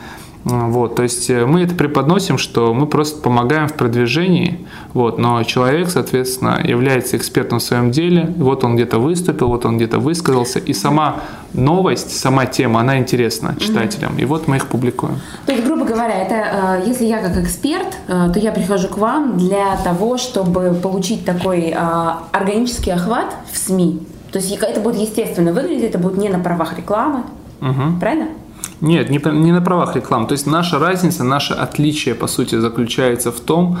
Вот, 0.45 0.95
то 0.95 1.03
есть 1.03 1.29
э, 1.29 1.45
мы 1.45 1.61
это 1.61 1.73
преподносим, 1.73 2.37
что 2.37 2.73
мы 2.73 2.85
просто 2.85 3.21
помогаем 3.21 3.69
в 3.69 3.75
продвижении, 3.75 4.67
вот, 4.93 5.17
но 5.17 5.41
человек, 5.43 5.89
соответственно, 5.89 6.59
является 6.61 7.15
экспертом 7.15 7.59
в 7.59 7.63
своем 7.63 7.91
деле, 7.91 8.33
вот 8.37 8.65
он 8.65 8.75
где-то 8.75 8.99
выступил, 8.99 9.47
вот 9.47 9.65
он 9.65 9.77
где-то 9.77 9.99
высказался, 9.99 10.59
и 10.59 10.73
сама 10.73 11.21
новость, 11.53 12.19
сама 12.19 12.45
тема, 12.45 12.81
она 12.81 12.97
интересна 12.99 13.55
читателям, 13.57 14.17
и 14.17 14.25
вот 14.25 14.49
мы 14.49 14.57
их 14.57 14.67
публикуем. 14.67 15.15
То 15.45 15.53
есть, 15.53 15.65
грубо 15.65 15.85
говоря, 15.85 16.13
это 16.13 16.81
э, 16.83 16.87
если 16.87 17.05
я 17.05 17.21
как 17.21 17.37
эксперт, 17.37 17.97
э, 18.09 18.29
то 18.33 18.37
я 18.37 18.51
прихожу 18.51 18.89
к 18.89 18.97
вам 18.97 19.37
для 19.37 19.77
того, 19.77 20.17
чтобы 20.17 20.73
получить 20.73 21.23
такой 21.25 21.73
органический 22.31 22.91
охват 22.91 23.33
в 23.51 23.57
СМИ. 23.57 24.01
То 24.31 24.39
есть 24.39 24.51
это 24.51 24.81
будет 24.81 24.97
естественно 24.97 25.53
выглядеть, 25.53 25.85
это 25.85 25.99
будет 25.99 26.17
не 26.17 26.27
на 26.27 26.39
правах 26.39 26.77
рекламы, 26.77 27.23
Мгм. 27.61 27.99
правильно? 27.99 28.27
Нет, 28.83 29.09
не, 29.09 29.17
не 29.17 29.53
на 29.53 29.61
правах 29.61 29.95
рекламы. 29.95 30.27
То 30.27 30.33
есть 30.33 30.45
наша 30.45 30.77
разница, 30.77 31.23
наше 31.23 31.53
отличие, 31.53 32.15
по 32.15 32.27
сути, 32.27 32.59
заключается 32.59 33.31
в 33.31 33.39
том, 33.39 33.77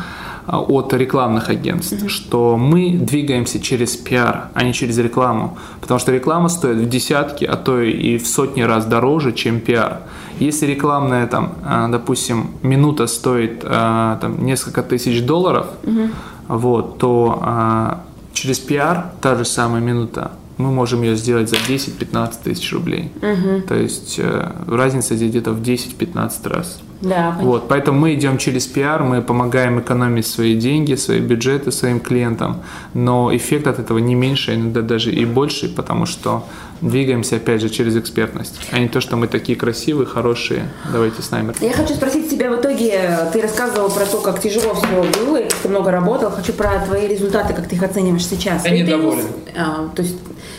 а, 0.47 0.61
от 0.61 0.93
рекламных 0.93 1.49
агентств, 1.49 2.09
что 2.09 2.55
мы 2.55 2.93
двигаемся 2.93 3.59
через 3.59 3.97
пиар, 3.97 4.47
а 4.53 4.63
не 4.63 4.73
через 4.73 4.97
рекламу. 4.97 5.57
Потому 5.81 5.99
что 5.99 6.13
реклама 6.13 6.47
стоит 6.47 6.77
в 6.77 6.89
десятки, 6.89 7.43
а 7.43 7.57
то 7.57 7.81
и 7.81 8.17
в 8.17 8.25
сотни 8.25 8.61
раз 8.61 8.85
дороже, 8.85 9.33
чем 9.33 9.59
пиар. 9.59 10.03
Если 10.39 10.65
рекламная, 10.67 11.27
там, 11.27 11.55
а, 11.65 11.89
допустим, 11.89 12.51
минута 12.61 13.07
стоит 13.07 13.61
а, 13.65 14.17
там, 14.21 14.45
несколько 14.45 14.83
тысяч 14.83 15.21
долларов, 15.25 15.67
вот, 16.47 16.97
то 16.97 17.99
через 18.31 18.59
пиар 18.59 19.11
та 19.21 19.35
же 19.35 19.43
самая 19.43 19.81
минута 19.81 20.31
мы 20.57 20.71
можем 20.71 21.01
ее 21.03 21.15
сделать 21.15 21.49
за 21.49 21.55
10-15 21.55 22.33
тысяч 22.43 22.71
рублей. 22.73 23.11
То 23.67 23.75
есть 23.75 24.15
э, 24.19 24.51
разница 24.67 25.15
здесь 25.15 25.29
где-то 25.29 25.51
в 25.51 25.61
10-15 25.61 26.47
раз. 26.49 26.79
Да, 27.01 27.31
понятно. 27.31 27.43
Вот, 27.43 27.67
поэтому 27.67 27.99
мы 27.99 28.13
идем 28.13 28.37
через 28.37 28.65
пиар, 28.65 29.03
мы 29.03 29.21
помогаем 29.21 29.77
экономить 29.81 30.25
свои 30.25 30.55
деньги, 30.55 30.95
свои 30.95 31.19
бюджеты 31.19 31.71
своим 31.73 31.99
клиентам, 31.99 32.61
но 32.93 33.35
эффект 33.35 33.67
от 33.67 33.77
этого 33.79 33.97
не 33.97 34.15
меньше, 34.15 34.51
а 34.51 34.55
иногда 34.55 34.81
даже 34.81 35.11
и 35.11 35.25
больше, 35.25 35.67
потому 35.67 36.05
что 36.05 36.45
двигаемся 36.79 37.37
опять 37.37 37.59
же 37.61 37.67
через 37.69 37.97
экспертность, 37.97 38.57
а 38.71 38.79
не 38.79 38.87
то, 38.87 39.01
что 39.01 39.17
мы 39.17 39.27
такие 39.27 39.57
красивые, 39.57 40.05
хорошие, 40.05 40.69
давайте 40.93 41.21
с 41.21 41.29
нами. 41.31 41.53
Я 41.59 41.73
хочу 41.73 41.93
спросить 41.93 42.29
тебя 42.29 42.49
в 42.49 42.61
итоге, 42.61 43.27
ты 43.33 43.41
рассказывал 43.41 43.89
про 43.89 44.05
то, 44.05 44.21
как 44.21 44.39
тяжело 44.41 44.73
все 44.73 44.87
было, 45.25 45.37
и 45.37 45.43
как 45.49 45.53
ты 45.59 45.67
много 45.67 45.91
работал. 45.91 46.31
Хочу 46.31 46.53
про 46.53 46.79
твои 46.85 47.05
результаты, 47.07 47.53
как 47.53 47.67
ты 47.67 47.75
их 47.75 47.83
оцениваешь 47.83 48.25
сейчас. 48.25 48.63
Я 48.65 48.71
недоволен. 48.71 49.25
не- 49.25 49.59
а, 49.59 49.89
то, 49.93 50.01
есть, 50.01 50.15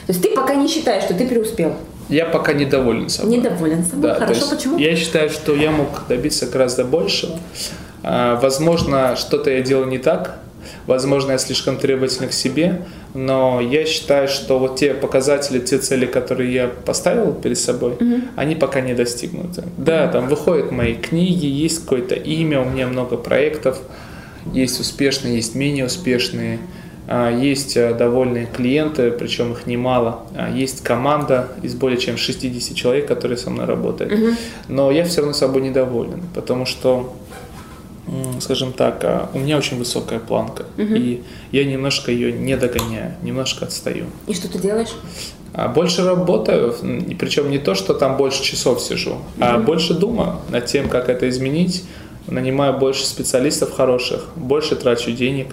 то 0.07 0.13
есть 0.13 0.23
ты 0.23 0.35
пока 0.35 0.55
не 0.55 0.69
считаешь, 0.69 1.05
что 1.05 1.15
ты 1.15 1.27
преуспел? 1.27 1.75
Я 2.09 2.27
пока 2.27 2.53
недоволен 2.53 3.09
собой. 3.09 3.37
Недоволен 3.39 3.85
собой? 3.85 4.11
Да, 4.11 4.15
Хорошо, 4.17 4.41
есть 4.41 4.51
почему? 4.51 4.79
Я 4.79 4.95
считаю, 4.97 5.31
что 5.31 5.55
я 5.55 5.71
мог 5.71 6.07
добиться 6.09 6.47
гораздо 6.47 6.85
большего. 6.85 7.39
А, 8.03 8.39
Возможно, 8.41 9.17
что-то 9.17 9.51
я 9.51 9.63
делал 9.63 9.87
не 9.87 9.97
так, 9.99 10.39
возможно, 10.87 11.33
я 11.33 11.39
слишком 11.39 11.79
требователен 11.79 12.29
к 12.29 12.33
себе, 12.33 12.83
но 13.15 13.61
я 13.61 13.87
считаю, 13.87 14.29
что 14.29 14.59
вот 14.59 14.79
те 14.79 14.93
показатели, 14.93 15.59
те 15.61 15.79
цели, 15.79 16.05
которые 16.05 16.53
я 16.53 16.69
поставил 16.69 17.33
перед 17.33 17.59
собой, 17.59 17.97
они 18.37 18.55
пока 18.55 18.81
не 18.81 18.93
достигнуты. 18.93 19.65
Да, 19.79 20.09
там 20.09 20.29
выходят 20.29 20.71
мои 20.73 20.95
книги, 20.95 21.47
есть 21.47 21.81
какое-то 21.83 22.15
имя, 22.15 22.61
у 22.61 22.65
меня 22.67 22.87
много 22.87 23.17
проектов, 23.17 23.79
есть 24.53 24.79
успешные, 24.81 25.37
есть 25.37 25.55
менее 25.55 25.87
успешные. 25.87 26.59
Есть 27.07 27.77
э, 27.77 27.93
довольные 27.95 28.47
клиенты, 28.47 29.11
причем 29.11 29.53
их 29.53 29.67
немало. 29.67 30.23
А, 30.35 30.51
Есть 30.51 30.83
команда 30.83 31.49
из 31.63 31.75
более 31.75 31.99
чем 31.99 32.17
60 32.17 32.75
человек, 32.75 33.07
которые 33.07 33.37
со 33.37 33.51
мной 33.51 33.67
работают. 33.67 34.13
Но 34.69 34.91
я 34.91 35.05
все 35.05 35.21
равно 35.21 35.35
собой 35.35 35.63
недоволен, 35.63 36.23
потому 36.35 36.65
что, 36.65 37.15
скажем 38.41 38.73
так, 38.73 39.01
а, 39.05 39.29
у 39.35 39.39
меня 39.39 39.59
очень 39.59 39.77
высокая 39.79 40.19
планка, 40.19 40.65
и 40.79 41.23
я 41.53 41.65
немножко 41.65 42.11
ее 42.11 42.33
не 42.33 42.57
догоняю, 42.57 43.15
немножко 43.23 43.67
отстаю. 43.67 44.07
И 44.27 44.33
что 44.35 44.49
ты 44.51 44.59
делаешь? 44.59 44.95
А 45.53 45.69
Больше 45.69 46.05
работаю, 46.05 46.75
причем 47.19 47.49
не 47.51 47.59
то, 47.59 47.75
что 47.77 47.95
там 47.95 48.17
больше 48.17 48.43
часов 48.43 48.81
сижу, 48.81 49.19
а 49.39 49.59
больше 49.59 49.95
думаю 49.95 50.39
над 50.49 50.67
тем, 50.67 50.89
как 50.89 51.09
это 51.09 51.29
изменить, 51.29 51.85
нанимаю 52.27 52.79
больше 52.79 53.05
специалистов 53.07 53.73
хороших, 53.77 54.25
больше 54.37 54.77
трачу 54.77 55.11
денег 55.13 55.49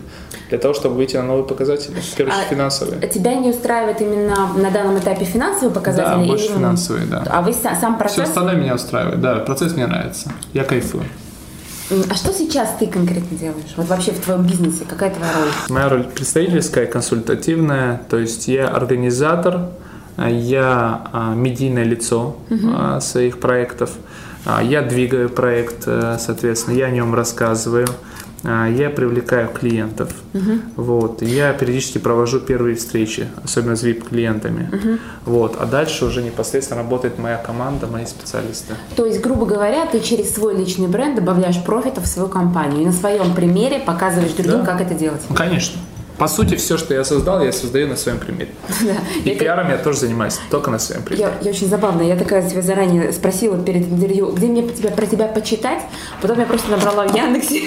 для 0.50 0.58
того, 0.58 0.74
чтобы 0.74 0.96
выйти 0.96 1.16
на 1.18 1.24
новые 1.24 1.46
показатели, 1.46 1.96
в 2.00 2.14
первую 2.16 2.36
очередь 2.36 2.48
А 2.48 2.54
финансовые. 2.56 3.08
Тебя 3.10 3.36
не 3.36 3.50
устраивает 3.50 4.02
именно 4.02 4.48
на 4.56 4.70
данном 4.72 4.98
этапе 5.00 5.26
финансовые 5.26 5.74
показатели? 5.74 6.22
Да, 6.24 6.28
больше 6.28 6.46
или- 6.46 6.54
финансовые, 6.54 7.06
да. 7.06 7.24
А 7.30 7.42
вы 7.42 7.52
са- 7.52 7.76
сам 7.80 7.94
Все 7.96 8.00
процесс? 8.00 8.20
остальное 8.30 8.56
меня 8.56 8.76
устраивает, 8.76 9.22
да, 9.22 9.36
процесс 9.36 9.74
мне 9.74 9.88
нравится, 9.88 10.32
я 10.54 10.64
кайфую. 10.64 11.04
А 12.10 12.16
что 12.16 12.32
сейчас 12.32 12.70
ты 12.80 12.88
конкретно 12.88 13.38
делаешь? 13.38 13.74
Вот 13.76 13.88
вообще 13.88 14.12
в 14.12 14.20
твоем 14.22 14.44
бизнесе 14.44 14.86
какая 14.90 15.10
твоя 15.14 15.32
роль? 15.34 15.50
Моя 15.68 15.90
роль 15.90 16.04
представительская, 16.06 16.86
консультативная, 16.86 18.02
то 18.10 18.18
есть 18.18 18.48
я 18.48 18.70
организатор, 18.70 19.68
а, 20.16 20.30
я 20.30 21.02
а, 21.12 21.34
медийное 21.36 21.84
лицо 21.84 22.38
а, 22.74 23.02
своих 23.02 23.42
проектов, 23.42 23.92
я 24.62 24.82
двигаю 24.82 25.30
проект, 25.30 25.84
э, 25.86 26.18
соответственно, 26.20 26.76
я 26.76 26.86
о 26.86 26.92
нем 26.92 27.14
рассказываю, 27.14 27.88
а, 28.44 28.68
я 28.68 28.90
привлекаю 28.90 29.50
клиентов, 29.50 30.10
вот, 30.76 31.22
я 31.22 31.54
периодически 31.54 32.00
провожу 32.00 32.40
первые 32.40 32.76
встречи, 32.76 33.28
особенно 33.44 33.76
с 33.76 33.84
VIP-клиентами, 33.84 35.00
вот, 35.26 35.58
а 35.60 35.66
дальше 35.68 36.06
уже 36.06 36.24
непосредственно 36.24 36.82
работает 36.82 37.20
моя 37.20 37.38
команда, 37.38 37.86
мои 37.86 38.06
специалисты. 38.08 38.74
То 38.96 39.06
есть, 39.06 39.22
грубо 39.22 39.46
говоря, 39.46 39.86
ты 39.86 40.00
через 40.00 40.34
свой 40.34 40.58
личный 40.58 40.88
бренд 40.88 41.16
добавляешь 41.16 41.62
профита 41.64 42.02
в 42.02 42.08
свою 42.08 42.30
компанию 42.30 42.82
и 42.82 42.86
на 42.86 42.94
своем 42.94 43.36
примере 43.36 43.80
показываешь 43.80 44.34
другим, 44.34 44.64
Да. 44.64 44.66
как 44.66 44.82
это 44.82 44.96
делать. 44.96 45.22
Ну, 45.30 45.36
конечно. 45.36 45.80
По 46.18 46.28
сути, 46.28 46.56
все, 46.56 46.78
что 46.78 46.94
я 46.94 47.04
создал, 47.04 47.44
я 47.44 47.52
создаю 47.52 47.88
на 47.88 47.96
своем 47.96 48.20
примере. 48.20 48.50
Да. 48.82 48.94
И 49.26 49.30
Это- 49.32 49.40
пиаром 49.40 49.70
я 49.70 49.78
тоже 49.78 50.00
занимаюсь 50.00 50.40
только 50.52 50.70
на 50.70 50.78
своем 50.80 51.02
примере. 51.04 51.24
Я, 51.24 51.34
я 51.42 51.52
очень 51.52 51.68
забавно. 51.68 52.02
Я 52.04 52.16
такая 52.16 52.48
тебя 52.48 52.62
заранее 52.62 53.12
спросила 53.12 53.58
перед 53.58 53.88
интервью, 53.92 54.32
где 54.32 54.48
мне 54.48 54.68
тебя, 54.70 54.92
про 54.92 55.06
тебя 55.08 55.28
почитать. 55.28 55.82
Потом 56.22 56.40
я 56.40 56.46
просто 56.46 56.70
набрала 56.70 57.08
в 57.08 57.16
Яндексе. 57.16 57.62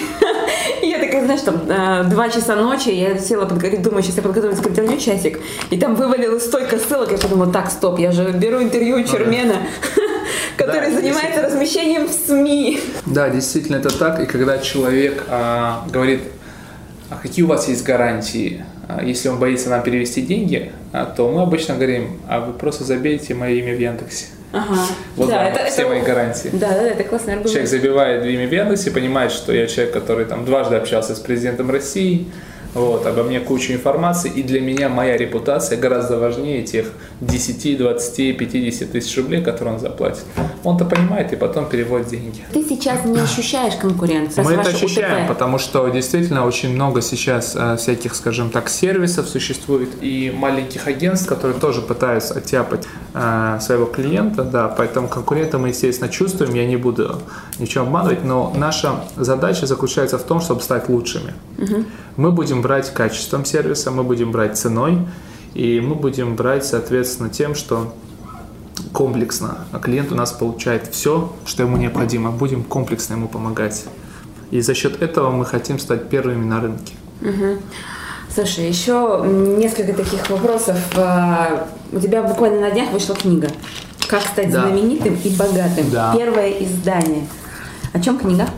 И 0.83 0.87
я 0.87 0.99
такая, 0.99 1.25
знаешь, 1.25 1.41
там 1.41 1.61
э, 1.69 2.05
два 2.05 2.29
часа 2.29 2.57
ночи, 2.57 2.91
я 2.91 3.19
села, 3.19 3.45
думаю, 3.47 4.03
сейчас 4.03 4.17
я 4.17 4.23
подготовлюсь 4.23 4.59
к 4.61 4.67
интервью 4.67 4.99
часик. 4.99 5.41
И 5.71 5.79
там 5.79 5.95
вывалилось 5.95 6.45
столько 6.45 6.79
ссылок. 6.79 7.11
Я 7.11 7.19
подумала, 7.19 7.53
так, 7.53 7.71
стоп, 7.71 7.99
я 7.99 8.13
же 8.13 8.31
беру 8.33 8.63
интервью 8.63 8.99
у 8.99 9.03
Чермена, 9.05 9.57
который 10.57 10.91
Да, 10.91 10.97
занимается 11.01 11.43
размещением 11.43 12.07
в 12.07 12.13
СМИ. 12.13 12.81
Да, 13.07 13.29
действительно 13.31 13.77
это 13.77 13.97
так. 13.97 14.21
И 14.21 14.27
когда 14.27 14.59
человек 14.59 15.25
а, 15.29 15.85
говорит, 15.91 16.21
а 17.15 17.23
какие 17.23 17.45
у 17.45 17.49
вас 17.49 17.69
есть 17.69 17.85
гарантии, 17.85 18.65
а, 18.89 19.03
если 19.03 19.29
он 19.29 19.39
боится 19.39 19.71
нам 19.71 19.83
перевести 19.83 20.23
деньги, 20.23 20.73
а, 20.93 21.05
то 21.07 21.31
мы 21.31 21.43
обычно 21.43 21.75
говорим, 21.75 22.21
а 22.29 22.41
вы 22.41 22.53
просто 22.53 22.85
забейте 22.85 23.35
мое 23.35 23.53
имя 23.55 23.75
в 23.75 23.81
Яндексе. 23.81 24.27
Ага. 24.53 24.75
Вот 25.17 25.29
Да, 25.29 25.49
это- 25.49 25.65
все 25.71 25.83
это- 25.83 25.91
мои 25.91 26.03
гарантии. 26.03 26.51
Да, 26.53 26.69
да, 26.69 26.75
да, 26.83 26.89
это 26.89 27.05
классный 27.05 27.33
аргумент. 27.35 27.51
Человек 27.53 27.71
забивает 27.71 28.25
имя 28.25 28.47
в 28.49 28.53
Яндексе, 28.53 28.91
понимает, 28.91 29.33
что 29.33 29.53
я 29.53 29.67
человек, 29.67 29.93
который 29.93 30.25
там 30.27 30.45
дважды 30.45 30.77
общался 30.77 31.15
с 31.15 31.21
президентом 31.21 31.71
России, 31.71 32.27
вот, 32.75 33.07
обо 33.07 33.23
мне 33.23 33.41
кучу 33.41 33.73
информации, 33.73 34.31
и 34.31 34.43
для 34.43 34.61
меня 34.61 34.89
моя 34.89 35.17
репутация 35.17 35.79
гораздо 35.79 36.19
важнее 36.19 36.63
тех 36.63 36.87
10, 37.21 37.79
20, 37.79 38.39
50 38.39 38.93
тысяч 38.93 39.17
рублей, 39.17 39.43
которые 39.43 39.75
он 39.75 39.81
заплатит. 39.81 40.25
Он-то 40.65 40.85
понимает 40.85 41.33
и 41.33 41.37
потом 41.37 41.67
переводит 41.69 42.09
деньги. 42.09 42.43
Ты 42.53 42.65
сейчас 42.65 43.05
не 43.05 43.19
ощущаешь 43.19 43.75
конкуренции. 43.75 44.43
Мы 44.43 44.55
это 44.55 44.71
ощущаем, 44.71 45.25
УТП. 45.25 45.29
потому 45.29 45.59
что 45.59 45.89
действительно 45.89 46.47
очень 46.47 46.75
много 46.75 47.03
сейчас 47.03 47.55
э, 47.57 47.77
всяких, 47.77 48.15
скажем 48.15 48.51
так, 48.51 48.69
сервисов 48.69 49.29
существует 49.29 49.91
и 50.01 50.33
маленьких 50.35 50.87
агентств, 50.87 51.29
которые 51.29 51.59
тоже 51.59 51.81
пытаются 51.81 52.35
оттяпать 52.35 52.87
э, 53.15 53.59
своего 53.61 53.87
клиента, 53.87 54.43
да, 54.45 54.69
поэтому 54.69 55.09
конкурента 55.09 55.59
мы, 55.59 55.69
естественно, 55.69 56.11
чувствуем, 56.11 56.55
я 56.55 56.67
не 56.67 56.77
буду 56.77 57.21
ни 57.59 57.67
в 57.67 57.69
чем 57.69 57.85
обманывать, 57.85 58.25
но 58.25 58.53
наша 58.57 59.05
задача 59.17 59.67
заключается 59.67 60.19
в 60.19 60.23
том, 60.23 60.41
чтобы 60.41 60.63
стать 60.63 60.89
лучшими. 60.89 61.35
Мы 62.17 62.31
будем 62.31 62.63
брать 62.63 62.93
качеством 62.95 63.45
сервиса, 63.45 63.91
мы 63.91 64.05
будем 64.05 64.31
брать 64.31 64.57
ценой, 64.57 64.99
и 65.55 65.81
мы 65.81 65.95
будем 65.95 66.37
брать, 66.37 66.65
соответственно, 66.65 67.29
тем, 67.29 67.55
что 67.55 67.93
комплексно. 68.93 69.59
А 69.73 69.79
клиент 69.79 70.13
у 70.13 70.15
нас 70.15 70.33
получает 70.33 70.89
все, 70.93 71.33
что 71.45 71.63
ему 71.65 71.77
необходимо. 71.77 72.31
Будем 72.31 72.63
комплексно 72.63 73.15
ему 73.15 73.29
помогать. 73.29 73.85
И 74.51 74.61
за 74.61 74.75
счет 74.75 75.03
этого 75.03 75.31
мы 75.31 75.45
хотим 75.45 75.79
стать 75.79 76.09
первыми 76.09 76.45
на 76.45 76.61
рынке. 76.61 76.95
Слушай, 78.33 78.69
еще 78.69 79.25
несколько 79.27 79.93
таких 79.93 80.29
вопросов. 80.29 80.77
А, 80.97 81.69
у 81.93 82.01
тебя 82.01 82.23
буквально 82.23 82.63
на 82.63 82.71
днях 82.71 82.91
вышла 82.91 83.15
книга 83.15 83.49
«Как 84.09 84.23
стать 84.23 84.51
Да. 84.51 84.63
знаменитым 84.63 85.17
и 85.23 85.29
богатым». 85.31 85.89
Да. 85.93 86.15
Первое 86.17 86.51
издание. 86.65 87.29
О 87.93 88.01
чем 88.01 88.19
книга? 88.19 88.49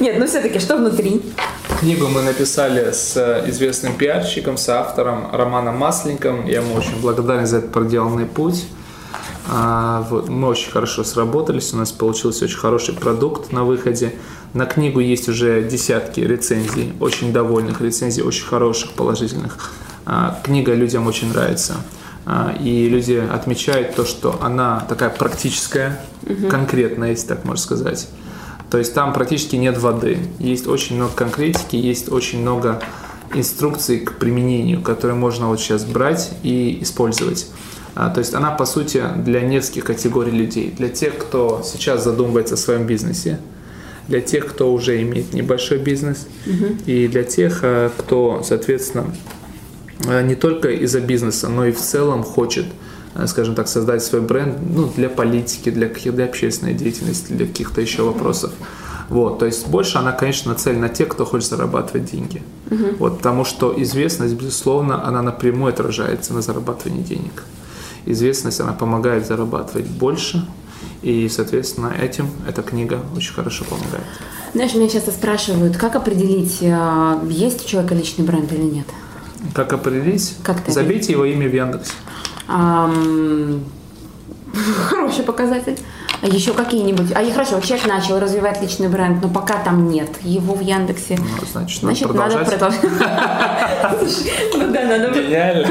Нет, 0.00 0.18
ну 0.18 0.26
все-таки, 0.26 0.58
что 0.58 0.76
внутри? 0.76 1.22
Книгу 1.80 2.08
мы 2.08 2.22
написали 2.22 2.92
с 2.92 3.16
известным 3.48 3.94
пиарщиком, 3.94 4.56
с 4.56 4.68
автором 4.68 5.28
Романом 5.32 5.76
Масленником. 5.76 6.46
Я 6.46 6.60
ему 6.60 6.74
очень 6.74 7.00
благодарен 7.00 7.46
за 7.46 7.58
этот 7.58 7.72
проделанный 7.72 8.26
путь. 8.26 8.66
А, 9.48 10.06
мы 10.28 10.48
очень 10.48 10.70
хорошо 10.70 11.04
сработались, 11.04 11.74
у 11.74 11.76
нас 11.76 11.92
получился 11.92 12.44
очень 12.44 12.58
хороший 12.58 12.94
продукт 12.94 13.52
на 13.52 13.64
выходе. 13.64 14.14
На 14.54 14.66
книгу 14.66 15.00
есть 15.00 15.28
уже 15.28 15.62
десятки 15.62 16.20
рецензий, 16.20 16.92
очень 17.00 17.32
довольных 17.32 17.80
рецензий, 17.80 18.22
очень 18.22 18.46
хороших, 18.46 18.92
положительных. 18.92 19.58
А, 20.06 20.40
книга 20.44 20.74
людям 20.74 21.06
очень 21.06 21.30
нравится. 21.30 21.74
А, 22.26 22.54
и 22.60 22.88
люди 22.88 23.14
отмечают 23.32 23.94
то, 23.94 24.04
что 24.04 24.38
она 24.42 24.84
такая 24.88 25.10
практическая, 25.10 26.00
конкретная, 26.48 27.10
если 27.10 27.28
так 27.28 27.44
можно 27.44 27.62
сказать. 27.62 28.08
То 28.70 28.78
есть 28.78 28.94
там 28.94 29.12
практически 29.12 29.56
нет 29.56 29.78
воды. 29.78 30.18
Есть 30.38 30.66
очень 30.66 30.96
много 30.96 31.12
конкретики, 31.14 31.76
есть 31.76 32.10
очень 32.10 32.40
много 32.40 32.80
инструкций 33.34 34.00
к 34.00 34.18
применению, 34.18 34.80
которые 34.82 35.16
можно 35.16 35.48
вот 35.48 35.60
сейчас 35.60 35.84
брать 35.84 36.30
и 36.42 36.78
использовать. 36.82 37.48
А, 37.94 38.10
То 38.10 38.20
есть 38.20 38.34
она, 38.34 38.50
по 38.52 38.66
сути, 38.66 39.02
для 39.16 39.40
нескольких 39.40 39.84
категорий 39.84 40.30
людей. 40.30 40.72
Для 40.76 40.88
тех, 40.88 41.18
кто 41.18 41.62
сейчас 41.64 42.04
задумывается 42.04 42.54
о 42.54 42.58
своем 42.58 42.86
бизнесе, 42.86 43.40
для 44.08 44.20
тех, 44.20 44.46
кто 44.46 44.72
уже 44.72 45.00
имеет 45.02 45.32
небольшой 45.32 45.78
бизнес, 45.78 46.26
и 46.86 47.08
для 47.08 47.24
тех, 47.24 47.60
а, 47.62 47.90
кто, 47.96 48.42
соответственно, 48.44 49.14
а, 50.06 50.22
не 50.22 50.34
только 50.34 50.70
из-за 50.70 51.00
бизнеса, 51.00 51.48
но 51.48 51.66
и 51.66 51.72
в 51.72 51.80
целом 51.80 52.22
хочет, 52.22 52.66
скажем 53.26 53.54
так, 53.54 53.68
создать 53.68 54.02
свой 54.02 54.20
бренд 54.20 54.56
ну, 54.74 54.90
для 54.96 55.08
политики, 55.08 55.70
для, 55.70 55.88
для 55.88 56.24
общественной 56.24 56.74
деятельности, 56.74 57.32
для 57.32 57.46
каких-то 57.46 57.80
еще 57.80 58.02
вопросов. 58.02 58.52
Вот, 59.08 59.40
то 59.40 59.46
есть 59.46 59.66
больше 59.66 59.98
она, 59.98 60.12
конечно, 60.12 60.52
нацелена 60.52 60.82
на 60.82 60.88
тех, 60.88 61.08
кто 61.08 61.26
хочет 61.26 61.48
зарабатывать 61.48 62.10
деньги. 62.10 62.42
Вот, 62.98 63.18
потому 63.18 63.44
что 63.44 63.74
известность, 63.82 64.34
безусловно, 64.34 65.04
она 65.04 65.20
напрямую 65.22 65.72
отражается 65.72 66.32
на 66.32 66.42
зарабатывании 66.42 67.02
денег. 67.02 67.42
Известность, 68.06 68.60
она 68.60 68.72
помогает 68.72 69.26
зарабатывать 69.26 69.86
больше, 69.86 70.46
и, 71.02 71.28
соответственно, 71.28 71.92
этим 72.00 72.30
эта 72.46 72.62
книга 72.62 73.00
очень 73.16 73.34
хорошо 73.34 73.64
помогает. 73.64 74.04
Знаешь, 74.54 74.74
меня 74.74 74.88
часто 74.88 75.10
спрашивают, 75.10 75.76
как 75.76 75.96
определить, 75.96 76.58
э, 76.60 77.20
есть 77.28 77.64
у 77.64 77.68
человека 77.68 77.94
личный 77.94 78.24
бренд 78.24 78.52
или 78.52 78.62
нет? 78.62 78.86
Как 79.54 79.72
определить? 79.72 80.36
Как 80.42 80.58
Забейте 80.68 81.12
его 81.12 81.24
имя 81.24 81.48
в 81.48 81.54
Яндексе. 81.54 81.92
Хороший 84.88 85.24
показатель. 85.24 85.78
Еще 86.22 86.52
какие-нибудь? 86.52 87.12
А 87.14 87.22
и 87.22 87.30
хорошо, 87.30 87.60
человек 87.60 87.86
начал 87.86 88.20
развивать 88.20 88.60
личный 88.60 88.88
бренд, 88.88 89.22
но 89.22 89.30
пока 89.30 89.54
там 89.62 89.88
нет 89.88 90.10
его 90.22 90.54
в 90.54 90.60
Яндексе. 90.60 91.16
Ну, 91.18 91.24
значит, 91.50 91.80
Значит, 91.80 92.12
надо 92.12 92.44
продолжать. 92.44 92.80
продолжать. 92.80 92.80
Ну 94.54 94.70
да, 94.70 94.84
надо 94.84 95.08
Гениально. 95.18 95.68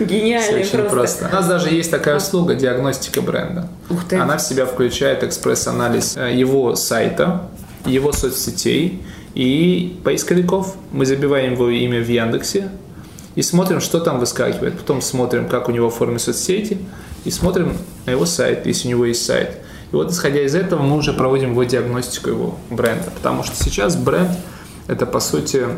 Гениально 0.00 0.58
просто. 0.58 0.82
просто. 0.90 1.28
У 1.30 1.32
нас 1.32 1.46
даже 1.46 1.68
есть 1.68 1.90
такая 1.92 2.16
услуга 2.16 2.56
диагностика 2.56 3.22
бренда. 3.22 3.68
Ух 3.88 4.02
ты. 4.08 4.16
Она 4.16 4.38
в 4.38 4.42
себя 4.42 4.66
включает 4.66 5.22
экспресс-анализ 5.22 6.16
э, 6.16 6.34
его 6.34 6.74
сайта, 6.74 7.42
его 7.86 8.10
соцсетей 8.12 9.04
и 9.34 10.00
поисковиков. 10.02 10.74
Мы 10.90 11.06
забиваем 11.06 11.52
его 11.52 11.68
имя 11.68 12.00
в 12.02 12.08
Яндексе 12.08 12.70
и 13.34 13.42
смотрим, 13.42 13.80
что 13.80 14.00
там 14.00 14.18
выскакивает. 14.18 14.78
Потом 14.78 15.00
смотрим, 15.00 15.48
как 15.48 15.68
у 15.68 15.72
него 15.72 15.90
в 15.90 15.94
форме 15.94 16.18
соцсети 16.18 16.78
и 17.24 17.30
смотрим 17.30 17.76
на 18.06 18.10
его 18.10 18.26
сайт, 18.26 18.66
если 18.66 18.88
у 18.88 18.90
него 18.90 19.06
есть 19.06 19.24
сайт. 19.24 19.58
И 19.92 19.96
вот 19.96 20.10
исходя 20.10 20.42
из 20.42 20.54
этого 20.54 20.82
мы 20.82 20.96
уже 20.96 21.12
проводим 21.12 21.52
его 21.52 21.64
диагностику 21.64 22.30
его 22.30 22.58
бренда. 22.70 23.10
Потому 23.10 23.42
что 23.42 23.56
сейчас 23.56 23.96
бренд 23.96 24.30
это 24.88 25.06
по 25.06 25.20
сути 25.20 25.64
э, 25.64 25.68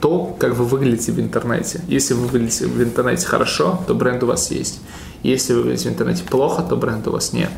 то, 0.00 0.36
как 0.38 0.54
вы 0.54 0.64
выглядите 0.64 1.12
в 1.12 1.20
интернете. 1.20 1.80
Если 1.88 2.14
вы 2.14 2.26
выглядите 2.26 2.66
в 2.66 2.82
интернете 2.82 3.26
хорошо, 3.26 3.80
то 3.86 3.94
бренд 3.94 4.22
у 4.22 4.26
вас 4.26 4.50
есть. 4.50 4.80
Если 5.22 5.52
вы 5.52 5.60
выглядите 5.60 5.90
в 5.90 5.92
интернете 5.92 6.24
плохо, 6.24 6.62
то 6.62 6.76
бренда 6.76 7.10
у 7.10 7.12
вас 7.12 7.32
нет. 7.32 7.50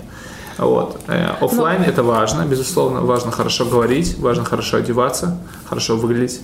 Вот. 0.59 1.01
Э, 1.09 1.37
Оффлайн 1.41 1.83
это 1.83 2.03
важно, 2.03 2.45
безусловно, 2.45 3.01
важно 3.01 3.31
хорошо 3.31 3.65
говорить, 3.65 4.19
важно 4.19 4.45
хорошо 4.45 4.79
одеваться, 4.79 5.39
хорошо 5.65 5.97
выглядеть. 5.97 6.41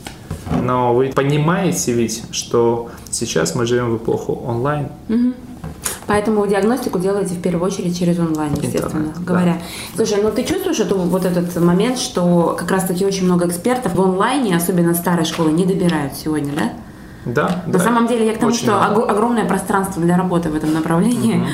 Но 0.62 0.94
вы 0.94 1.08
понимаете 1.14 1.92
ведь, 1.92 2.24
что 2.32 2.88
сейчас 3.10 3.54
мы 3.54 3.66
живем 3.66 3.90
в 3.92 3.96
эпоху 3.96 4.32
онлайн. 4.46 4.88
Поэтому 6.06 6.44
диагностику 6.46 6.98
делаете 6.98 7.34
в 7.34 7.40
первую 7.42 7.66
очередь 7.66 7.96
через 7.96 8.18
онлайн, 8.18 8.52
естественно 8.54 8.98
Интернет, 9.06 9.24
говоря. 9.24 9.58
Слушай, 9.94 10.20
ну 10.22 10.30
ты 10.32 10.42
чувствуешь 10.42 10.80
эту, 10.80 10.98
вот 10.98 11.24
этот 11.24 11.54
момент, 11.62 11.98
что 11.98 12.56
как 12.58 12.68
раз-таки 12.70 13.06
очень 13.06 13.26
много 13.26 13.46
экспертов 13.46 13.94
в 13.94 14.00
онлайне, 14.02 14.56
особенно 14.56 14.94
старой 14.94 15.24
школы, 15.24 15.52
не 15.52 15.64
добирают 15.64 16.14
сегодня, 16.14 16.52
да? 16.52 16.72
Да, 17.26 17.62
На 17.66 17.78
самом 17.78 18.08
деле 18.08 18.26
я 18.26 18.34
к 18.34 18.38
тому, 18.38 18.52
что 18.52 18.72
много. 18.72 19.00
ог- 19.02 19.10
огромное 19.10 19.44
пространство 19.44 20.02
для 20.02 20.16
работы 20.16 20.48
в 20.48 20.56
этом 20.56 20.72
направлении, 20.72 21.46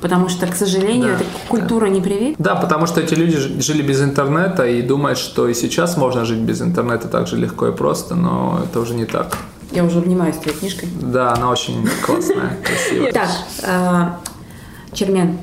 потому 0.00 0.28
что, 0.28 0.46
к 0.46 0.54
сожалению, 0.54 1.16
Да, 1.18 1.24
эта 1.24 1.24
культура 1.48 1.86
не 1.86 2.00
привит. 2.00 2.36
Да, 2.38 2.54
потому 2.54 2.86
что 2.86 3.00
эти 3.00 3.14
люди 3.14 3.36
жили 3.60 3.82
без 3.82 4.02
интернета 4.02 4.66
и 4.66 4.82
думают, 4.82 5.18
что 5.18 5.48
и 5.48 5.54
сейчас 5.54 5.96
можно 5.96 6.24
жить 6.24 6.40
без 6.40 6.60
интернета 6.62 7.08
так 7.08 7.26
же 7.26 7.36
легко 7.36 7.68
и 7.68 7.72
просто, 7.72 8.14
но 8.14 8.60
это 8.64 8.80
уже 8.80 8.94
не 8.94 9.04
так. 9.04 9.36
Я 9.72 9.84
уже 9.84 9.98
обнимаюсь 9.98 10.36
твоей 10.36 10.56
книжкой. 10.56 10.88
Да, 11.00 11.32
она 11.34 11.50
очень 11.50 11.88
классная, 12.04 12.56
красивая. 12.64 13.12
Так, 13.12 13.28
э, 13.62 14.94
Чермен, 14.94 15.38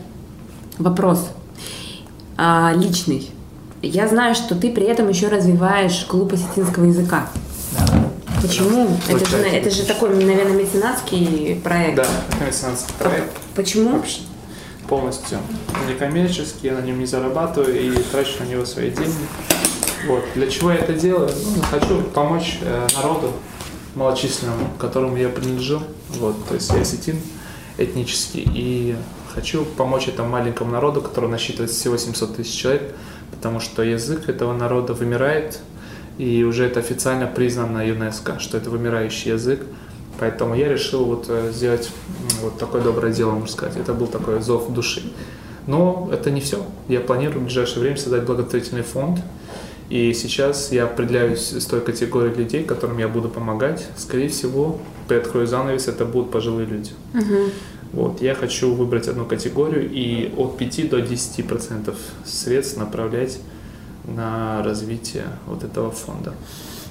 вопрос 0.77 1.29
А, 2.37 2.73
личный. 2.75 3.29
Я 3.81 4.07
знаю, 4.07 4.33
что 4.33 4.55
ты 4.55 4.71
при 4.71 4.85
этом 4.85 5.09
еще 5.09 5.27
развиваешь 5.27 6.05
клуб 6.05 6.33
осетинского 6.33 6.85
языка. 6.85 7.27
Почему? 8.41 8.89
Это 9.07 9.25
же, 9.29 9.37
это 9.37 9.69
же 9.69 9.83
такой, 9.83 10.09
наверное, 10.09 10.53
меценатский 10.55 11.59
проект. 11.63 11.97
Да, 11.97 12.03
это 12.29 12.45
меценатский 12.45 12.93
проект. 12.97 13.31
Почему? 13.55 13.97
Вообще 13.97 14.19
полностью 14.87 15.39
некоммерческий, 15.87 16.69
я 16.69 16.73
на 16.73 16.81
нем 16.81 16.99
не 16.99 17.05
зарабатываю 17.05 17.79
и 17.79 17.95
трачу 18.11 18.31
на 18.39 18.45
него 18.45 18.65
свои 18.65 18.89
деньги. 18.89 19.13
Вот. 20.07 20.23
Для 20.35 20.49
чего 20.49 20.71
я 20.71 20.79
это 20.79 20.93
делаю? 20.93 21.31
Ну, 21.55 21.61
хочу 21.63 22.01
помочь 22.01 22.59
э, 22.61 22.87
народу 22.95 23.31
малочисленному, 23.95 24.69
которому 24.77 25.15
я 25.17 25.29
принадлежу. 25.29 25.81
Вот. 26.09 26.45
То 26.47 26.55
есть 26.55 26.69
я 26.71 26.81
осетин 26.81 27.19
этнический 27.77 28.43
и 28.53 28.95
хочу 29.33 29.65
помочь 29.65 30.07
этому 30.07 30.29
маленькому 30.29 30.71
народу, 30.71 31.01
который 31.01 31.29
насчитывает 31.29 31.71
всего 31.71 31.97
700 31.97 32.37
тысяч 32.37 32.59
человек, 32.59 32.93
потому 33.31 33.59
что 33.59 33.81
язык 33.81 34.29
этого 34.29 34.53
народа 34.53 34.93
вымирает, 34.93 35.59
и 36.17 36.43
уже 36.43 36.65
это 36.65 36.79
официально 36.79 37.25
признано 37.25 37.87
ЮНЕСКО, 37.87 38.39
что 38.39 38.57
это 38.57 38.69
вымирающий 38.69 39.31
язык. 39.31 39.61
Поэтому 40.23 40.55
я 40.55 40.69
решил 40.69 41.03
вот 41.03 41.25
э, 41.27 41.51
сделать 41.51 41.91
вот 42.41 42.57
такое 42.57 42.81
доброе 42.81 43.13
дело, 43.13 43.31
можно 43.31 43.49
сказать. 43.49 43.75
Это 43.75 43.93
был 43.93 44.07
такой 44.07 44.41
зов 44.41 44.71
души. 44.71 45.03
Но 45.67 46.09
это 46.13 46.31
не 46.31 46.39
все. 46.39 46.65
Я 46.87 47.01
планирую 47.01 47.41
в 47.41 47.43
ближайшее 47.43 47.81
время 47.81 47.97
создать 47.97 48.23
благотворительный 48.23 48.83
фонд. 48.83 49.19
И 49.89 50.13
сейчас 50.13 50.71
я 50.71 50.85
определяюсь 50.85 51.51
с 51.51 51.65
той 51.65 51.81
категорией 51.81 52.33
людей, 52.33 52.63
которым 52.63 52.99
я 52.99 53.09
буду 53.09 53.27
помогать. 53.27 53.85
Скорее 53.97 54.29
всего, 54.29 54.79
приоткрою 55.09 55.45
занавес, 55.45 55.89
это 55.89 56.05
будут 56.05 56.31
пожилые 56.31 56.67
люди. 56.67 56.91
Вот, 57.91 58.21
я 58.21 58.33
хочу 58.33 58.73
выбрать 58.73 59.09
одну 59.09 59.25
категорию 59.25 59.91
и 59.91 60.33
от 60.37 60.57
5 60.57 60.89
до 60.89 61.01
10 61.01 61.45
процентов 61.45 61.97
средств 62.23 62.77
направлять 62.77 63.39
на 64.05 64.63
развитие 64.63 65.25
вот 65.47 65.65
этого 65.65 65.91
фонда. 65.91 66.33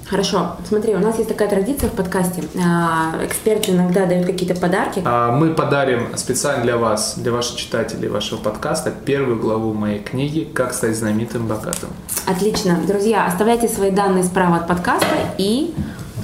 Хорошо. 0.09 0.57
Смотри, 0.67 0.93
у 0.95 0.99
нас 0.99 1.17
есть 1.17 1.29
такая 1.29 1.49
традиция 1.49 1.89
в 1.89 1.93
подкасте. 1.93 2.43
А, 2.63 3.15
Эксперты 3.25 3.71
иногда 3.71 4.05
дают 4.05 4.25
какие-то 4.25 4.59
подарки. 4.59 5.01
А, 5.05 5.31
Мы 5.31 5.53
подарим 5.53 6.15
специально 6.17 6.61
для 6.63 6.77
вас, 6.77 7.13
для 7.17 7.31
ваших 7.31 7.55
читателей 7.57 8.09
вашего 8.09 8.37
подкаста, 8.39 8.91
первую 8.91 9.39
главу 9.39 9.73
моей 9.73 9.99
книги 9.99 10.47
«Как 10.53 10.73
стать 10.73 10.95
знаменитым 10.97 11.47
богатым». 11.47 11.89
Отлично. 12.27 12.79
Друзья, 12.85 13.25
оставляйте 13.25 13.67
свои 13.69 13.91
данные 13.91 14.23
справа 14.25 14.57
от 14.57 14.67
подкаста, 14.67 15.07
и 15.37 15.73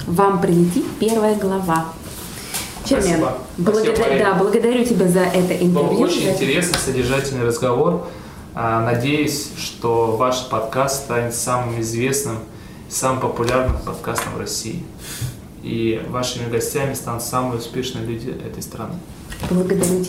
вам 0.06 0.40
прилетит 0.40 0.84
первая 1.00 1.34
глава. 1.36 1.86
Чермен, 2.84 3.02
Спасибо. 3.04 3.32
благодаря- 3.56 3.94
Спасибо, 3.96 4.08
Мария. 4.10 4.24
да, 4.24 4.34
благодарю 4.34 4.84
тебя 4.84 5.08
за 5.08 5.20
это 5.20 5.54
Был 5.64 5.66
интервью. 5.82 6.00
очень 6.00 6.24
За- 6.24 6.30
интересный, 6.32 6.78
содержательный 6.78 7.46
разговор. 7.46 8.06
А, 8.54 8.80
Надеюсь, 8.84 9.50
что 9.58 10.16
ваш 10.16 10.48
подкаст 10.48 11.04
станет 11.04 11.34
самым 11.34 11.80
известным, 11.80 12.38
самым 12.90 13.20
популярным 13.20 13.78
подкастом 13.78 14.34
в 14.34 14.38
России. 14.38 14.84
И 15.62 16.02
вашими 16.08 16.50
гостями 16.50 16.94
станут 16.94 17.22
самые 17.22 17.58
успешные 17.58 18.04
люди 18.04 18.30
этой 18.30 18.62
страны. 18.62 18.94
Благодарю 19.50 20.04
тебя. 20.04 20.08